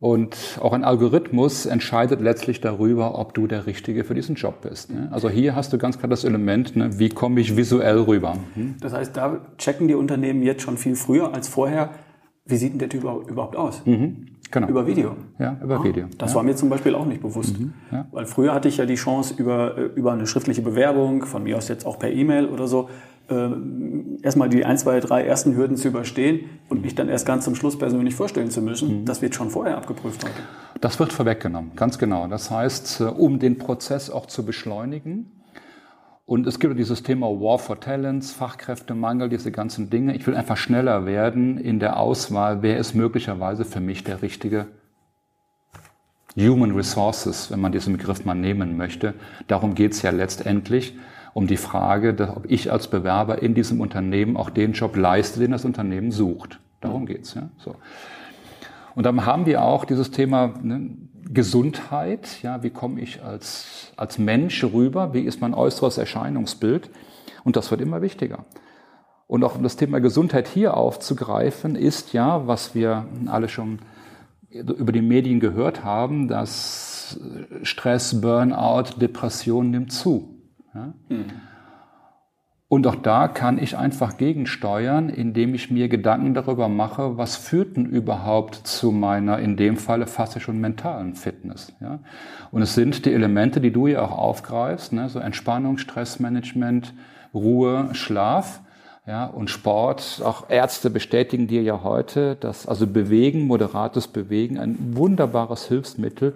Und 0.00 0.58
auch 0.60 0.72
ein 0.72 0.84
Algorithmus 0.84 1.66
entscheidet 1.66 2.20
letztlich 2.20 2.60
darüber, 2.60 3.18
ob 3.18 3.32
du 3.32 3.46
der 3.46 3.66
Richtige 3.66 4.04
für 4.04 4.14
diesen 4.14 4.34
Job 4.34 4.60
bist. 4.60 4.90
Ne? 4.90 5.08
Also 5.12 5.30
hier 5.30 5.54
hast 5.54 5.72
du 5.72 5.78
ganz 5.78 5.98
klar 5.98 6.10
das 6.10 6.24
Element, 6.24 6.76
ne? 6.76 6.98
wie 6.98 7.08
komme 7.08 7.40
ich 7.40 7.56
visuell 7.56 8.00
rüber. 8.00 8.36
Hm? 8.54 8.74
Das 8.80 8.92
heißt, 8.92 9.16
da 9.16 9.40
checken 9.56 9.88
die 9.88 9.94
Unternehmen 9.94 10.42
jetzt 10.42 10.62
schon 10.62 10.76
viel 10.76 10.96
früher 10.96 11.32
als 11.32 11.48
vorher, 11.48 11.90
wie 12.44 12.56
sieht 12.56 12.72
denn 12.72 12.78
der 12.78 12.90
Typ 12.90 13.04
überhaupt 13.04 13.56
aus? 13.56 13.84
Mhm. 13.86 14.26
Genau. 14.50 14.68
Über 14.68 14.86
Video. 14.86 15.16
Ja, 15.38 15.58
über 15.62 15.80
ah, 15.80 15.84
Video. 15.84 16.06
Das 16.18 16.30
ja. 16.30 16.36
war 16.36 16.42
mir 16.44 16.54
zum 16.54 16.68
Beispiel 16.68 16.94
auch 16.94 17.06
nicht 17.06 17.22
bewusst. 17.22 17.58
Mhm, 17.58 17.72
ja. 17.90 18.06
Weil 18.12 18.26
früher 18.26 18.54
hatte 18.54 18.68
ich 18.68 18.76
ja 18.76 18.86
die 18.86 18.94
Chance, 18.94 19.34
über, 19.36 19.76
äh, 19.76 19.82
über 19.96 20.12
eine 20.12 20.26
schriftliche 20.26 20.62
Bewerbung, 20.62 21.24
von 21.24 21.42
mir 21.42 21.56
aus 21.56 21.68
jetzt 21.68 21.86
auch 21.86 21.98
per 21.98 22.12
E-Mail 22.12 22.46
oder 22.46 22.68
so, 22.68 22.88
erstmal 23.26 24.48
die 24.50 24.64
ein, 24.64 24.76
zwei, 24.76 25.00
drei 25.00 25.24
ersten 25.24 25.56
Hürden 25.56 25.76
zu 25.76 25.88
überstehen 25.88 26.50
und 26.68 26.82
mich 26.82 26.94
dann 26.94 27.08
erst 27.08 27.24
ganz 27.24 27.44
zum 27.44 27.54
Schluss 27.54 27.78
persönlich 27.78 28.14
vorstellen 28.14 28.50
zu 28.50 28.60
müssen. 28.60 29.00
Mhm. 29.00 29.04
Das 29.06 29.22
wird 29.22 29.34
schon 29.34 29.50
vorher 29.50 29.76
abgeprüft 29.76 30.24
heute. 30.24 30.34
Das 30.80 30.98
wird 30.98 31.12
vorweggenommen, 31.12 31.72
ganz 31.76 31.98
genau. 31.98 32.26
Das 32.28 32.50
heißt, 32.50 33.00
äh, 33.00 33.04
um 33.04 33.38
den 33.38 33.56
Prozess 33.56 34.10
auch 34.10 34.26
zu 34.26 34.44
beschleunigen, 34.44 35.30
und 36.26 36.46
es 36.46 36.58
gibt 36.58 36.78
dieses 36.78 37.02
Thema 37.02 37.26
War 37.26 37.58
for 37.58 37.80
Talents, 37.80 38.32
Fachkräftemangel, 38.32 39.28
diese 39.28 39.52
ganzen 39.52 39.90
Dinge. 39.90 40.16
Ich 40.16 40.26
will 40.26 40.34
einfach 40.34 40.56
schneller 40.56 41.04
werden 41.04 41.58
in 41.58 41.80
der 41.80 41.98
Auswahl, 41.98 42.62
wer 42.62 42.78
ist 42.78 42.94
möglicherweise 42.94 43.66
für 43.66 43.80
mich 43.80 44.04
der 44.04 44.22
richtige 44.22 44.66
Human 46.34 46.72
Resources, 46.72 47.50
wenn 47.50 47.60
man 47.60 47.72
diesen 47.72 47.96
Begriff 47.96 48.24
mal 48.24 48.34
nehmen 48.34 48.76
möchte. 48.78 49.12
Darum 49.48 49.74
geht 49.74 49.92
es 49.92 50.00
ja 50.00 50.10
letztendlich 50.10 50.96
um 51.34 51.48
die 51.48 51.56
Frage, 51.56 52.32
ob 52.34 52.48
ich 52.48 52.72
als 52.72 52.86
Bewerber 52.88 53.42
in 53.42 53.54
diesem 53.54 53.80
Unternehmen 53.80 54.36
auch 54.36 54.50
den 54.50 54.72
Job 54.72 54.96
leiste, 54.96 55.40
den 55.40 55.50
das 55.50 55.64
Unternehmen 55.64 56.12
sucht. 56.12 56.60
Darum 56.80 57.06
geht's 57.06 57.34
ja. 57.34 57.50
So. 57.58 57.74
Und 58.94 59.04
dann 59.04 59.26
haben 59.26 59.44
wir 59.44 59.62
auch 59.62 59.84
dieses 59.84 60.12
Thema 60.12 60.54
ne, 60.62 60.90
Gesundheit. 61.28 62.40
Ja, 62.42 62.62
wie 62.62 62.70
komme 62.70 63.00
ich 63.00 63.22
als, 63.22 63.92
als 63.96 64.18
Mensch 64.18 64.62
rüber? 64.62 65.12
Wie 65.12 65.22
ist 65.22 65.40
mein 65.40 65.54
äußeres 65.54 65.98
Erscheinungsbild? 65.98 66.88
Und 67.42 67.56
das 67.56 67.72
wird 67.72 67.80
immer 67.80 68.00
wichtiger. 68.00 68.44
Und 69.26 69.42
auch 69.42 69.56
um 69.56 69.64
das 69.64 69.76
Thema 69.76 70.00
Gesundheit 70.00 70.46
hier 70.46 70.76
aufzugreifen, 70.76 71.74
ist 71.74 72.12
ja, 72.12 72.46
was 72.46 72.76
wir 72.76 73.06
alle 73.26 73.48
schon 73.48 73.80
über 74.50 74.92
die 74.92 75.02
Medien 75.02 75.40
gehört 75.40 75.82
haben, 75.82 76.28
dass 76.28 77.18
Stress, 77.64 78.20
Burnout, 78.20 79.00
Depression 79.00 79.70
nimmt 79.70 79.90
zu. 79.90 80.33
Ja? 80.74 80.92
Mhm. 81.08 81.24
Und 82.66 82.86
auch 82.86 82.96
da 82.96 83.28
kann 83.28 83.58
ich 83.62 83.76
einfach 83.76 84.16
gegensteuern, 84.16 85.08
indem 85.08 85.54
ich 85.54 85.70
mir 85.70 85.88
Gedanken 85.88 86.34
darüber 86.34 86.68
mache, 86.68 87.16
was 87.16 87.36
führt 87.36 87.76
denn 87.76 87.86
überhaupt 87.86 88.54
zu 88.66 88.90
meiner, 88.90 89.38
in 89.38 89.56
dem 89.56 89.76
Falle 89.76 90.08
fast 90.08 90.40
schon 90.40 90.60
mentalen 90.60 91.14
Fitness. 91.14 91.72
Ja? 91.80 92.00
Und 92.50 92.62
es 92.62 92.74
sind 92.74 93.06
die 93.06 93.12
Elemente, 93.12 93.60
die 93.60 93.70
du 93.70 93.86
ja 93.86 94.02
auch 94.02 94.10
aufgreifst, 94.10 94.92
ne? 94.92 95.08
so 95.08 95.20
Entspannung, 95.20 95.78
Stressmanagement, 95.78 96.94
Ruhe, 97.32 97.90
Schlaf. 97.92 98.60
Ja, 99.06 99.26
und 99.26 99.50
Sport, 99.50 100.22
auch 100.24 100.48
Ärzte 100.48 100.88
bestätigen 100.88 101.46
dir 101.46 101.62
ja 101.62 101.82
heute, 101.82 102.36
dass 102.36 102.66
also 102.66 102.86
Bewegen, 102.86 103.46
moderates 103.46 104.08
Bewegen 104.08 104.58
ein 104.58 104.78
wunderbares 104.96 105.68
Hilfsmittel 105.68 106.34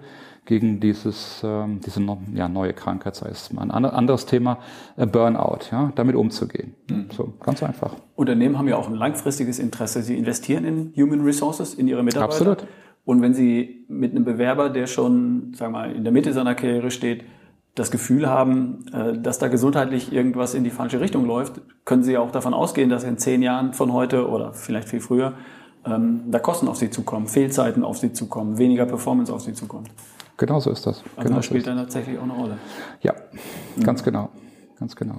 gegen 0.49 0.79
dieses, 0.79 1.41
ähm, 1.43 1.79
diese 1.85 2.01
ja, 2.33 2.49
neue 2.49 2.73
Krankheit, 2.73 3.15
sei 3.15 3.29
es 3.29 3.53
mal. 3.53 3.69
Ein 3.69 3.85
anderes 3.85 4.25
Thema, 4.25 4.57
äh, 4.97 5.05
Burnout, 5.05 5.59
ja, 5.71 5.91
damit 5.93 6.15
umzugehen. 6.15 6.73
Mhm. 6.89 7.05
So, 7.15 7.33
ganz 7.39 7.61
einfach. 7.61 7.95
Unternehmen 8.15 8.57
haben 8.57 8.67
ja 8.67 8.75
auch 8.75 8.87
ein 8.87 8.95
langfristiges 8.95 9.59
Interesse. 9.59 10.01
Sie 10.01 10.17
investieren 10.17 10.65
in 10.65 10.93
Human 10.97 11.21
Resources, 11.21 11.75
in 11.75 11.87
ihre 11.87 12.01
Mitarbeiter. 12.01 12.33
Absolut. 12.33 12.67
Und 13.05 13.21
wenn 13.21 13.35
Sie 13.35 13.85
mit 13.89 14.11
einem 14.11 14.25
Bewerber, 14.25 14.71
der 14.71 14.87
schon, 14.87 15.53
sagen 15.53 15.71
wir 15.71 15.81
mal, 15.81 15.91
in 15.91 16.03
der 16.03 16.11
Mitte 16.11 16.33
seiner 16.33 16.55
Karriere 16.55 16.89
steht, 16.89 17.25
das 17.75 17.91
Gefühl 17.91 18.27
haben, 18.27 18.85
äh, 18.91 19.19
dass 19.19 19.37
da 19.37 19.49
gesundheitlich 19.49 20.11
irgendwas 20.11 20.55
in 20.55 20.63
die 20.63 20.71
falsche 20.71 20.99
Richtung 20.99 21.27
läuft, 21.27 21.61
können 21.85 22.01
Sie 22.01 22.17
auch 22.17 22.31
davon 22.31 22.55
ausgehen, 22.55 22.89
dass 22.89 23.03
in 23.03 23.19
zehn 23.19 23.43
Jahren 23.43 23.73
von 23.73 23.93
heute 23.93 24.27
oder 24.27 24.53
vielleicht 24.53 24.89
viel 24.89 24.99
früher 24.99 25.33
ähm, 25.85 26.23
da 26.25 26.39
Kosten 26.39 26.67
auf 26.67 26.77
Sie 26.77 26.89
zukommen, 26.89 27.27
Fehlzeiten 27.27 27.83
auf 27.83 27.99
Sie 27.99 28.13
zukommen, 28.13 28.57
weniger 28.57 28.87
Performance 28.87 29.31
auf 29.31 29.41
Sie 29.41 29.53
zukommen. 29.53 29.85
Genau 30.39 30.59
so 30.61 30.71
ist 30.71 30.87
das. 30.87 31.03
Also 31.15 31.27
genau 31.27 31.35
das 31.35 31.45
spielt 31.45 31.67
dann 31.67 31.77
tatsächlich 31.77 32.17
auch 32.17 32.23
eine 32.23 32.33
Rolle. 32.33 32.57
Ja, 33.01 33.13
ganz 33.83 34.01
mhm. 34.01 34.05
genau. 34.05 34.29
Ganz 34.79 34.95
genau. 34.95 35.15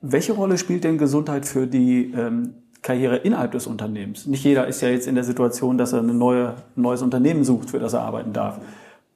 Welche 0.00 0.32
Rolle 0.32 0.56
spielt 0.56 0.84
denn 0.84 0.96
Gesundheit 0.96 1.44
für 1.44 1.66
die 1.66 2.10
ähm, 2.12 2.54
Karriere 2.80 3.16
innerhalb 3.16 3.52
des 3.52 3.66
Unternehmens. 3.66 4.26
Nicht 4.26 4.42
jeder 4.42 4.66
ist 4.66 4.80
ja 4.80 4.88
jetzt 4.88 5.06
in 5.06 5.14
der 5.14 5.24
Situation, 5.24 5.76
dass 5.76 5.92
er 5.92 5.98
eine 5.98 6.14
neue, 6.14 6.54
ein 6.74 6.80
neues 6.80 7.02
Unternehmen 7.02 7.44
sucht, 7.44 7.68
für 7.68 7.78
das 7.78 7.92
er 7.92 8.00
arbeiten 8.00 8.32
darf. 8.32 8.60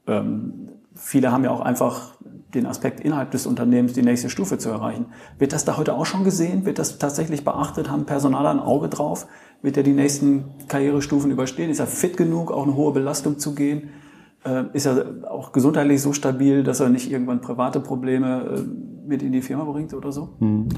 Ähm, 0.07 0.69
viele 0.95 1.33
haben 1.33 1.43
ja 1.43 1.51
auch 1.51 1.63
einfach 1.63 2.13
den 2.53 2.67
Aspekt 2.67 3.01
innerhalb 3.01 3.31
des 3.31 3.47
Unternehmens 3.47 3.95
die 3.95 4.03
nächste 4.03 4.29
Stufe 4.29 4.59
zu 4.59 4.69
erreichen. 4.69 5.07
Wird 5.39 5.55
das 5.55 5.65
da 5.65 5.79
heute 5.79 5.95
auch 5.95 6.05
schon 6.05 6.25
gesehen? 6.25 6.67
Wird 6.67 6.79
das 6.79 6.99
tatsächlich 6.99 7.45
beachtet? 7.45 7.91
Haben 7.91 8.05
Personaler 8.05 8.51
ein 8.51 8.61
Auge 8.61 8.91
drauf? 8.91 9.27
Wird 9.63 9.79
er 9.79 9.83
die 9.83 9.95
nächsten 9.95 10.45
Karrierestufen 10.69 11.31
überstehen? 11.31 11.71
Ist 11.71 11.81
er 11.81 11.87
fit 11.87 12.19
genug, 12.19 12.53
auch 12.53 12.65
eine 12.65 12.77
hohe 12.77 12.93
Belastung 12.93 13.39
zu 13.39 13.55
gehen? 13.55 13.89
Äh, 14.45 14.65
ist 14.73 14.87
er 14.87 15.31
auch 15.31 15.53
gesundheitlich 15.53 16.03
so 16.03 16.13
stabil, 16.13 16.63
dass 16.63 16.81
er 16.81 16.89
nicht 16.89 17.11
irgendwann 17.11 17.41
private 17.41 17.81
Probleme 17.81 18.57
äh, 18.57 19.09
mit 19.09 19.23
in 19.23 19.33
die 19.33 19.43
Firma 19.43 19.65
bringt 19.65 19.95
oder 19.95 20.13
so? 20.13 20.31
Hm 20.39 20.69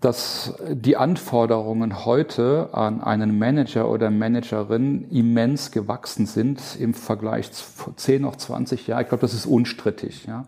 dass 0.00 0.54
die 0.70 0.96
Anforderungen 0.96 2.06
heute 2.06 2.70
an 2.72 3.02
einen 3.02 3.38
Manager 3.38 3.90
oder 3.90 4.10
Managerin 4.10 5.06
immens 5.10 5.72
gewachsen 5.72 6.24
sind 6.24 6.60
im 6.78 6.94
Vergleich 6.94 7.52
zu 7.52 7.64
10 7.94 8.22
noch 8.22 8.36
20 8.36 8.86
Jahren. 8.86 9.02
Ich 9.02 9.08
glaube, 9.08 9.20
das 9.20 9.34
ist 9.34 9.44
unstrittig. 9.44 10.24
Ja. 10.24 10.46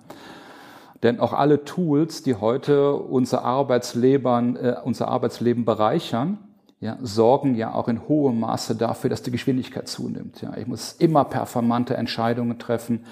Denn 1.03 1.21
auch 1.21 1.35
alle 1.35 1.65
Tools, 1.65 2.23
die 2.23 2.37
heute 2.37 2.95
unser 2.95 3.45
Arbeitsleben, 3.45 4.57
äh, 4.57 4.77
unser 4.85 5.09
Arbeitsleben 5.09 5.67
bereichern, 5.67 6.39
ja, 6.83 6.99
sorgen 7.01 7.55
ja 7.55 7.73
auch 7.73 7.87
in 7.87 8.09
hohem 8.09 8.41
Maße 8.41 8.75
dafür, 8.75 9.09
dass 9.09 9.23
die 9.23 9.31
Geschwindigkeit 9.31 9.87
zunimmt. 9.87 10.43
Ja. 10.43 10.57
Ich 10.57 10.67
muss 10.67 10.93
immer 10.99 11.25
performante 11.25 11.97
Entscheidungen 11.97 12.59
treffen, 12.59 13.05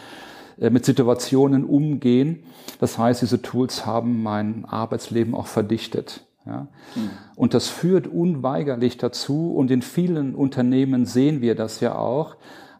äh, 0.59 0.71
mit 0.71 0.85
Situationen 0.85 1.65
umgehen. 1.65 2.43
Das 2.81 2.99
heißt, 2.99 3.23
diese 3.23 3.43
Tools 3.43 3.87
haben 3.87 4.25
mein 4.25 4.65
Arbeitsleben 4.65 5.37
auch 5.37 5.47
verdichtet. 5.47 6.27
Ja? 6.45 6.67
Mhm. 6.97 7.11
Und 7.37 7.55
das 7.55 7.69
führt 7.69 8.09
unweigerlich 8.09 8.99
dazu, 8.99 9.55
und 9.55 9.71
in 9.71 9.83
vielen 9.83 10.35
Unternehmen 10.35 11.07
sehen 11.07 11.41
wir 11.41 11.55
das 11.55 11.79
ja 11.79 11.95
auch, 11.95 12.37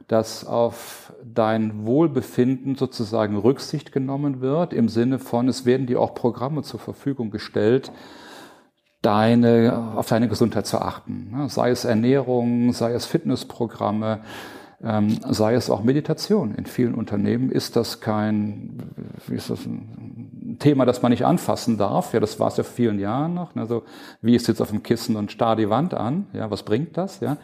dass 0.09 0.45
auf 0.45 1.13
dein 1.23 1.87
Wohlbefinden 1.87 2.75
sozusagen 2.75 3.37
Rücksicht 3.37 3.93
genommen 3.93 4.41
wird, 4.41 4.73
im 4.73 4.89
Sinne 4.89 5.21
von, 5.21 5.47
es 5.47 5.65
werden 5.65 5.87
dir 5.87 6.01
auch 6.01 6.17
Programme 6.17 6.65
zur 6.65 6.81
Verfügung 6.81 7.31
gestellt, 7.31 7.93
deine, 9.03 9.95
auf 9.97 10.09
deine 10.09 10.29
Gesundheit 10.29 10.67
zu 10.67 10.81
achten. 10.81 11.35
Sei 11.49 11.71
es 11.71 11.85
Ernährung, 11.85 12.73
sei 12.73 12.93
es 12.93 13.07
Fitnessprogramme, 13.07 14.21
ähm, 14.83 15.19
sei 15.29 15.55
es 15.55 15.71
auch 15.71 15.83
Meditation. 15.83 16.55
In 16.55 16.67
vielen 16.67 16.95
Unternehmen 16.95 17.51
ist 17.51 17.75
das 17.77 18.01
kein, 18.01 18.79
wie 19.27 19.37
ist 19.37 19.49
das, 19.51 19.67
ein 19.67 20.57
Thema, 20.59 20.87
das 20.87 21.03
man 21.03 21.13
nicht 21.13 21.25
anfassen 21.25 21.79
darf. 21.79 22.13
Ja, 22.13 22.19
das 22.21 22.41
war 22.41 22.49
es 22.49 22.57
ja 22.57 22.65
vor 22.65 22.75
vielen 22.75 22.99
Jahren 22.99 23.35
noch. 23.35 23.55
Also, 23.57 23.85
wie 24.21 24.35
ist 24.35 24.49
jetzt 24.49 24.61
auf 24.61 24.71
dem 24.71 24.83
Kissen 24.83 25.17
und 25.17 25.33
starr 25.33 25.57
die 25.57 25.71
Wand 25.71 25.95
an? 25.95 26.27
Ja, 26.33 26.51
was 26.51 26.63
bringt 26.63 26.97
das? 26.97 27.21
Ja. 27.21 27.37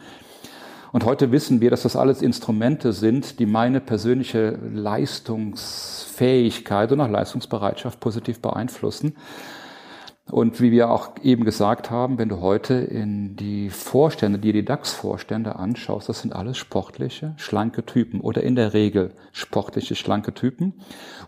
Und 0.91 1.05
heute 1.05 1.31
wissen 1.31 1.61
wir, 1.61 1.69
dass 1.69 1.83
das 1.83 1.95
alles 1.95 2.21
Instrumente 2.21 2.91
sind, 2.93 3.39
die 3.39 3.45
meine 3.45 3.79
persönliche 3.81 4.57
Leistungsfähigkeit 4.73 6.91
und 6.91 7.01
auch 7.01 7.09
Leistungsbereitschaft 7.09 7.99
positiv 7.99 8.41
beeinflussen. 8.41 9.15
Und 10.29 10.59
wie 10.59 10.71
wir 10.71 10.91
auch 10.91 11.11
eben 11.23 11.45
gesagt 11.45 11.89
haben, 11.89 12.17
wenn 12.17 12.27
du 12.27 12.41
heute 12.41 12.73
in 12.73 13.37
die 13.37 13.69
Vorstände, 13.69 14.39
die 14.39 14.51
die 14.51 14.65
DAX-Vorstände 14.65 15.55
anschaust, 15.55 16.09
das 16.09 16.19
sind 16.19 16.35
alles 16.35 16.57
sportliche, 16.57 17.33
schlanke 17.37 17.85
Typen 17.85 18.19
oder 18.19 18.43
in 18.43 18.55
der 18.55 18.73
Regel 18.73 19.13
sportliche, 19.31 19.95
schlanke 19.95 20.33
Typen. 20.33 20.73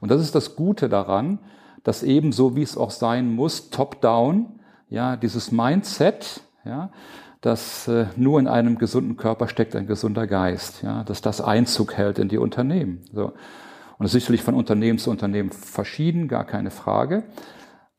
Und 0.01 0.11
das 0.11 0.21
ist 0.21 0.35
das 0.35 0.57
Gute 0.57 0.89
daran, 0.89 1.39
dass 1.83 2.03
eben 2.03 2.33
so 2.33 2.57
wie 2.57 2.61
es 2.61 2.75
auch 2.75 2.91
sein 2.91 3.33
muss, 3.33 3.69
top-down, 3.69 4.59
ja, 4.89 5.15
dieses 5.15 5.51
Mindset, 5.51 6.41
ja, 6.65 6.91
dass 7.39 7.87
äh, 7.87 8.07
nur 8.17 8.37
in 8.37 8.47
einem 8.47 8.77
gesunden 8.77 9.15
Körper 9.15 9.47
steckt 9.47 9.77
ein 9.77 9.87
gesunder 9.87 10.27
Geist, 10.27 10.81
ja, 10.83 11.05
dass 11.05 11.21
das 11.21 11.39
Einzug 11.39 11.93
hält 11.93 12.19
in 12.19 12.27
die 12.27 12.37
Unternehmen. 12.37 13.01
So. 13.13 13.27
Und 13.27 14.03
das 14.03 14.13
ist 14.13 14.23
sicherlich 14.23 14.43
von 14.43 14.55
Unternehmen 14.55 14.99
zu 14.99 15.09
Unternehmen 15.09 15.51
verschieden, 15.51 16.27
gar 16.27 16.43
keine 16.43 16.71
Frage. 16.71 17.23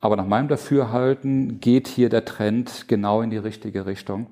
Aber 0.01 0.15
nach 0.15 0.25
meinem 0.25 0.47
Dafürhalten 0.47 1.59
geht 1.59 1.87
hier 1.87 2.09
der 2.09 2.25
Trend 2.25 2.87
genau 2.87 3.21
in 3.21 3.29
die 3.29 3.37
richtige 3.37 3.85
Richtung. 3.85 4.27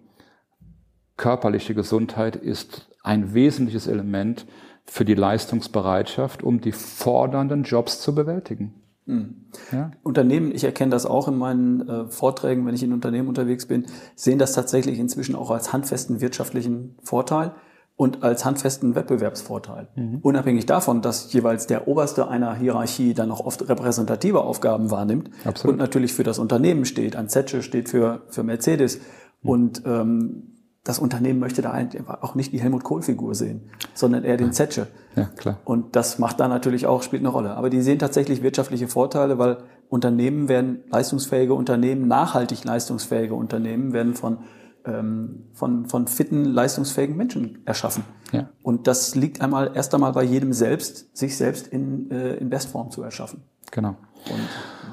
Körperliche 1.15 1.75
Gesundheit 1.75 2.36
ist 2.36 2.89
ein 3.03 3.34
wesentliches 3.34 3.88
Element 3.88 4.45
für 4.86 5.05
die 5.05 5.13
Leistungsbereitschaft, 5.13 6.41
um 6.41 6.60
die 6.60 6.71
fordernden 6.71 7.63
Jobs 7.63 8.01
zu 8.01 8.15
bewältigen. 8.15 8.73
Hm. 9.05 9.45
Ja? 9.71 9.91
Unternehmen, 10.01 10.51
ich 10.53 10.63
erkenne 10.63 10.91
das 10.91 11.05
auch 11.05 11.27
in 11.27 11.38
meinen 11.38 11.88
äh, 11.88 12.08
Vorträgen, 12.08 12.65
wenn 12.65 12.75
ich 12.75 12.84
in 12.84 12.93
Unternehmen 12.93 13.27
unterwegs 13.27 13.67
bin, 13.67 13.86
sehen 14.15 14.39
das 14.39 14.53
tatsächlich 14.53 14.97
inzwischen 14.97 15.36
auch 15.36 15.51
als 15.51 15.71
handfesten 15.71 16.19
wirtschaftlichen 16.19 16.95
Vorteil 17.03 17.53
und 17.99 18.23
als 18.23 18.45
handfesten 18.45 18.95
Wettbewerbsvorteil. 18.95 19.89
Mhm. 19.93 20.19
Unabhängig 20.21 20.65
davon, 20.65 21.01
dass 21.01 21.33
jeweils 21.33 21.67
der 21.67 21.85
Oberste 21.89 22.29
einer 22.29 22.55
Hierarchie 22.55 23.13
dann 23.13 23.27
noch 23.27 23.41
oft 23.41 23.67
repräsentative 23.67 24.39
Aufgaben 24.39 24.89
wahrnimmt 24.89 25.29
Absolut. 25.43 25.73
und 25.73 25.79
natürlich 25.79 26.13
für 26.13 26.23
das 26.23 26.39
Unternehmen 26.39 26.85
steht. 26.85 27.17
Ein 27.17 27.27
Zetsche 27.27 27.62
steht 27.62 27.89
für, 27.89 28.21
für 28.29 28.43
Mercedes 28.43 28.99
mhm. 29.41 29.49
und 29.49 29.81
ähm, 29.85 30.43
das 30.85 30.97
Unternehmen 30.99 31.41
möchte 31.41 31.62
da 31.62 31.77
auch 32.21 32.35
nicht 32.35 32.53
die 32.53 32.62
Helmut 32.62 32.85
Kohl-Figur 32.85 33.35
sehen, 33.35 33.69
sondern 33.93 34.23
eher 34.23 34.38
den 34.38 34.53
Zetsche. 34.53 34.88
Ja, 35.17 35.25
klar. 35.25 35.59
Und 35.65 35.97
das 35.97 36.19
macht 36.19 36.39
da 36.39 36.47
natürlich 36.47 36.88
auch, 36.88 37.03
spielt 37.03 37.21
eine 37.21 37.29
Rolle. 37.29 37.57
Aber 37.57 37.69
die 37.69 37.81
sehen 37.81 37.99
tatsächlich 37.99 38.41
wirtschaftliche 38.41 38.88
Vorteile, 38.88 39.38
weil 39.39 39.57
Unternehmen 39.89 40.47
werden 40.47 40.85
leistungsfähige 40.89 41.53
Unternehmen, 41.53 42.07
nachhaltig 42.07 42.63
leistungsfähige 42.63 43.35
Unternehmen 43.35 43.91
werden 43.91 44.13
von 44.13 44.38
ähm, 44.85 45.45
von, 45.53 45.85
von 45.85 46.07
fitten, 46.07 46.45
leistungsfähigen 46.45 47.15
Menschen 47.15 47.59
erschaffen. 47.65 48.03
Ja. 48.31 48.49
Und 48.63 48.87
das 48.87 49.15
liegt 49.15 49.41
einmal 49.41 49.71
erst 49.75 49.93
einmal 49.93 50.13
bei 50.13 50.23
jedem 50.23 50.53
selbst, 50.53 51.15
sich 51.17 51.37
selbst 51.37 51.67
in, 51.67 52.11
äh, 52.11 52.35
in 52.35 52.49
Bestform 52.49 52.91
zu 52.91 53.01
erschaffen. 53.01 53.43
Genau. 53.71 53.95
Und, 54.29 54.39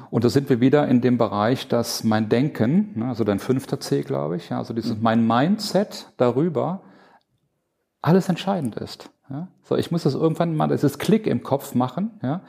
und 0.09 0.23
da 0.23 0.29
sind 0.29 0.49
wir 0.49 0.59
wieder 0.59 0.87
in 0.87 1.01
dem 1.01 1.17
Bereich, 1.17 1.67
dass 1.67 2.03
mein 2.03 2.29
Denken, 2.29 2.91
ne, 2.95 3.07
also 3.07 3.23
dein 3.23 3.39
fünfter 3.39 3.79
C, 3.79 4.01
glaube 4.01 4.37
ich, 4.37 4.49
ja, 4.49 4.57
also 4.57 4.73
dieses, 4.73 4.95
mhm. 4.95 5.03
mein 5.03 5.27
Mindset 5.27 6.11
darüber 6.17 6.81
alles 8.01 8.29
entscheidend 8.29 8.75
ist. 8.75 9.09
Ja? 9.29 9.47
So, 9.63 9.75
ich 9.75 9.91
muss 9.91 10.03
das 10.03 10.13
irgendwann 10.13 10.55
mal, 10.55 10.67
das 10.67 10.83
ist 10.83 10.99
Klick 10.99 11.27
im 11.27 11.43
Kopf 11.43 11.75
machen, 11.75 12.19
ja? 12.23 12.41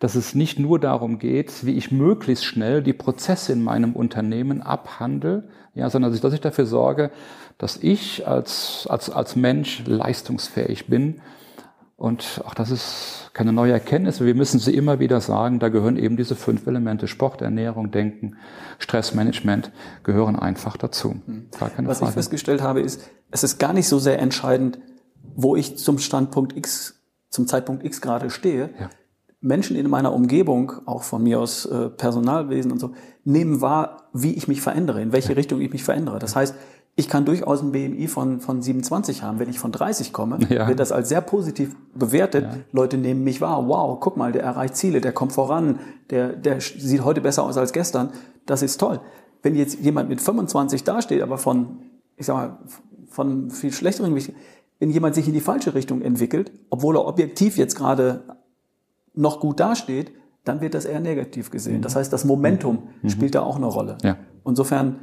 Dass 0.00 0.14
es 0.14 0.34
nicht 0.34 0.58
nur 0.58 0.80
darum 0.80 1.18
geht, 1.18 1.64
wie 1.64 1.76
ich 1.76 1.92
möglichst 1.92 2.44
schnell 2.44 2.82
die 2.82 2.94
Prozesse 2.94 3.52
in 3.52 3.62
meinem 3.62 3.92
Unternehmen 3.92 4.62
abhandle, 4.62 5.48
ja, 5.74 5.88
sondern 5.88 6.18
dass 6.18 6.32
ich 6.32 6.40
dafür 6.40 6.66
sorge, 6.66 7.10
dass 7.58 7.76
ich 7.76 8.26
als, 8.26 8.86
als, 8.88 9.10
als 9.10 9.36
Mensch 9.36 9.84
leistungsfähig 9.86 10.86
bin. 10.86 11.20
Und 11.96 12.40
auch 12.46 12.54
das 12.54 12.70
ist 12.70 13.30
keine 13.34 13.52
neue 13.52 13.72
Erkenntnis. 13.72 14.22
Wir 14.22 14.34
müssen 14.34 14.58
sie 14.58 14.74
immer 14.74 15.00
wieder 15.00 15.20
sagen, 15.20 15.58
da 15.58 15.68
gehören 15.68 15.98
eben 15.98 16.16
diese 16.16 16.34
fünf 16.34 16.66
Elemente, 16.66 17.06
Sport, 17.06 17.42
Ernährung, 17.42 17.90
Denken, 17.90 18.36
Stressmanagement, 18.78 19.70
gehören 20.02 20.34
einfach 20.34 20.78
dazu. 20.78 21.16
Hm. 21.26 21.48
Was 21.58 21.98
Frage. 21.98 22.08
ich 22.08 22.14
festgestellt 22.14 22.62
habe, 22.62 22.80
ist, 22.80 23.10
es 23.30 23.44
ist 23.44 23.58
gar 23.58 23.74
nicht 23.74 23.86
so 23.86 23.98
sehr 23.98 24.18
entscheidend, 24.18 24.78
wo 25.36 25.56
ich 25.56 25.76
zum 25.76 25.98
Standpunkt 25.98 26.56
X, 26.56 27.02
zum 27.28 27.46
Zeitpunkt 27.46 27.84
X 27.84 28.00
gerade 28.00 28.30
stehe, 28.30 28.70
ja. 28.80 28.88
Menschen 29.40 29.76
in 29.76 29.88
meiner 29.88 30.12
Umgebung, 30.12 30.72
auch 30.84 31.02
von 31.02 31.22
mir 31.22 31.40
aus 31.40 31.64
äh, 31.64 31.88
Personalwesen 31.88 32.72
und 32.72 32.78
so, 32.78 32.92
nehmen 33.24 33.60
wahr, 33.60 34.08
wie 34.12 34.34
ich 34.34 34.48
mich 34.48 34.60
verändere, 34.60 35.00
in 35.00 35.12
welche 35.12 35.36
Richtung 35.36 35.60
ich 35.60 35.72
mich 35.72 35.82
verändere. 35.82 36.18
Das 36.18 36.36
heißt, 36.36 36.54
ich 36.96 37.08
kann 37.08 37.24
durchaus 37.24 37.62
ein 37.62 37.72
BMI 37.72 38.08
von, 38.08 38.40
von 38.40 38.60
27 38.60 39.22
haben. 39.22 39.38
Wenn 39.38 39.48
ich 39.48 39.58
von 39.58 39.72
30 39.72 40.12
komme, 40.12 40.38
ja. 40.50 40.68
wird 40.68 40.78
das 40.78 40.92
als 40.92 41.08
sehr 41.08 41.22
positiv 41.22 41.74
bewertet. 41.94 42.44
Ja. 42.44 42.58
Leute 42.72 42.98
nehmen 42.98 43.24
mich 43.24 43.40
wahr. 43.40 43.66
Wow, 43.66 43.98
guck 44.00 44.16
mal, 44.16 44.32
der 44.32 44.42
erreicht 44.42 44.76
Ziele, 44.76 45.00
der 45.00 45.12
kommt 45.12 45.32
voran, 45.32 45.80
der, 46.10 46.34
der 46.34 46.60
sieht 46.60 47.02
heute 47.04 47.22
besser 47.22 47.44
aus 47.44 47.56
als 47.56 47.72
gestern. 47.72 48.10
Das 48.44 48.62
ist 48.62 48.78
toll. 48.78 49.00
Wenn 49.42 49.54
jetzt 49.54 49.80
jemand 49.80 50.10
mit 50.10 50.20
25 50.20 50.84
dasteht, 50.84 51.22
aber 51.22 51.38
von, 51.38 51.78
ich 52.16 52.26
sag 52.26 52.34
mal, 52.34 52.58
von 53.08 53.50
viel 53.50 53.72
schlechteren 53.72 54.14
wenn 54.78 54.90
jemand 54.90 55.14
sich 55.14 55.26
in 55.26 55.34
die 55.34 55.40
falsche 55.40 55.74
Richtung 55.74 56.00
entwickelt, 56.00 56.52
obwohl 56.70 56.96
er 56.96 57.06
objektiv 57.06 57.58
jetzt 57.58 57.76
gerade 57.76 58.22
noch 59.14 59.40
gut 59.40 59.60
dasteht, 59.60 60.12
dann 60.44 60.60
wird 60.60 60.74
das 60.74 60.84
eher 60.84 61.00
negativ 61.00 61.50
gesehen. 61.50 61.78
Mhm. 61.78 61.82
Das 61.82 61.96
heißt, 61.96 62.12
das 62.12 62.24
Momentum 62.24 62.88
mhm. 63.02 63.10
spielt 63.10 63.34
da 63.34 63.42
auch 63.42 63.56
eine 63.56 63.66
Rolle. 63.66 63.98
Ja. 64.02 64.16
Insofern 64.44 65.00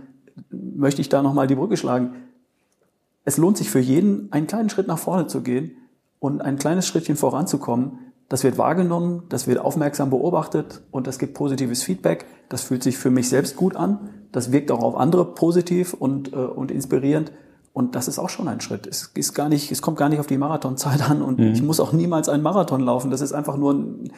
möchte 0.50 1.02
ich 1.02 1.10
da 1.10 1.22
nochmal 1.22 1.48
die 1.48 1.56
Brücke 1.56 1.78
schlagen. 1.78 2.16
Es 3.24 3.38
lohnt 3.38 3.58
sich 3.58 3.70
für 3.70 3.80
jeden, 3.80 4.32
einen 4.32 4.48
kleinen 4.48 4.70
Schritt 4.70 4.88
nach 4.88 4.98
vorne 4.98 5.28
zu 5.28 5.42
gehen 5.42 5.72
und 6.20 6.42
ein 6.42 6.58
kleines 6.58 6.88
Schrittchen 6.88 7.16
voranzukommen. 7.16 8.00
Das 8.30 8.44
wird 8.44 8.58
wahrgenommen, 8.58 9.24
das 9.30 9.48
wird 9.48 9.60
aufmerksam 9.60 10.10
beobachtet 10.10 10.82
und 10.92 11.08
das 11.08 11.18
gibt 11.18 11.34
positives 11.34 11.84
Feedback. 11.84 12.26
Das 12.50 12.62
fühlt 12.62 12.84
sich 12.84 12.98
für 12.98 13.10
mich 13.10 13.30
selbst 13.30 13.56
gut 13.56 13.76
an. 13.76 14.10
Das 14.32 14.52
wirkt 14.52 14.72
auch 14.72 14.84
auf 14.84 14.96
andere 14.98 15.34
positiv 15.34 15.94
und, 15.94 16.34
äh, 16.34 16.36
und 16.36 16.72
inspirierend. 16.72 17.32
Und 17.78 17.94
das 17.94 18.08
ist 18.08 18.18
auch 18.18 18.30
schon 18.30 18.48
ein 18.48 18.60
Schritt. 18.60 18.88
Es 18.88 19.12
ist 19.14 19.36
gar 19.36 19.50
nicht, 19.50 19.72
es 19.72 19.84
kommt 19.84 20.00
gar 20.00 20.10
nicht 20.10 20.18
auf 20.18 20.26
die 20.26 20.40
Marathonzeit 20.40 21.08
an 21.08 21.22
und 21.22 21.38
mhm. 21.38 21.54
ich 21.54 21.62
muss 21.62 21.80
auch 21.80 21.94
niemals 21.94 22.28
einen 22.28 22.42
Marathon 22.42 22.82
laufen. 22.82 23.12
Das 23.12 23.22
ist 23.22 23.34
einfach 23.34 23.56
nur 23.56 23.76
ein, 23.76 24.12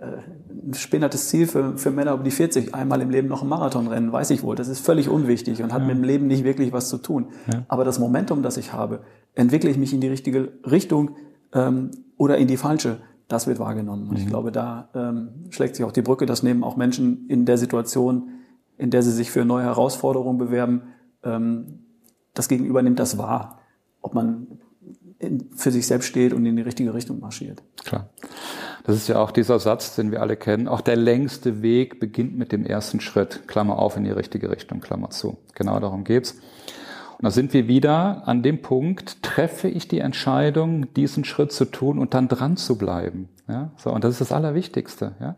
ein 0.00 0.74
spinnерtes 0.74 1.28
Ziel 1.28 1.46
für, 1.46 1.78
für 1.78 1.92
Männer 1.92 2.14
um 2.14 2.24
die 2.24 2.32
40, 2.32 2.74
einmal 2.74 3.00
im 3.00 3.10
Leben 3.10 3.28
noch 3.28 3.42
einen 3.42 3.50
Marathon 3.50 3.86
rennen, 3.86 4.10
weiß 4.10 4.30
ich 4.30 4.42
wohl. 4.42 4.56
Das 4.56 4.66
ist 4.66 4.80
völlig 4.80 5.08
unwichtig 5.08 5.62
und 5.62 5.72
hat 5.72 5.82
ja. 5.82 5.86
mit 5.86 5.98
dem 5.98 6.02
Leben 6.02 6.26
nicht 6.26 6.42
wirklich 6.42 6.72
was 6.72 6.88
zu 6.88 6.98
tun. 6.98 7.28
Ja. 7.46 7.62
Aber 7.68 7.84
das 7.84 8.00
Momentum, 8.00 8.42
das 8.42 8.56
ich 8.56 8.72
habe, 8.72 9.02
entwickle 9.36 9.70
ich 9.70 9.78
mich 9.78 9.94
in 9.94 10.00
die 10.00 10.08
richtige 10.08 10.54
Richtung 10.68 11.12
ähm, 11.52 11.92
oder 12.16 12.38
in 12.38 12.48
die 12.48 12.56
falsche, 12.56 12.96
das 13.28 13.46
wird 13.46 13.60
wahrgenommen. 13.60 14.08
Und 14.08 14.14
mhm. 14.14 14.16
ich 14.16 14.26
glaube, 14.26 14.50
da 14.50 14.88
ähm, 14.96 15.28
schlägt 15.50 15.76
sich 15.76 15.84
auch 15.84 15.92
die 15.92 16.02
Brücke. 16.02 16.26
Das 16.26 16.42
nehmen 16.42 16.64
auch 16.64 16.76
Menschen 16.76 17.28
in 17.28 17.44
der 17.44 17.56
Situation, 17.56 18.30
in 18.78 18.90
der 18.90 19.04
sie 19.04 19.12
sich 19.12 19.30
für 19.30 19.44
neue 19.44 19.62
Herausforderungen 19.62 20.38
bewerben. 20.38 20.82
Ähm, 21.22 21.85
das 22.36 22.48
Gegenüber 22.48 22.82
nimmt 22.82 22.98
das 22.98 23.18
wahr, 23.18 23.58
ob 24.02 24.14
man 24.14 24.46
für 25.56 25.70
sich 25.70 25.86
selbst 25.86 26.06
steht 26.06 26.32
und 26.32 26.44
in 26.44 26.56
die 26.56 26.62
richtige 26.62 26.92
Richtung 26.92 27.20
marschiert. 27.20 27.62
Klar. 27.84 28.10
Das 28.84 28.94
ist 28.96 29.08
ja 29.08 29.18
auch 29.18 29.30
dieser 29.30 29.58
Satz, 29.58 29.96
den 29.96 30.12
wir 30.12 30.20
alle 30.20 30.36
kennen. 30.36 30.68
Auch 30.68 30.80
der 30.80 30.96
längste 30.96 31.62
Weg 31.62 31.98
beginnt 31.98 32.36
mit 32.36 32.52
dem 32.52 32.64
ersten 32.64 33.00
Schritt. 33.00 33.48
Klammer 33.48 33.78
auf 33.78 33.96
in 33.96 34.04
die 34.04 34.10
richtige 34.10 34.50
Richtung, 34.50 34.80
Klammer 34.80 35.10
zu. 35.10 35.38
Genau 35.54 35.80
darum 35.80 36.04
geht's. 36.04 36.32
Und 37.18 37.24
da 37.24 37.30
sind 37.30 37.54
wir 37.54 37.66
wieder 37.66 38.28
an 38.28 38.42
dem 38.42 38.60
Punkt, 38.60 39.22
treffe 39.22 39.68
ich 39.68 39.88
die 39.88 40.00
Entscheidung, 40.00 40.92
diesen 40.94 41.24
Schritt 41.24 41.50
zu 41.50 41.64
tun 41.64 41.98
und 41.98 42.12
dann 42.12 42.28
dran 42.28 42.58
zu 42.58 42.76
bleiben. 42.76 43.30
Ja, 43.48 43.70
so. 43.76 43.90
Und 43.90 44.04
das 44.04 44.12
ist 44.12 44.20
das 44.20 44.32
Allerwichtigste. 44.32 45.12
Ja. 45.18 45.36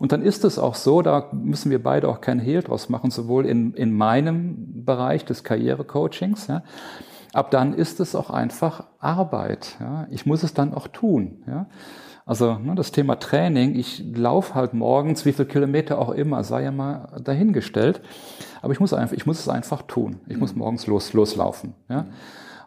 Und 0.00 0.12
dann 0.12 0.22
ist 0.22 0.44
es 0.46 0.58
auch 0.58 0.76
so, 0.76 1.02
da 1.02 1.28
müssen 1.30 1.70
wir 1.70 1.82
beide 1.82 2.08
auch 2.08 2.22
kein 2.22 2.40
Hehl 2.40 2.62
draus 2.62 2.88
machen, 2.88 3.10
sowohl 3.10 3.44
in, 3.44 3.74
in 3.74 3.94
meinem 3.94 4.82
Bereich 4.84 5.26
des 5.26 5.44
Karrierecoachings, 5.44 6.46
ja, 6.46 6.62
ab 7.34 7.50
dann 7.50 7.74
ist 7.74 8.00
es 8.00 8.14
auch 8.14 8.30
einfach 8.30 8.84
Arbeit. 8.98 9.76
Ja. 9.78 10.06
Ich 10.10 10.24
muss 10.24 10.42
es 10.42 10.54
dann 10.54 10.72
auch 10.72 10.88
tun. 10.88 11.42
Ja. 11.46 11.66
Also 12.24 12.54
ne, 12.54 12.74
das 12.74 12.92
Thema 12.92 13.16
Training, 13.16 13.74
ich 13.74 14.02
laufe 14.14 14.54
halt 14.54 14.72
morgens, 14.72 15.26
wie 15.26 15.32
viele 15.32 15.48
Kilometer 15.48 15.98
auch 15.98 16.10
immer, 16.10 16.44
sei 16.44 16.62
ja 16.62 16.72
mal 16.72 17.20
dahingestellt. 17.22 18.00
Aber 18.62 18.72
ich 18.72 18.80
muss 18.80 18.94
einfach, 18.94 19.14
ich 19.14 19.26
muss 19.26 19.38
es 19.38 19.50
einfach 19.50 19.82
tun. 19.82 20.20
Ich 20.28 20.38
muss 20.38 20.54
mhm. 20.54 20.60
morgens 20.60 20.86
los, 20.86 21.12
loslaufen. 21.12 21.74
Ja? 21.90 22.06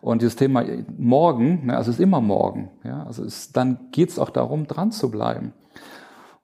Und 0.01 0.21
dieses 0.21 0.35
Thema 0.35 0.63
morgen, 0.99 1.65
ne, 1.65 1.77
also 1.77 1.89
es 1.89 1.97
ist 1.97 2.03
immer 2.03 2.21
morgen. 2.21 2.69
Ja? 2.83 3.03
Also 3.05 3.23
es, 3.23 3.51
dann 3.51 3.87
geht 3.91 4.09
es 4.09 4.19
auch 4.19 4.29
darum, 4.29 4.67
dran 4.67 4.91
zu 4.91 5.09
bleiben. 5.09 5.53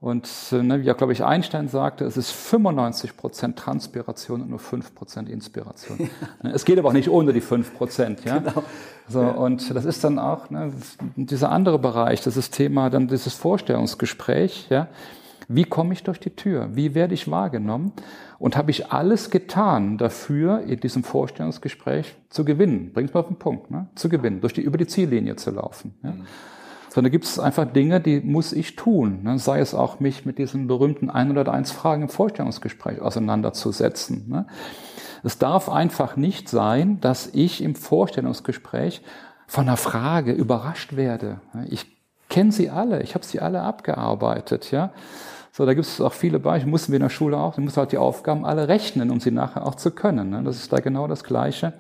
Und 0.02 0.30
ne, 0.54 0.80
wie 0.80 0.86
ja, 0.86 0.94
glaube 0.94 1.12
ich, 1.12 1.26
Einstein 1.26 1.68
sagte, 1.68 2.06
es 2.06 2.16
ist 2.16 2.32
95 2.32 3.18
Prozent 3.18 3.60
Transpiration 3.60 4.42
und 4.42 4.50
nur 4.50 4.60
5 4.60 4.96
Prozent 4.96 5.30
Inspiration. 5.30 6.10
Ja. 6.44 6.52
Es 6.52 6.64
geht 6.64 6.80
aber 6.80 6.90
auch 6.90 6.94
nicht 6.94 7.10
ohne 7.10 7.34
die 7.34 7.42
5 7.42 7.76
Prozent. 7.76 8.24
Ja? 8.24 8.38
Genau. 8.38 8.64
So, 9.10 9.22
ja. 9.22 9.32
Und 9.32 9.76
das 9.76 9.84
ist 9.84 10.04
dann 10.06 10.20
auch 10.20 10.50
ne, 10.50 10.72
dieser 11.16 11.52
andere 11.52 11.80
Bereich, 11.80 12.22
das 12.22 12.38
ist 12.38 12.52
Thema, 12.54 12.90
dann 12.90 13.10
dieses 13.10 13.34
Vorstellungsgespräch. 13.34 14.68
Ja? 14.70 14.88
Wie 15.50 15.66
komme 15.66 15.92
ich 15.94 16.04
durch 16.04 16.20
die 16.20 16.30
Tür? 16.30 16.70
Wie 16.76 16.96
werde 16.96 17.14
ich 17.14 17.30
wahrgenommen? 17.30 17.92
Und 18.38 18.56
habe 18.56 18.72
ich 18.72 18.92
alles 18.94 19.32
getan 19.32 19.98
dafür, 19.98 20.62
in 20.62 20.80
diesem 20.80 21.04
Vorstellungsgespräch 21.04 22.16
zu 22.30 22.46
gewinnen? 22.46 22.94
Bringt 22.94 23.14
mal 23.14 23.20
auf 23.20 23.28
den 23.28 23.38
Punkt, 23.38 23.70
ne? 23.70 23.88
zu 23.96 24.08
gewinnen, 24.08 24.40
durch 24.40 24.54
die, 24.54 24.62
über 24.62 24.78
die 24.78 24.88
Ziellinie 24.88 25.36
zu 25.36 25.52
laufen. 25.52 25.96
Ja? 26.04 26.12
Mhm 26.12 26.26
sondern 27.00 27.14
gibt 27.14 27.24
es 27.24 27.40
einfach 27.40 27.64
Dinge, 27.64 28.02
die 28.02 28.20
muss 28.20 28.52
ich 28.52 28.76
tun. 28.76 29.24
Ne? 29.24 29.40
Sei 29.40 29.62
es 29.62 29.74
auch, 29.74 30.02
mich 30.02 30.26
mit 30.26 30.38
diesen 30.38 30.68
berühmten 30.68 31.10
101 31.10 31.72
Fragen 31.72 32.02
im 32.02 32.10
Vorstellungsgespräch 32.10 33.00
auseinanderzusetzen. 33.00 34.26
Ne? 34.28 34.48
Es 35.24 35.38
darf 35.38 35.70
einfach 35.70 36.18
nicht 36.18 36.50
sein, 36.50 37.00
dass 37.00 37.28
ich 37.32 37.64
im 37.64 37.76
Vorstellungsgespräch 37.76 39.02
von 39.48 39.70
einer 39.70 39.78
Frage 39.78 40.34
überrascht 40.34 40.98
werde. 40.98 41.40
Ich 41.70 41.86
kenne 42.28 42.52
sie 42.52 42.70
alle, 42.70 43.02
ich 43.02 43.16
habe 43.16 43.24
sie 43.24 43.40
alle 43.40 43.62
abgearbeitet. 43.62 44.70
Ja? 44.72 44.92
So, 45.54 45.66
da 45.66 45.74
gibt 45.74 45.86
es 45.86 46.02
auch 46.02 46.12
viele 46.12 46.40
Beispiele, 46.40 46.70
mussten 46.70 46.92
wir 46.92 46.98
in 46.98 47.04
der 47.04 47.10
Schule 47.10 47.38
auch, 47.38 47.56
du 47.56 47.62
musst 47.62 47.78
halt 47.78 47.94
die 47.94 47.98
Aufgaben 47.98 48.44
alle 48.44 48.68
rechnen, 48.68 49.10
um 49.10 49.22
sie 49.22 49.32
nachher 49.32 49.66
auch 49.66 49.76
zu 49.76 49.92
können. 49.92 50.32
Ne? 50.32 50.44
Das 50.44 50.58
ist 50.58 50.74
da 50.74 50.82
genau 50.82 51.08
das 51.08 51.24
Gleiche. 51.24 51.72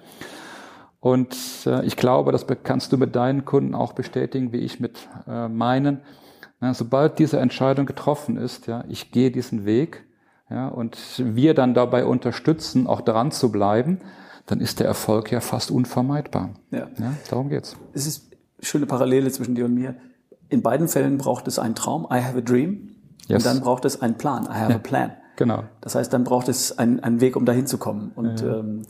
Und 1.00 1.36
äh, 1.66 1.86
ich 1.86 1.96
glaube, 1.96 2.32
das 2.32 2.46
kannst 2.64 2.92
du 2.92 2.98
mit 2.98 3.16
deinen 3.16 3.46
Kunden 3.46 3.74
auch 3.74 3.94
bestätigen, 3.94 4.52
wie 4.52 4.58
ich 4.58 4.80
mit 4.80 5.08
äh, 5.28 5.48
meinen. 5.48 6.02
Na, 6.60 6.74
sobald 6.74 7.20
diese 7.20 7.40
Entscheidung 7.40 7.86
getroffen 7.86 8.36
ist, 8.36 8.68
ja, 8.68 8.84
ich 8.90 9.12
gehe 9.12 9.32
diesen 9.32 9.66
Weg, 9.66 10.04
ja, 10.50 10.68
und 10.68 10.98
wir 11.18 11.54
dann 11.54 11.74
dabei 11.74 12.06
unterstützen, 12.06 12.88
auch 12.88 13.02
dran 13.02 13.32
zu 13.32 13.52
bleiben, 13.52 14.00
dann 14.48 14.60
ist 14.60 14.80
der 14.80 14.88
Erfolg 14.88 15.32
ja 15.32 15.42
fast 15.42 15.72
unvermeidbar. 15.72 16.50
Ja. 16.72 16.88
ja 17.00 17.14
darum 17.30 17.50
geht's. 17.50 17.78
Es 17.94 18.08
ist 18.08 18.34
eine 18.34 18.66
schöne 18.66 18.86
Parallele 18.88 19.32
zwischen 19.32 19.56
dir 19.56 19.66
und 19.66 19.76
mir. 19.76 19.96
In 20.50 20.64
beiden 20.64 20.88
Fällen 20.88 21.18
braucht 21.20 21.48
es 21.48 21.60
einen 21.60 21.76
Traum, 21.76 22.08
I 22.12 22.22
have 22.24 22.38
a 22.38 22.42
dream, 22.42 22.96
yes. 23.28 23.46
und 23.46 23.46
dann 23.46 23.62
braucht 23.62 23.86
es 23.86 24.02
einen 24.02 24.18
Plan, 24.18 24.46
I 24.46 24.56
have 24.56 24.72
ja. 24.72 24.76
a 24.76 24.80
plan. 24.80 25.12
Genau. 25.36 25.64
Das 25.80 25.96
heißt, 25.96 26.12
dann 26.12 26.26
braucht 26.26 26.50
es 26.50 26.78
einen, 26.78 27.00
einen 27.00 27.22
Weg, 27.22 27.38
um 27.38 27.46
dahin 27.46 27.66
zu 27.66 27.78
kommen. 27.78 28.12
Und 28.16 28.42
ja. 28.42 28.60
ähm, 28.60 28.82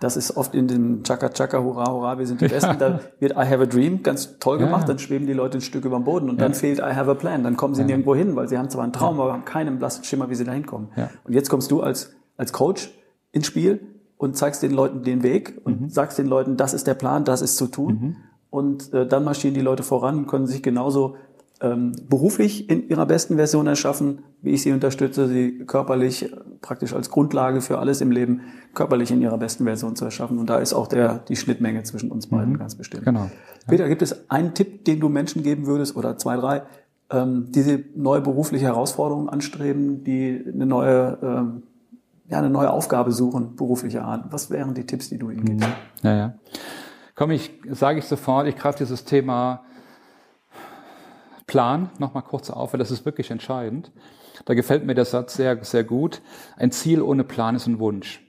das 0.00 0.16
ist 0.16 0.36
oft 0.36 0.54
in 0.54 0.68
dem 0.68 1.02
Chaka 1.02 1.30
Chaka, 1.30 1.62
Hurra, 1.62 1.90
Hurra, 1.90 2.18
wir 2.18 2.26
sind 2.26 2.40
die 2.40 2.48
Besten. 2.48 2.70
Ja. 2.70 2.76
Da 2.76 3.00
wird 3.18 3.32
I 3.32 3.44
have 3.44 3.60
a 3.60 3.66
dream 3.66 4.02
ganz 4.02 4.38
toll 4.38 4.58
gemacht, 4.58 4.82
ja. 4.82 4.86
dann 4.88 4.98
schweben 4.98 5.26
die 5.26 5.32
Leute 5.32 5.58
ein 5.58 5.60
Stück 5.60 5.84
über 5.84 5.96
dem 5.96 6.04
Boden 6.04 6.30
und 6.30 6.40
dann 6.40 6.54
fehlt 6.54 6.78
I 6.78 6.94
have 6.94 7.10
a 7.10 7.14
plan. 7.14 7.42
Dann 7.42 7.56
kommen 7.56 7.74
sie 7.74 7.84
nirgendwo 7.84 8.14
hin, 8.14 8.36
weil 8.36 8.48
sie 8.48 8.58
haben 8.58 8.70
zwar 8.70 8.84
einen 8.84 8.92
Traum, 8.92 9.20
aber 9.20 9.32
haben 9.32 9.44
keinen 9.44 9.78
blassen 9.78 10.04
Schimmer, 10.04 10.30
wie 10.30 10.34
sie 10.34 10.44
da 10.44 10.52
hinkommen. 10.52 10.88
Und 11.24 11.32
jetzt 11.32 11.48
kommst 11.50 11.70
du 11.70 11.82
als, 11.82 12.12
als 12.36 12.52
Coach 12.52 12.90
ins 13.32 13.46
Spiel 13.46 13.80
und 14.16 14.36
zeigst 14.36 14.62
den 14.62 14.72
Leuten 14.72 15.02
den 15.02 15.22
Weg 15.22 15.60
und 15.64 15.80
mhm. 15.80 15.88
sagst 15.88 16.18
den 16.18 16.26
Leuten, 16.26 16.56
das 16.56 16.74
ist 16.74 16.86
der 16.86 16.94
Plan, 16.94 17.24
das 17.24 17.42
ist 17.42 17.56
zu 17.56 17.66
tun. 17.66 17.92
Mhm. 17.92 18.16
Und 18.50 18.94
äh, 18.94 19.06
dann 19.06 19.24
marschieren 19.24 19.54
die 19.54 19.60
Leute 19.60 19.82
voran 19.82 20.18
und 20.18 20.26
können 20.26 20.46
sich 20.46 20.62
genauso 20.62 21.16
ähm, 21.60 21.92
beruflich 22.08 22.70
in 22.70 22.88
ihrer 22.88 23.06
besten 23.06 23.36
Version 23.36 23.66
erschaffen, 23.66 24.20
wie 24.42 24.50
ich 24.50 24.62
sie 24.62 24.72
unterstütze, 24.72 25.26
sie 25.28 25.58
körperlich 25.66 26.32
praktisch 26.60 26.94
als 26.94 27.10
Grundlage 27.10 27.60
für 27.60 27.78
alles 27.78 28.00
im 28.00 28.10
Leben 28.10 28.42
körperlich 28.74 29.10
in 29.10 29.20
ihrer 29.20 29.38
besten 29.38 29.64
Version 29.64 29.96
zu 29.96 30.04
erschaffen. 30.04 30.38
Und 30.38 30.48
da 30.50 30.58
ist 30.58 30.72
auch 30.72 30.86
der, 30.86 31.18
die 31.28 31.36
Schnittmenge 31.36 31.82
zwischen 31.82 32.10
uns 32.12 32.28
beiden 32.28 32.54
mhm. 32.54 32.58
ganz 32.58 32.76
bestimmt. 32.76 33.04
Genau. 33.04 33.24
Ja. 33.24 33.30
Peter, 33.66 33.88
gibt 33.88 34.02
es 34.02 34.30
einen 34.30 34.54
Tipp, 34.54 34.84
den 34.84 35.00
du 35.00 35.08
Menschen 35.08 35.42
geben 35.42 35.66
würdest 35.66 35.96
oder 35.96 36.16
zwei, 36.16 36.36
drei, 36.36 36.62
ähm, 37.10 37.48
die 37.50 37.84
neue 37.96 38.20
berufliche 38.20 38.66
Herausforderungen 38.66 39.28
anstreben, 39.28 40.04
die 40.04 40.44
eine 40.52 40.66
neue, 40.66 41.18
ähm, 41.22 41.62
ja, 42.28 42.38
eine 42.38 42.50
neue 42.50 42.70
Aufgabe 42.70 43.10
suchen, 43.10 43.56
beruflicher 43.56 44.04
Art? 44.04 44.26
Was 44.30 44.50
wären 44.50 44.74
die 44.74 44.86
Tipps, 44.86 45.08
die 45.08 45.18
du 45.18 45.30
ihnen 45.30 45.44
gibst? 45.44 45.68
Ja, 46.02 46.14
ja. 46.14 46.34
Komm, 47.14 47.32
ich 47.32 47.50
sage 47.72 47.98
ich 47.98 48.04
sofort, 48.04 48.46
ich 48.46 48.56
greife 48.56 48.78
dieses 48.78 49.04
Thema 49.04 49.64
Plan 51.48 51.90
nochmal 51.98 52.22
kurz 52.22 52.50
auf, 52.50 52.72
weil 52.72 52.78
das 52.78 52.92
ist 52.92 53.04
wirklich 53.04 53.32
entscheidend. 53.32 53.90
Da 54.44 54.54
gefällt 54.54 54.86
mir 54.86 54.94
der 54.94 55.04
Satz 55.04 55.34
sehr, 55.34 55.64
sehr 55.64 55.82
gut. 55.82 56.22
Ein 56.56 56.70
Ziel 56.70 57.02
ohne 57.02 57.24
Plan 57.24 57.56
ist 57.56 57.66
ein 57.66 57.80
Wunsch. 57.80 58.22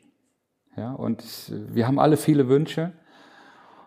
Ja, 0.75 0.93
und 0.93 1.23
wir 1.49 1.86
haben 1.86 1.99
alle 1.99 2.17
viele 2.17 2.47
Wünsche. 2.47 2.93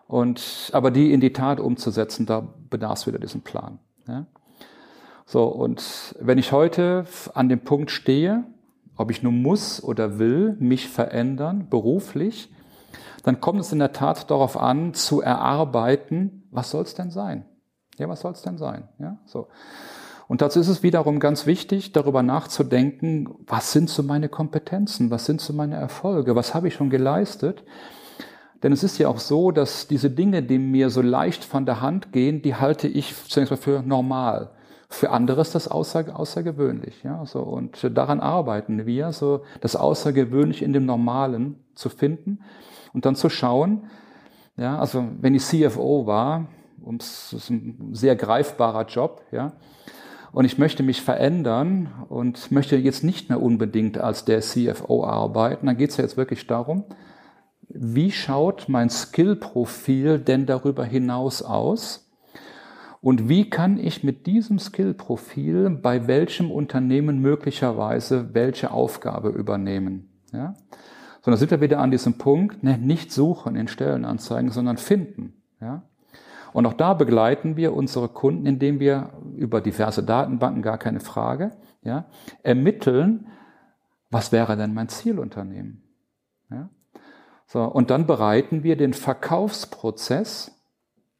Und, 0.07 0.69
aber 0.71 0.91
die 0.91 1.11
in 1.11 1.19
die 1.19 1.33
Tat 1.33 1.59
umzusetzen, 1.59 2.25
da 2.25 2.47
bedarf 2.69 2.99
es 2.99 3.07
wieder 3.07 3.19
diesen 3.19 3.41
Plan. 3.41 3.79
Ja? 4.07 4.27
So, 5.25 5.45
und 5.45 6.15
wenn 6.19 6.37
ich 6.37 6.51
heute 6.51 7.05
an 7.33 7.49
dem 7.49 7.61
Punkt 7.61 7.89
stehe, 7.89 8.43
ob 8.95 9.09
ich 9.09 9.23
nun 9.23 9.41
muss 9.41 9.83
oder 9.83 10.19
will, 10.19 10.55
mich 10.59 10.87
verändern, 10.87 11.67
beruflich, 11.69 12.53
dann 13.23 13.41
kommt 13.41 13.61
es 13.61 13.71
in 13.71 13.79
der 13.79 13.93
Tat 13.93 14.29
darauf 14.29 14.55
an, 14.57 14.93
zu 14.93 15.21
erarbeiten, 15.21 16.43
was 16.51 16.69
soll 16.69 16.83
es 16.83 16.93
denn 16.93 17.09
sein? 17.09 17.45
Ja, 17.97 18.09
was 18.09 18.21
soll 18.21 18.31
es 18.31 18.41
denn 18.41 18.57
sein? 18.57 18.87
Ja, 18.99 19.17
so. 19.25 19.47
Und 20.27 20.41
dazu 20.41 20.59
ist 20.59 20.67
es 20.67 20.83
wiederum 20.83 21.19
ganz 21.19 21.45
wichtig, 21.45 21.91
darüber 21.91 22.23
nachzudenken, 22.23 23.29
was 23.45 23.71
sind 23.71 23.89
so 23.89 24.03
meine 24.03 24.29
Kompetenzen, 24.29 25.11
was 25.11 25.25
sind 25.25 25.41
so 25.41 25.53
meine 25.53 25.75
Erfolge, 25.75 26.35
was 26.35 26.55
habe 26.55 26.69
ich 26.69 26.73
schon 26.73 26.89
geleistet? 26.89 27.63
Denn 28.63 28.71
es 28.71 28.83
ist 28.83 28.97
ja 28.97 29.09
auch 29.09 29.19
so, 29.19 29.51
dass 29.51 29.87
diese 29.87 30.09
Dinge, 30.09 30.41
die 30.41 30.57
mir 30.57 30.89
so 30.89 31.01
leicht 31.01 31.43
von 31.43 31.65
der 31.65 31.81
Hand 31.81 32.13
gehen, 32.13 32.41
die 32.41 32.55
halte 32.55 32.87
ich 32.87 33.13
zunächst 33.27 33.51
mal 33.51 33.57
für 33.57 33.81
normal. 33.81 34.51
Für 34.87 35.09
andere 35.09 35.41
ist 35.41 35.55
das 35.55 35.67
außer, 35.67 36.17
außergewöhnlich. 36.17 37.03
Ja, 37.03 37.25
so. 37.25 37.41
Und 37.41 37.85
daran 37.97 38.21
arbeiten 38.21 38.85
wir, 38.85 39.11
so 39.11 39.41
das 39.59 39.75
Außergewöhnliche 39.75 40.63
in 40.63 40.71
dem 40.71 40.85
Normalen 40.85 41.55
zu 41.75 41.89
finden 41.89 42.39
und 42.93 43.05
dann 43.05 43.15
zu 43.15 43.29
schauen, 43.29 43.89
ja, 44.55 44.77
also 44.77 45.03
wenn 45.19 45.35
ich 45.35 45.43
CFO 45.43 46.05
war, 46.05 46.47
das 46.85 47.33
ist 47.33 47.49
ein 47.49 47.89
sehr 47.93 48.15
greifbarer 48.15 48.85
Job, 48.85 49.21
ja. 49.31 49.53
Und 50.31 50.45
ich 50.45 50.57
möchte 50.57 50.81
mich 50.81 51.01
verändern 51.01 51.89
und 52.09 52.51
möchte 52.51 52.75
jetzt 52.75 53.03
nicht 53.03 53.29
mehr 53.29 53.39
unbedingt 53.39 53.99
als 53.99 54.25
der 54.25 54.41
CFO 54.41 55.05
arbeiten. 55.05 55.67
Dann 55.67 55.77
geht 55.77 55.91
es 55.91 55.97
ja 55.97 56.03
jetzt 56.03 56.17
wirklich 56.17 56.47
darum, 56.47 56.85
wie 57.69 58.11
schaut 58.11 58.67
mein 58.67 58.89
Skill-Profil 58.89 60.17
denn 60.19 60.47
darüber 60.47 60.85
hinaus 60.85 61.43
aus? 61.43 62.11
Und 62.99 63.27
wie 63.29 63.49
kann 63.49 63.77
ich 63.77 64.03
mit 64.03 64.25
diesem 64.27 64.59
Skill-Profil 64.59 65.69
bei 65.69 66.07
welchem 66.07 66.49
Unternehmen 66.49 67.19
möglicherweise 67.19 68.33
welche 68.33 68.71
Aufgabe 68.71 69.29
übernehmen? 69.29 70.09
Ja? 70.31 70.55
Sondern 71.21 71.37
sind 71.37 71.51
wir 71.51 71.61
wieder 71.61 71.79
an 71.79 71.91
diesem 71.91 72.17
Punkt, 72.17 72.63
ne, 72.63 72.77
nicht 72.77 73.11
suchen 73.11 73.55
in 73.55 73.67
Stellenanzeigen, 73.67 74.51
sondern 74.51 74.77
finden. 74.77 75.33
Ja? 75.59 75.83
Und 76.53 76.65
auch 76.65 76.73
da 76.73 76.93
begleiten 76.93 77.57
wir 77.57 77.73
unsere 77.73 78.07
Kunden, 78.07 78.45
indem 78.45 78.79
wir 78.79 79.09
über 79.35 79.59
diverse 79.59 80.03
Datenbanken, 80.03 80.61
gar 80.61 80.77
keine 80.77 80.99
Frage, 80.99 81.51
ja, 81.81 82.05
ermitteln, 82.43 83.27
was 84.09 84.31
wäre 84.31 84.55
denn 84.55 84.73
mein 84.73 84.89
Zielunternehmen? 84.89 85.83
Ja? 86.51 86.69
So, 87.47 87.63
und 87.63 87.89
dann 87.89 88.05
bereiten 88.05 88.63
wir 88.63 88.77
den 88.77 88.93
Verkaufsprozess 88.93 90.51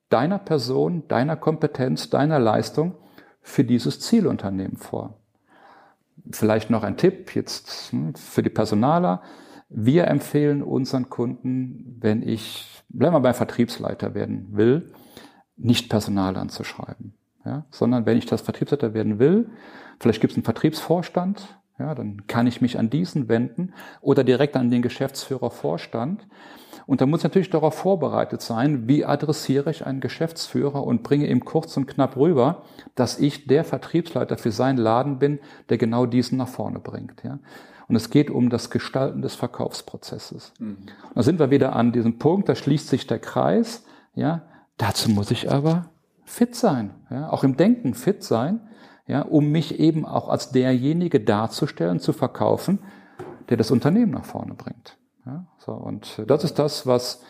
deiner 0.09 0.38
Person, 0.38 1.07
deiner 1.07 1.36
Kompetenz, 1.36 2.09
deiner 2.09 2.39
Leistung 2.39 2.95
für 3.41 3.63
dieses 3.63 3.99
Zielunternehmen 3.99 4.77
vor. 4.77 5.19
Vielleicht 6.31 6.69
noch 6.69 6.84
ein 6.84 6.97
Tipp 6.97 7.36
jetzt 7.36 7.91
hm, 7.91 8.13
für 8.15 8.43
die 8.43 8.49
Personaler. 8.49 9.21
Wir 9.69 10.07
empfehlen 10.07 10.61
unseren 10.61 11.09
Kunden, 11.09 11.97
wenn 11.99 12.21
ich, 12.21 12.84
bleiben 12.89 13.15
wir 13.15 13.19
beim 13.21 13.34
Vertriebsleiter 13.34 14.13
werden 14.13 14.49
will, 14.51 14.93
nicht 15.64 15.89
Personal 15.89 16.38
anzuschreiben, 16.38 17.14
ja, 17.45 17.66
sondern 17.72 18.05
wenn 18.05 18.18
ich 18.18 18.26
das 18.26 18.41
Vertriebsleiter 18.41 18.93
werden 18.93 19.20
will, 19.20 19.49
vielleicht 19.99 20.22
gibt 20.22 20.32
es 20.32 20.38
einen 20.38 20.43
Vertriebsvorstand, 20.43 21.59
ja, 21.80 21.95
dann 21.95 22.28
kann 22.28 22.45
ich 22.45 22.61
mich 22.61 22.78
an 22.78 22.89
diesen 22.89 23.30
wenden 23.30 23.74
oder 24.01 24.24
direkt 24.24 24.55
an 24.55 24.70
den 24.70 24.82
Geschäftsführer 24.82 25.49
Vorstand. 25.49 26.28
Und 26.86 27.01
da 27.01 27.05
muss 27.05 27.22
ich 27.22 27.24
natürlich 27.24 27.49
darauf 27.49 27.76
vorbereitet 27.76 28.41
sein, 28.41 28.88
wie 28.88 29.05
adressiere 29.05 29.72
ich 29.72 29.86
einen 29.86 30.01
Geschäftsführer 30.01 30.84
und 30.84 31.01
bringe 31.01 31.28
ihm 31.28 31.45
kurz 31.45 31.76
und 31.78 31.88
knapp 31.88 32.18
rüber, 32.18 32.64
dass 32.95 33.18
ich 33.18 33.47
der 33.47 33.64
Vertriebsleiter 33.64 34.38
für 34.38 34.51
seinen 34.51 34.78
Laden 34.78 35.18
bin, 35.18 35.39
der 35.70 35.78
genau 35.78 36.05
diesen 36.05 36.38
nach 36.38 36.47
vorne 36.47 36.80
bringt. 36.80 37.24
Ja. 37.24 37.39
Und 37.88 37.95
es 37.95 38.09
geht 38.09 38.30
um 38.30 38.49
das 38.49 38.70
Gestalten 38.70 39.22
des 39.22 39.36
Verkaufsprozesses. 39.36 40.53
Mhm. 40.59 40.78
Da 41.16 41.24
sind 41.24 41.39
wir 41.39 41.51
wieder 41.51 41.76
an 41.76 41.91
diesem 41.91 42.20
Punkt, 42.20 42.49
da 42.49 42.55
schließt 42.55 42.89
sich 42.89 43.07
der 43.07 43.20
Kreis. 43.20 43.86
Ja, 44.14 44.43
dazu 44.78 45.09
muss 45.09 45.32
ich 45.32 45.51
aber 45.51 45.89
fit 46.26 46.55
sein, 46.55 46.93
ja, 47.09 47.30
auch 47.30 47.43
im 47.43 47.57
Denken 47.57 47.93
fit 47.93 48.24
sein 48.24 48.61
ja, 49.07 49.21
um 49.21 49.51
mich 49.51 49.80
eben 49.80 50.05
auch 50.05 50.30
als 50.30 50.51
derjenige 50.51 51.19
darzustellen, 51.19 51.99
zu 51.99 52.13
verkaufen, 52.13 52.80
der 53.49 53.57
das 53.57 53.71
Unternehmen 53.71 54.11
nach 54.11 54.26
vorne 54.26 54.53
bringt. 54.53 54.97
Ja, 55.26 55.45
so, 55.57 55.74
und 55.74 56.24
das 56.28 56.43
ist 56.43 56.59
das, 56.59 56.88
was 56.88 57.21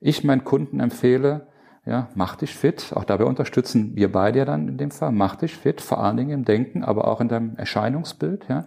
ich 0.00 0.24
meinen 0.24 0.44
Kunden 0.44 0.80
empfehle. 0.80 1.48
Ja, 1.84 2.08
mach 2.14 2.36
dich 2.36 2.54
fit. 2.54 2.92
Auch 2.94 3.04
dabei 3.04 3.24
unterstützen 3.24 3.96
wir 3.96 4.12
beide 4.12 4.40
ja 4.40 4.44
dann 4.44 4.68
in 4.68 4.78
dem 4.78 4.90
Fall. 4.90 5.12
Mach 5.12 5.36
dich 5.36 5.56
fit, 5.56 5.80
vor 5.80 5.98
allen 5.98 6.16
Dingen 6.16 6.30
im 6.30 6.44
Denken, 6.44 6.84
aber 6.84 7.08
auch 7.08 7.20
in 7.20 7.28
deinem 7.28 7.56
Erscheinungsbild. 7.56 8.46
Ja. 8.48 8.66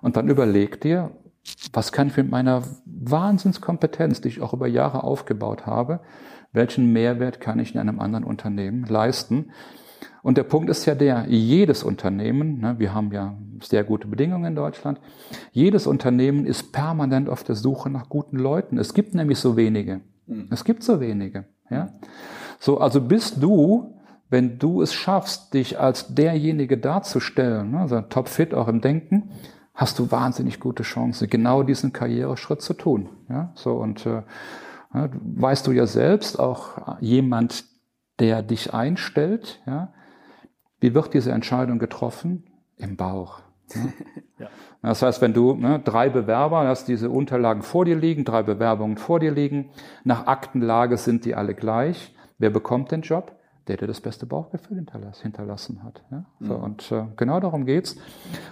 Und 0.00 0.16
dann 0.16 0.28
überleg 0.28 0.80
dir, 0.80 1.10
was 1.72 1.92
kann 1.92 2.08
ich 2.08 2.16
mit 2.16 2.30
meiner 2.30 2.62
Wahnsinnskompetenz, 2.86 4.22
die 4.22 4.28
ich 4.28 4.40
auch 4.40 4.54
über 4.54 4.66
Jahre 4.66 5.04
aufgebaut 5.04 5.66
habe, 5.66 6.00
welchen 6.52 6.92
Mehrwert 6.92 7.40
kann 7.40 7.58
ich 7.58 7.74
in 7.74 7.80
einem 7.80 8.00
anderen 8.00 8.24
Unternehmen 8.24 8.84
leisten? 8.84 9.50
Und 10.22 10.36
der 10.36 10.44
Punkt 10.44 10.68
ist 10.68 10.86
ja 10.86 10.94
der, 10.94 11.26
jedes 11.28 11.82
Unternehmen, 11.82 12.60
ne, 12.60 12.78
wir 12.78 12.92
haben 12.94 13.10
ja 13.12 13.36
sehr 13.62 13.84
gute 13.84 14.06
Bedingungen 14.06 14.44
in 14.44 14.54
Deutschland, 14.54 15.00
jedes 15.52 15.86
Unternehmen 15.86 16.44
ist 16.44 16.72
permanent 16.72 17.28
auf 17.28 17.42
der 17.42 17.54
Suche 17.54 17.88
nach 17.88 18.08
guten 18.08 18.36
Leuten. 18.36 18.78
Es 18.78 18.92
gibt 18.92 19.14
nämlich 19.14 19.38
so 19.38 19.56
wenige. 19.56 20.00
Mhm. 20.26 20.48
Es 20.50 20.64
gibt 20.64 20.82
so 20.82 21.00
wenige. 21.00 21.44
Ja? 21.70 21.90
So, 22.58 22.78
also 22.78 23.00
bist 23.00 23.42
du, 23.42 23.94
wenn 24.28 24.58
du 24.58 24.82
es 24.82 24.92
schaffst, 24.92 25.54
dich 25.54 25.80
als 25.80 26.14
derjenige 26.14 26.76
darzustellen, 26.76 27.70
ne, 27.72 27.80
also 27.80 28.00
topfit 28.02 28.52
auch 28.52 28.68
im 28.68 28.80
Denken, 28.80 29.30
hast 29.74 29.98
du 29.98 30.10
wahnsinnig 30.10 30.60
gute 30.60 30.82
Chance, 30.82 31.28
genau 31.28 31.62
diesen 31.62 31.94
Karriereschritt 31.94 32.60
zu 32.60 32.74
tun. 32.74 33.08
Ja? 33.30 33.52
So, 33.54 33.76
und 33.76 34.04
äh, 34.04 34.22
weißt 34.92 35.66
du 35.66 35.72
ja 35.72 35.86
selbst, 35.86 36.38
auch 36.38 36.98
jemand, 37.00 37.64
der 38.18 38.42
dich 38.42 38.74
einstellt, 38.74 39.60
ja, 39.66 39.92
wie 40.80 40.94
wird 40.94 41.14
diese 41.14 41.32
Entscheidung 41.32 41.78
getroffen? 41.78 42.44
Im 42.76 42.96
Bauch. 42.96 43.40
Ja. 44.38 44.48
Das 44.80 45.02
heißt, 45.02 45.20
wenn 45.20 45.34
du 45.34 45.52
ne, 45.52 45.80
drei 45.80 46.08
Bewerber 46.08 46.66
hast, 46.66 46.88
diese 46.88 47.10
Unterlagen 47.10 47.60
vor 47.60 47.84
dir 47.84 47.94
liegen, 47.94 48.24
drei 48.24 48.42
Bewerbungen 48.42 48.96
vor 48.96 49.20
dir 49.20 49.32
liegen, 49.32 49.68
nach 50.02 50.26
Aktenlage 50.26 50.96
sind 50.96 51.26
die 51.26 51.34
alle 51.34 51.54
gleich. 51.54 52.14
Wer 52.38 52.48
bekommt 52.48 52.90
den 52.90 53.02
Job? 53.02 53.38
Der, 53.70 53.76
der 53.76 53.86
das 53.86 54.00
beste 54.00 54.26
Bauchgefühl 54.26 54.84
hinterlassen 55.22 55.84
hat. 55.84 56.02
Ja? 56.10 56.24
So, 56.40 56.58
mhm. 56.58 56.64
Und 56.64 56.90
äh, 56.90 57.04
genau 57.16 57.38
darum 57.38 57.66
geht's. 57.66 57.96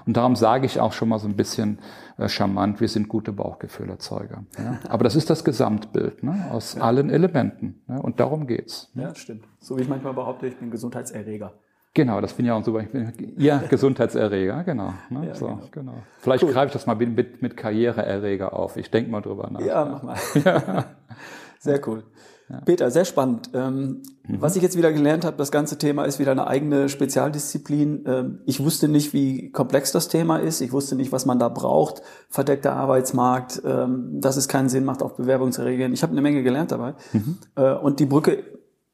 Und 0.06 0.16
darum 0.16 0.36
sage 0.36 0.64
ich 0.64 0.78
auch 0.78 0.92
schon 0.92 1.08
mal 1.08 1.18
so 1.18 1.26
ein 1.26 1.34
bisschen 1.34 1.80
äh, 2.18 2.28
charmant, 2.28 2.80
wir 2.80 2.86
sind 2.86 3.08
gute 3.08 3.32
Bauchgefühlerzeuger. 3.32 4.44
Ja? 4.56 4.78
Aber 4.88 5.02
das 5.02 5.16
ist 5.16 5.28
das 5.28 5.42
Gesamtbild 5.42 6.22
ne? 6.22 6.50
aus 6.52 6.74
ja. 6.74 6.82
allen 6.82 7.10
Elementen. 7.10 7.82
Ne? 7.88 8.00
Und 8.00 8.20
darum 8.20 8.46
geht's. 8.46 8.92
Ja, 8.94 9.12
stimmt. 9.16 9.44
So 9.58 9.76
wie 9.76 9.82
ich 9.82 9.88
manchmal 9.88 10.14
behaupte, 10.14 10.46
ich 10.46 10.56
bin 10.56 10.70
Gesundheitserreger. 10.70 11.52
Genau, 11.94 12.20
das 12.20 12.30
finde 12.30 12.50
ich 12.50 12.52
auch 12.52 12.64
super. 12.64 12.78
Ich 12.78 12.90
bin 12.90 13.12
Ihr 13.38 13.58
Gesundheitserreger, 13.68 14.62
genau. 14.62 14.94
Ne? 15.10 15.26
Ja, 15.26 15.34
so, 15.34 15.46
genau. 15.46 15.60
genau. 15.72 15.94
Vielleicht 16.18 16.44
cool. 16.44 16.52
greife 16.52 16.66
ich 16.68 16.72
das 16.74 16.86
mal 16.86 16.94
mit, 16.94 17.42
mit 17.42 17.56
Karriereerreger 17.56 18.52
auf. 18.52 18.76
Ich 18.76 18.88
denke 18.92 19.10
mal 19.10 19.20
drüber 19.20 19.50
nach. 19.50 19.60
Ja, 19.62 19.84
mach 19.84 20.02
mal. 20.04 20.16
Ja. 20.44 20.84
Sehr 21.58 21.80
cool. 21.88 22.04
Ja. 22.50 22.60
Peter, 22.62 22.90
sehr 22.90 23.04
spannend. 23.04 23.50
Ähm, 23.52 24.02
mhm. 24.26 24.40
Was 24.40 24.56
ich 24.56 24.62
jetzt 24.62 24.76
wieder 24.76 24.92
gelernt 24.92 25.24
habe, 25.24 25.36
das 25.36 25.50
ganze 25.50 25.76
Thema 25.76 26.04
ist 26.04 26.18
wieder 26.18 26.32
eine 26.32 26.46
eigene 26.46 26.88
Spezialdisziplin. 26.88 28.04
Ähm, 28.06 28.38
ich 28.46 28.60
wusste 28.60 28.88
nicht, 28.88 29.12
wie 29.12 29.50
komplex 29.52 29.92
das 29.92 30.08
Thema 30.08 30.38
ist. 30.38 30.62
Ich 30.62 30.72
wusste 30.72 30.96
nicht, 30.96 31.12
was 31.12 31.26
man 31.26 31.38
da 31.38 31.50
braucht. 31.50 32.02
Verdeckter 32.30 32.72
Arbeitsmarkt, 32.72 33.62
ähm, 33.66 34.20
dass 34.20 34.36
es 34.36 34.48
keinen 34.48 34.70
Sinn 34.70 34.84
macht, 34.84 35.02
auf 35.02 35.16
Bewerbung 35.16 35.52
zu 35.52 35.62
reagieren. 35.62 35.92
Ich 35.92 36.02
habe 36.02 36.12
eine 36.12 36.22
Menge 36.22 36.42
gelernt 36.42 36.72
dabei. 36.72 36.94
Mhm. 37.12 37.38
Äh, 37.54 37.74
und 37.74 38.00
die 38.00 38.06
Brücke 38.06 38.42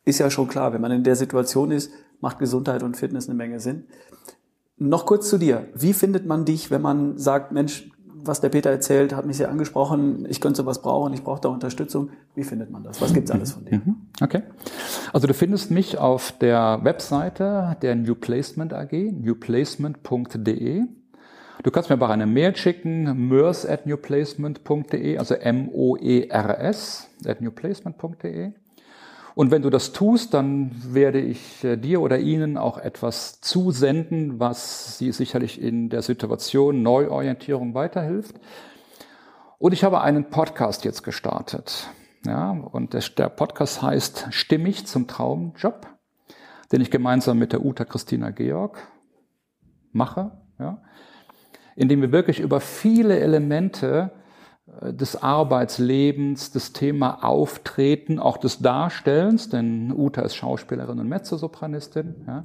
ist 0.04 0.18
ja 0.18 0.30
schon 0.30 0.48
klar, 0.48 0.72
wenn 0.72 0.80
man 0.80 0.90
in 0.90 1.04
der 1.04 1.16
Situation 1.16 1.70
ist, 1.70 1.92
macht 2.20 2.38
Gesundheit 2.40 2.82
und 2.82 2.96
Fitness 2.96 3.28
eine 3.28 3.36
Menge 3.36 3.60
Sinn. 3.60 3.84
Noch 4.76 5.06
kurz 5.06 5.28
zu 5.30 5.38
dir. 5.38 5.68
Wie 5.74 5.92
findet 5.92 6.26
man 6.26 6.44
dich, 6.44 6.72
wenn 6.72 6.82
man 6.82 7.16
sagt, 7.18 7.52
Mensch, 7.52 7.88
was 8.26 8.40
der 8.40 8.48
Peter 8.48 8.70
erzählt, 8.70 9.14
hat 9.14 9.26
mich 9.26 9.36
sehr 9.36 9.50
angesprochen, 9.50 10.26
ich 10.28 10.40
könnte 10.40 10.58
sowas 10.58 10.82
brauchen, 10.82 11.12
ich 11.12 11.22
brauche 11.22 11.40
da 11.40 11.48
Unterstützung. 11.48 12.10
Wie 12.34 12.44
findet 12.44 12.70
man 12.70 12.82
das? 12.82 13.00
Was 13.00 13.14
gibt's 13.14 13.30
alles 13.30 13.52
von 13.52 13.64
dir? 13.64 13.76
Mhm. 13.76 13.96
Okay. 14.20 14.42
Also 15.12 15.26
du 15.26 15.34
findest 15.34 15.70
mich 15.70 15.98
auf 15.98 16.32
der 16.32 16.80
Webseite 16.82 17.76
der 17.82 17.94
New 17.94 18.14
Placement 18.14 18.72
AG, 18.72 18.92
newplacement.de. 18.92 20.82
Du 21.62 21.70
kannst 21.70 21.88
mir 21.88 21.94
aber 21.94 22.10
eine 22.10 22.26
Mail 22.26 22.54
schicken, 22.56 23.28
mers 23.28 23.64
at 23.64 23.86
newplacement.de, 23.86 25.18
also 25.18 25.34
M-O-E-R-S 25.34 27.08
at 27.26 27.40
newplacement.de. 27.40 28.52
Und 29.34 29.50
wenn 29.50 29.62
du 29.62 29.70
das 29.70 29.92
tust, 29.92 30.32
dann 30.32 30.70
werde 30.94 31.20
ich 31.20 31.64
äh, 31.64 31.76
dir 31.76 32.00
oder 32.00 32.18
Ihnen 32.18 32.56
auch 32.56 32.78
etwas 32.78 33.40
zusenden, 33.40 34.38
was 34.38 34.96
Sie 34.98 35.10
sicherlich 35.10 35.60
in 35.60 35.88
der 35.88 36.02
Situation 36.02 36.82
Neuorientierung 36.82 37.74
weiterhilft. 37.74 38.36
Und 39.58 39.72
ich 39.72 39.82
habe 39.82 40.02
einen 40.02 40.30
Podcast 40.30 40.84
jetzt 40.84 41.02
gestartet. 41.02 41.88
Ja, 42.24 42.52
und 42.52 42.94
der 43.18 43.28
Podcast 43.28 43.82
heißt 43.82 44.28
Stimmig 44.30 44.86
zum 44.86 45.08
Traumjob, 45.08 45.86
den 46.72 46.80
ich 46.80 46.90
gemeinsam 46.90 47.38
mit 47.38 47.52
der 47.52 47.64
Uta 47.64 47.84
Christina 47.84 48.30
Georg 48.30 48.78
mache, 49.92 50.30
ja, 50.58 50.80
in 51.76 51.88
dem 51.88 52.00
wir 52.00 52.12
wirklich 52.12 52.40
über 52.40 52.60
viele 52.60 53.18
Elemente 53.18 54.12
des 54.92 55.22
Arbeitslebens, 55.22 56.52
das 56.52 56.72
Thema 56.72 57.24
Auftreten, 57.24 58.18
auch 58.18 58.36
des 58.36 58.58
Darstellens, 58.58 59.48
denn 59.48 59.92
Uta 59.92 60.22
ist 60.22 60.34
Schauspielerin 60.34 60.98
und 60.98 61.08
Mezzosopranistin, 61.08 62.14
ja, 62.26 62.44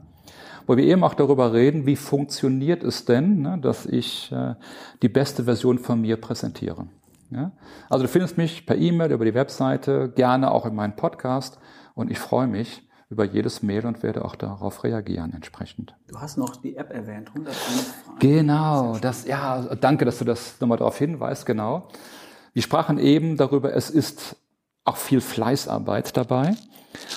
wo 0.68 0.78
wir 0.78 0.84
eben 0.84 1.04
auch 1.04 1.14
darüber 1.14 1.54
reden, 1.54 1.86
wie 1.86 1.96
funktioniert 1.96 2.84
es 2.84 3.06
denn, 3.06 3.42
ne, 3.42 3.58
dass 3.62 3.86
ich 3.86 4.32
äh, 4.32 4.56
die 5.02 5.10
beste 5.10 5.44
Version 5.46 5.80
von 5.80 6.02
mir 6.02 6.18
präsentiere. 6.18 6.88
Ja. 7.32 7.52
Also 7.90 8.04
du 8.04 8.10
findest 8.10 8.38
mich 8.38 8.66
per 8.66 8.78
E-Mail, 8.78 9.12
über 9.12 9.26
die 9.26 9.34
Webseite, 9.34 10.10
gerne 10.10 10.52
auch 10.52 10.66
in 10.66 10.76
meinem 10.76 10.96
Podcast 10.96 11.60
und 11.96 12.10
ich 12.12 12.20
freue 12.20 12.48
mich, 12.48 12.84
über 13.10 13.24
jedes 13.24 13.64
Mail 13.64 13.88
und 13.88 14.04
werde 14.04 14.24
auch 14.24 14.36
darauf 14.36 14.84
reagieren 14.84 15.34
entsprechend. 15.34 15.96
Du 16.08 16.20
hast 16.20 16.38
noch 16.38 16.58
die 16.58 16.78
App 16.78 16.92
erwähnt, 16.92 17.30
101 17.30 17.58
Fragen. 18.06 18.20
Genau, 18.20 18.98
das, 19.00 19.26
ja, 19.26 19.62
danke, 19.76 20.06
dass 20.06 20.20
du 20.20 20.26
das 20.26 20.62
nochmal 20.62 20.78
darauf 20.78 20.98
hinweist, 20.98 21.46
genau. 21.46 21.88
Wir 22.54 22.62
sprachen 22.62 22.98
eben 22.98 23.38
darüber, 23.38 23.74
es 23.74 23.90
ist 23.90 24.36
auch 24.86 24.98
viel 24.98 25.22
Fleißarbeit 25.22 26.18
dabei. 26.18 26.56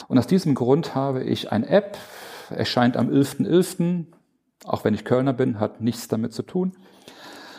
Und 0.09 0.19
aus 0.19 0.27
diesem 0.27 0.55
Grund 0.55 0.95
habe 0.95 1.25
ich 1.25 1.53
eine 1.53 1.69
App, 1.69 1.97
erscheint 2.51 2.97
am 2.97 3.09
11.11., 3.09 3.47
.11., 3.47 4.05
auch 4.65 4.85
wenn 4.85 4.95
ich 4.95 5.05
Kölner 5.05 5.33
bin, 5.33 5.59
hat 5.59 5.81
nichts 5.81 6.07
damit 6.09 6.33
zu 6.33 6.43
tun. 6.43 6.73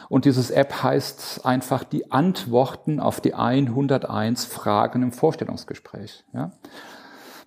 Und 0.08 0.26
dieses 0.26 0.52
App 0.52 0.84
heißt 0.84 1.46
einfach 1.46 1.84
die 1.84 2.12
Antworten 2.12 3.00
auf 3.00 3.20
die 3.20 3.34
101 3.34 4.46
Fragen 4.46 5.02
im 5.02 5.12
Vorstellungsgespräch. 5.12 6.24
Ja? 6.34 6.52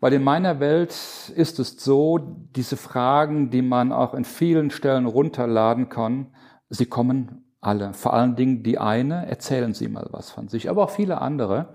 Weil 0.01 0.13
in 0.13 0.25
meiner 0.25 0.61
Welt 0.61 0.95
ist 1.37 1.59
es 1.59 1.77
so, 1.79 2.19
diese 2.19 2.77
Fragen, 2.77 3.51
die 3.51 3.63
man 3.63 3.93
auch 3.93 4.15
in 4.15 4.25
vielen 4.25 4.71
Stellen 4.71 5.07
runterladen 5.07 5.89
kann, 5.89 6.35
sie 6.69 6.87
kommen 6.87 7.46
alle. 7.67 7.93
Vor 7.93 8.15
allen 8.15 8.37
Dingen 8.37 8.63
die 8.63 8.79
eine, 8.79 9.27
erzählen 9.27 9.75
Sie 9.75 9.89
mal 9.89 10.07
was 10.11 10.31
von 10.31 10.49
sich, 10.49 10.71
aber 10.71 10.85
auch 10.85 10.91
viele 10.91 11.21
andere. 11.21 11.75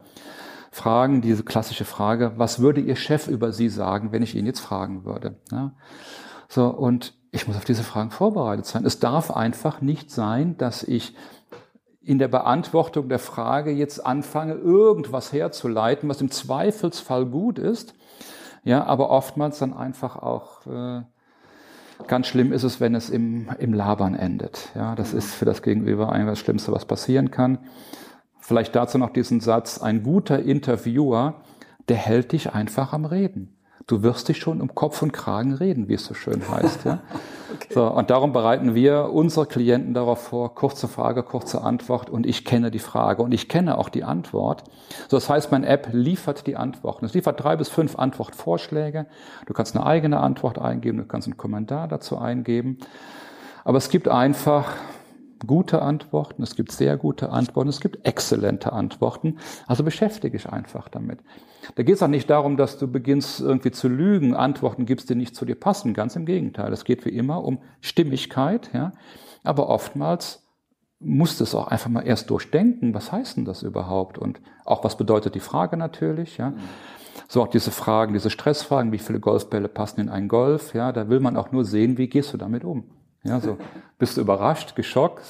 fragen, 0.73 1.21
diese 1.21 1.43
klassische 1.43 1.83
Frage, 1.83 2.33
was 2.37 2.59
würde 2.59 2.79
Ihr 2.79 2.95
Chef 2.95 3.27
über 3.27 3.51
Sie 3.51 3.67
sagen, 3.67 4.13
wenn 4.13 4.23
ich 4.23 4.35
ihn 4.35 4.45
jetzt 4.45 4.61
fragen 4.61 5.03
würde? 5.03 5.35
Ja? 5.51 5.73
So, 6.47 6.67
und 6.67 7.13
ich 7.31 7.45
muss 7.45 7.57
auf 7.57 7.65
diese 7.65 7.83
Fragen 7.83 8.11
vorbereitet 8.11 8.65
sein. 8.65 8.85
Es 8.85 8.99
darf 8.99 9.31
einfach 9.31 9.81
nicht 9.81 10.11
sein, 10.11 10.57
dass 10.57 10.83
ich 10.83 11.13
in 12.01 12.19
der 12.19 12.29
Beantwortung 12.29 13.09
der 13.09 13.19
Frage 13.19 13.71
jetzt 13.71 14.05
anfange, 14.05 14.53
irgendwas 14.53 15.31
herzuleiten, 15.31 16.09
was 16.09 16.21
im 16.21 16.31
Zweifelsfall 16.31 17.25
gut 17.25 17.59
ist, 17.59 17.93
ja, 18.63 18.85
aber 18.85 19.09
oftmals 19.09 19.59
dann 19.59 19.73
einfach 19.73 20.15
auch 20.15 20.65
äh, 20.67 21.01
ganz 22.07 22.27
schlimm 22.27 22.51
ist 22.53 22.63
es, 22.63 22.79
wenn 22.79 22.95
es 22.95 23.09
im, 23.09 23.49
im 23.59 23.73
Labern 23.73 24.15
endet. 24.15 24.69
Ja, 24.75 24.95
das 24.95 25.13
ist 25.13 25.33
für 25.33 25.45
das 25.45 25.61
Gegenüber 25.61 26.11
eigentlich 26.11 26.27
das 26.27 26.39
Schlimmste, 26.39 26.71
was 26.71 26.85
passieren 26.85 27.31
kann. 27.31 27.59
Vielleicht 28.39 28.75
dazu 28.75 28.97
noch 28.97 29.11
diesen 29.11 29.39
Satz, 29.39 29.81
ein 29.81 30.03
guter 30.03 30.39
Interviewer, 30.39 31.41
der 31.89 31.97
hält 31.97 32.31
dich 32.31 32.53
einfach 32.53 32.93
am 32.93 33.05
Reden. 33.05 33.55
Du 33.87 34.03
wirst 34.03 34.29
dich 34.29 34.37
schon 34.37 34.61
um 34.61 34.75
Kopf 34.75 35.01
und 35.01 35.11
Kragen 35.11 35.53
reden, 35.53 35.87
wie 35.87 35.95
es 35.95 36.05
so 36.05 36.13
schön 36.13 36.41
heißt. 36.49 36.85
Ja? 36.85 36.99
okay. 37.65 37.73
so, 37.73 37.85
und 37.85 38.09
darum 38.09 38.33
bereiten 38.33 38.75
wir 38.75 39.11
unsere 39.11 39.45
Klienten 39.45 39.93
darauf 39.93 40.21
vor, 40.23 40.55
kurze 40.55 40.87
Frage, 40.87 41.23
kurze 41.23 41.61
Antwort 41.61 42.09
und 42.09 42.25
ich 42.25 42.45
kenne 42.45 42.71
die 42.71 42.79
Frage 42.79 43.23
und 43.23 43.31
ich 43.33 43.47
kenne 43.47 43.77
auch 43.77 43.89
die 43.89 44.03
Antwort. 44.03 44.63
So, 45.07 45.17
das 45.17 45.29
heißt, 45.29 45.51
meine 45.51 45.67
App 45.67 45.89
liefert 45.91 46.47
die 46.47 46.55
Antworten. 46.55 47.05
Es 47.05 47.13
liefert 47.13 47.43
drei 47.43 47.55
bis 47.55 47.69
fünf 47.69 47.97
Antwortvorschläge. 47.97 49.05
Du 49.45 49.53
kannst 49.53 49.75
eine 49.75 49.85
eigene 49.85 50.19
Antwort 50.19 50.59
eingeben, 50.59 50.97
du 50.97 51.05
kannst 51.05 51.27
einen 51.27 51.37
Kommentar 51.37 51.87
dazu 51.87 52.17
eingeben. 52.17 52.77
Aber 53.63 53.77
es 53.77 53.89
gibt 53.89 54.07
einfach 54.07 54.73
gute 55.45 55.81
Antworten, 55.81 56.43
es 56.43 56.55
gibt 56.55 56.71
sehr 56.71 56.97
gute 56.97 57.29
Antworten, 57.29 57.69
es 57.69 57.81
gibt 57.81 58.05
exzellente 58.05 58.73
Antworten. 58.73 59.37
Also 59.67 59.83
beschäftige 59.83 60.37
dich 60.37 60.49
einfach 60.49 60.89
damit. 60.89 61.19
Da 61.75 61.83
geht 61.83 61.95
es 61.95 62.03
auch 62.03 62.07
nicht 62.07 62.29
darum, 62.29 62.57
dass 62.57 62.77
du 62.77 62.87
beginnst 62.87 63.39
irgendwie 63.39 63.71
zu 63.71 63.87
lügen, 63.87 64.35
Antworten 64.35 64.85
gibst, 64.85 65.09
die 65.09 65.15
nicht 65.15 65.35
zu 65.35 65.45
dir 65.45 65.55
passen. 65.55 65.93
Ganz 65.93 66.15
im 66.15 66.25
Gegenteil. 66.25 66.71
Es 66.73 66.83
geht 66.83 67.05
wie 67.05 67.09
immer 67.09 67.43
um 67.43 67.59
Stimmigkeit, 67.81 68.71
ja. 68.73 68.93
Aber 69.43 69.69
oftmals 69.69 70.43
musst 70.99 71.39
du 71.39 71.43
es 71.43 71.55
auch 71.55 71.67
einfach 71.67 71.89
mal 71.89 72.01
erst 72.01 72.29
durchdenken. 72.29 72.93
Was 72.93 73.11
heißt 73.11 73.37
denn 73.37 73.45
das 73.45 73.63
überhaupt? 73.63 74.17
Und 74.17 74.41
auch 74.65 74.83
was 74.83 74.97
bedeutet 74.97 75.35
die 75.35 75.39
Frage 75.39 75.77
natürlich, 75.77 76.37
ja. 76.37 76.53
So 77.27 77.41
auch 77.41 77.47
diese 77.47 77.71
Fragen, 77.71 78.13
diese 78.13 78.29
Stressfragen, 78.29 78.91
wie 78.91 78.97
viele 78.97 79.19
Golfbälle 79.19 79.67
passen 79.67 80.01
in 80.01 80.09
einen 80.09 80.27
Golf, 80.27 80.73
ja. 80.73 80.91
Da 80.91 81.09
will 81.09 81.19
man 81.19 81.37
auch 81.37 81.51
nur 81.51 81.65
sehen, 81.65 81.97
wie 81.97 82.07
gehst 82.07 82.33
du 82.33 82.37
damit 82.37 82.63
um. 82.63 82.85
Ja, 83.23 83.39
so 83.39 83.57
bist 83.97 84.17
du 84.17 84.21
überrascht, 84.21 84.75
geschockt, 84.75 85.21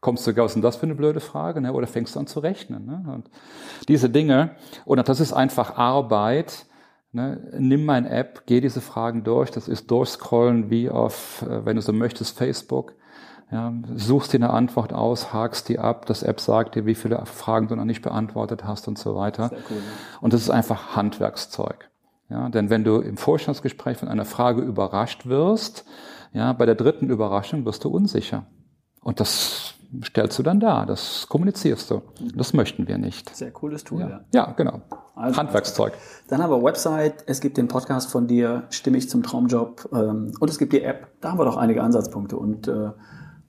kommst 0.00 0.26
du, 0.26 0.36
was 0.36 0.50
ist 0.50 0.54
denn 0.54 0.62
das 0.62 0.76
für 0.76 0.84
eine 0.84 0.94
blöde 0.94 1.20
Frage? 1.20 1.60
Ne? 1.60 1.72
Oder 1.72 1.86
fängst 1.86 2.14
du 2.14 2.20
an 2.20 2.26
zu 2.26 2.40
rechnen? 2.40 2.84
Ne? 2.84 3.04
Und 3.12 3.30
diese 3.88 4.10
Dinge, 4.10 4.56
und 4.84 5.08
das 5.08 5.20
ist 5.20 5.32
einfach 5.32 5.76
Arbeit. 5.78 6.66
Ne? 7.12 7.40
Nimm 7.58 7.86
mein 7.86 8.04
App, 8.04 8.42
geh 8.44 8.60
diese 8.60 8.82
Fragen 8.82 9.24
durch. 9.24 9.50
Das 9.50 9.66
ist 9.66 9.90
durchscrollen 9.90 10.68
wie 10.68 10.90
auf, 10.90 11.42
äh, 11.42 11.64
wenn 11.64 11.76
du 11.76 11.82
so 11.82 11.92
möchtest, 11.92 12.36
Facebook. 12.36 12.94
Ja, 13.50 13.72
suchst 13.94 14.32
dir 14.32 14.38
eine 14.38 14.50
Antwort 14.50 14.92
aus, 14.92 15.32
hakst 15.32 15.68
die 15.68 15.78
ab, 15.78 16.06
das 16.06 16.22
App 16.22 16.40
sagt 16.40 16.74
dir, 16.74 16.86
wie 16.86 16.94
viele 16.94 17.24
Fragen 17.26 17.68
du 17.68 17.76
noch 17.76 17.84
nicht 17.84 18.02
beantwortet 18.02 18.64
hast 18.64 18.88
und 18.88 18.98
so 18.98 19.14
weiter. 19.14 19.50
Cool, 19.52 19.76
ja. 19.76 19.82
Und 20.20 20.32
das 20.32 20.40
ist 20.40 20.50
einfach 20.50 20.96
Handwerkszeug. 20.96 21.88
Ja, 22.30 22.48
denn 22.48 22.70
wenn 22.70 22.84
du 22.84 23.00
im 23.00 23.16
Vorstandsgespräch 23.16 23.98
von 23.98 24.08
einer 24.08 24.24
Frage 24.24 24.62
überrascht 24.62 25.26
wirst, 25.26 25.84
ja, 26.34 26.52
bei 26.52 26.66
der 26.66 26.74
dritten 26.74 27.08
Überraschung 27.08 27.64
wirst 27.64 27.84
du 27.84 27.88
unsicher. 27.88 28.44
Und 29.00 29.20
das 29.20 29.74
stellst 30.02 30.38
du 30.38 30.42
dann 30.42 30.58
dar, 30.58 30.84
das 30.84 31.26
kommunizierst 31.28 31.90
du. 31.90 32.02
Das 32.34 32.52
möchten 32.52 32.88
wir 32.88 32.98
nicht. 32.98 33.34
Sehr 33.34 33.52
cooles 33.52 33.84
Tool, 33.84 34.00
ja. 34.00 34.08
Ja, 34.08 34.20
ja 34.32 34.52
genau. 34.52 34.82
Also, 35.14 35.38
Handwerkszeug. 35.38 35.92
Dann 36.28 36.42
haben 36.42 36.50
wir 36.50 36.62
Website, 36.62 37.22
es 37.26 37.40
gibt 37.40 37.56
den 37.56 37.68
Podcast 37.68 38.10
von 38.10 38.26
dir, 38.26 38.64
Stimmig 38.70 39.08
zum 39.08 39.22
Traumjob 39.22 39.88
ähm, 39.92 40.32
und 40.40 40.50
es 40.50 40.58
gibt 40.58 40.72
die 40.72 40.82
App. 40.82 41.06
Da 41.20 41.30
haben 41.30 41.38
wir 41.38 41.44
doch 41.44 41.56
einige 41.56 41.82
Ansatzpunkte. 41.82 42.36
Und 42.36 42.66
äh, 42.66 42.90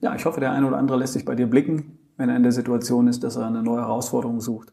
ja, 0.00 0.14
ich 0.14 0.24
hoffe, 0.24 0.38
der 0.38 0.52
eine 0.52 0.66
oder 0.66 0.76
andere 0.76 0.96
lässt 0.96 1.14
sich 1.14 1.24
bei 1.24 1.34
dir 1.34 1.48
blicken, 1.48 1.98
wenn 2.16 2.28
er 2.28 2.36
in 2.36 2.44
der 2.44 2.52
Situation 2.52 3.08
ist, 3.08 3.24
dass 3.24 3.34
er 3.34 3.46
eine 3.46 3.62
neue 3.64 3.80
Herausforderung 3.80 4.40
sucht. 4.40 4.72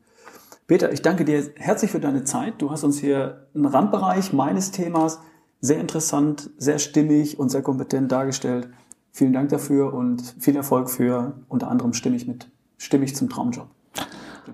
Peter, 0.67 0.91
ich 0.91 1.01
danke 1.01 1.25
dir 1.25 1.43
herzlich 1.55 1.91
für 1.91 1.99
deine 1.99 2.23
Zeit. 2.23 2.61
Du 2.61 2.69
hast 2.69 2.83
uns 2.83 2.99
hier 2.99 3.47
einen 3.55 3.65
Randbereich 3.65 4.33
meines 4.33 4.71
Themas 4.71 5.19
sehr 5.63 5.79
interessant, 5.79 6.49
sehr 6.57 6.77
stimmig 6.77 7.39
und 7.39 7.47
sehr 7.47 7.61
kompetent 7.61 8.11
dargestellt. 8.11 8.67
Vielen 9.13 9.31
Dank 9.31 9.47
dafür 9.47 9.93
und 9.93 10.21
viel 10.37 10.57
Erfolg 10.57 10.89
für 10.89 11.35
unter 11.47 11.71
anderem 11.71 11.93
Stimmig 11.93 12.27
mit 12.27 12.51
Stimmig 12.77 13.15
zum 13.15 13.29
Traumjob. 13.29 13.69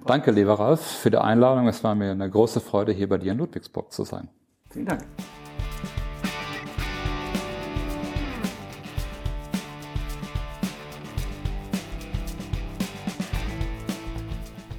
Danke, 0.06 0.30
lieber 0.30 0.60
Ralf, 0.60 0.82
für 0.82 1.10
die 1.10 1.18
Einladung. 1.18 1.68
Es 1.68 1.84
war 1.84 1.96
mir 1.96 2.12
eine 2.12 2.30
große 2.30 2.60
Freude, 2.60 2.92
hier 2.92 3.10
bei 3.10 3.18
dir 3.18 3.32
in 3.32 3.40
Ludwigsburg 3.40 3.92
zu 3.92 4.04
sein. 4.04 4.30
Vielen 4.70 4.86
Dank. 4.86 5.02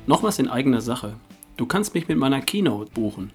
Noch 0.07 0.23
was 0.23 0.39
in 0.39 0.47
eigener 0.47 0.81
Sache. 0.81 1.17
Du 1.57 1.67
kannst 1.67 1.95
mich 1.95 2.07
mit 2.07 2.19
meiner 2.19 2.41
Keynote 2.41 2.93
buchen. 2.93 3.33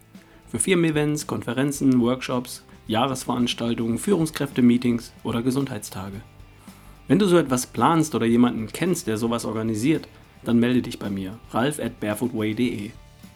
Für 0.48 0.60
Firmen-Events, 0.60 1.28
Konferenzen, 1.28 2.00
Workshops 2.00 2.64
Jahresveranstaltungen, 2.88 3.98
Führungskräfte-Meetings 3.98 5.14
oder 5.24 5.42
Gesundheitstage. 5.42 6.22
Wenn 7.08 7.20
du 7.20 7.26
so 7.28 7.38
etwas 7.38 7.68
planst 7.68 8.16
oder 8.16 8.26
jemanden 8.26 8.68
kennst, 8.68 9.08
der 9.08 9.18
sowas 9.18 9.46
organisiert, 9.46 10.08
dann 10.44 10.60
melde 10.60 10.82
dich 10.82 11.00
bei 11.00 11.10
mir, 11.10 11.38
ralf 11.52 11.80
at 11.80 12.00
barefootway.de. 12.00 12.92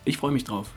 Ich 0.06 0.18
freue 0.18 0.32
mich 0.32 0.44
drauf. 0.44 0.72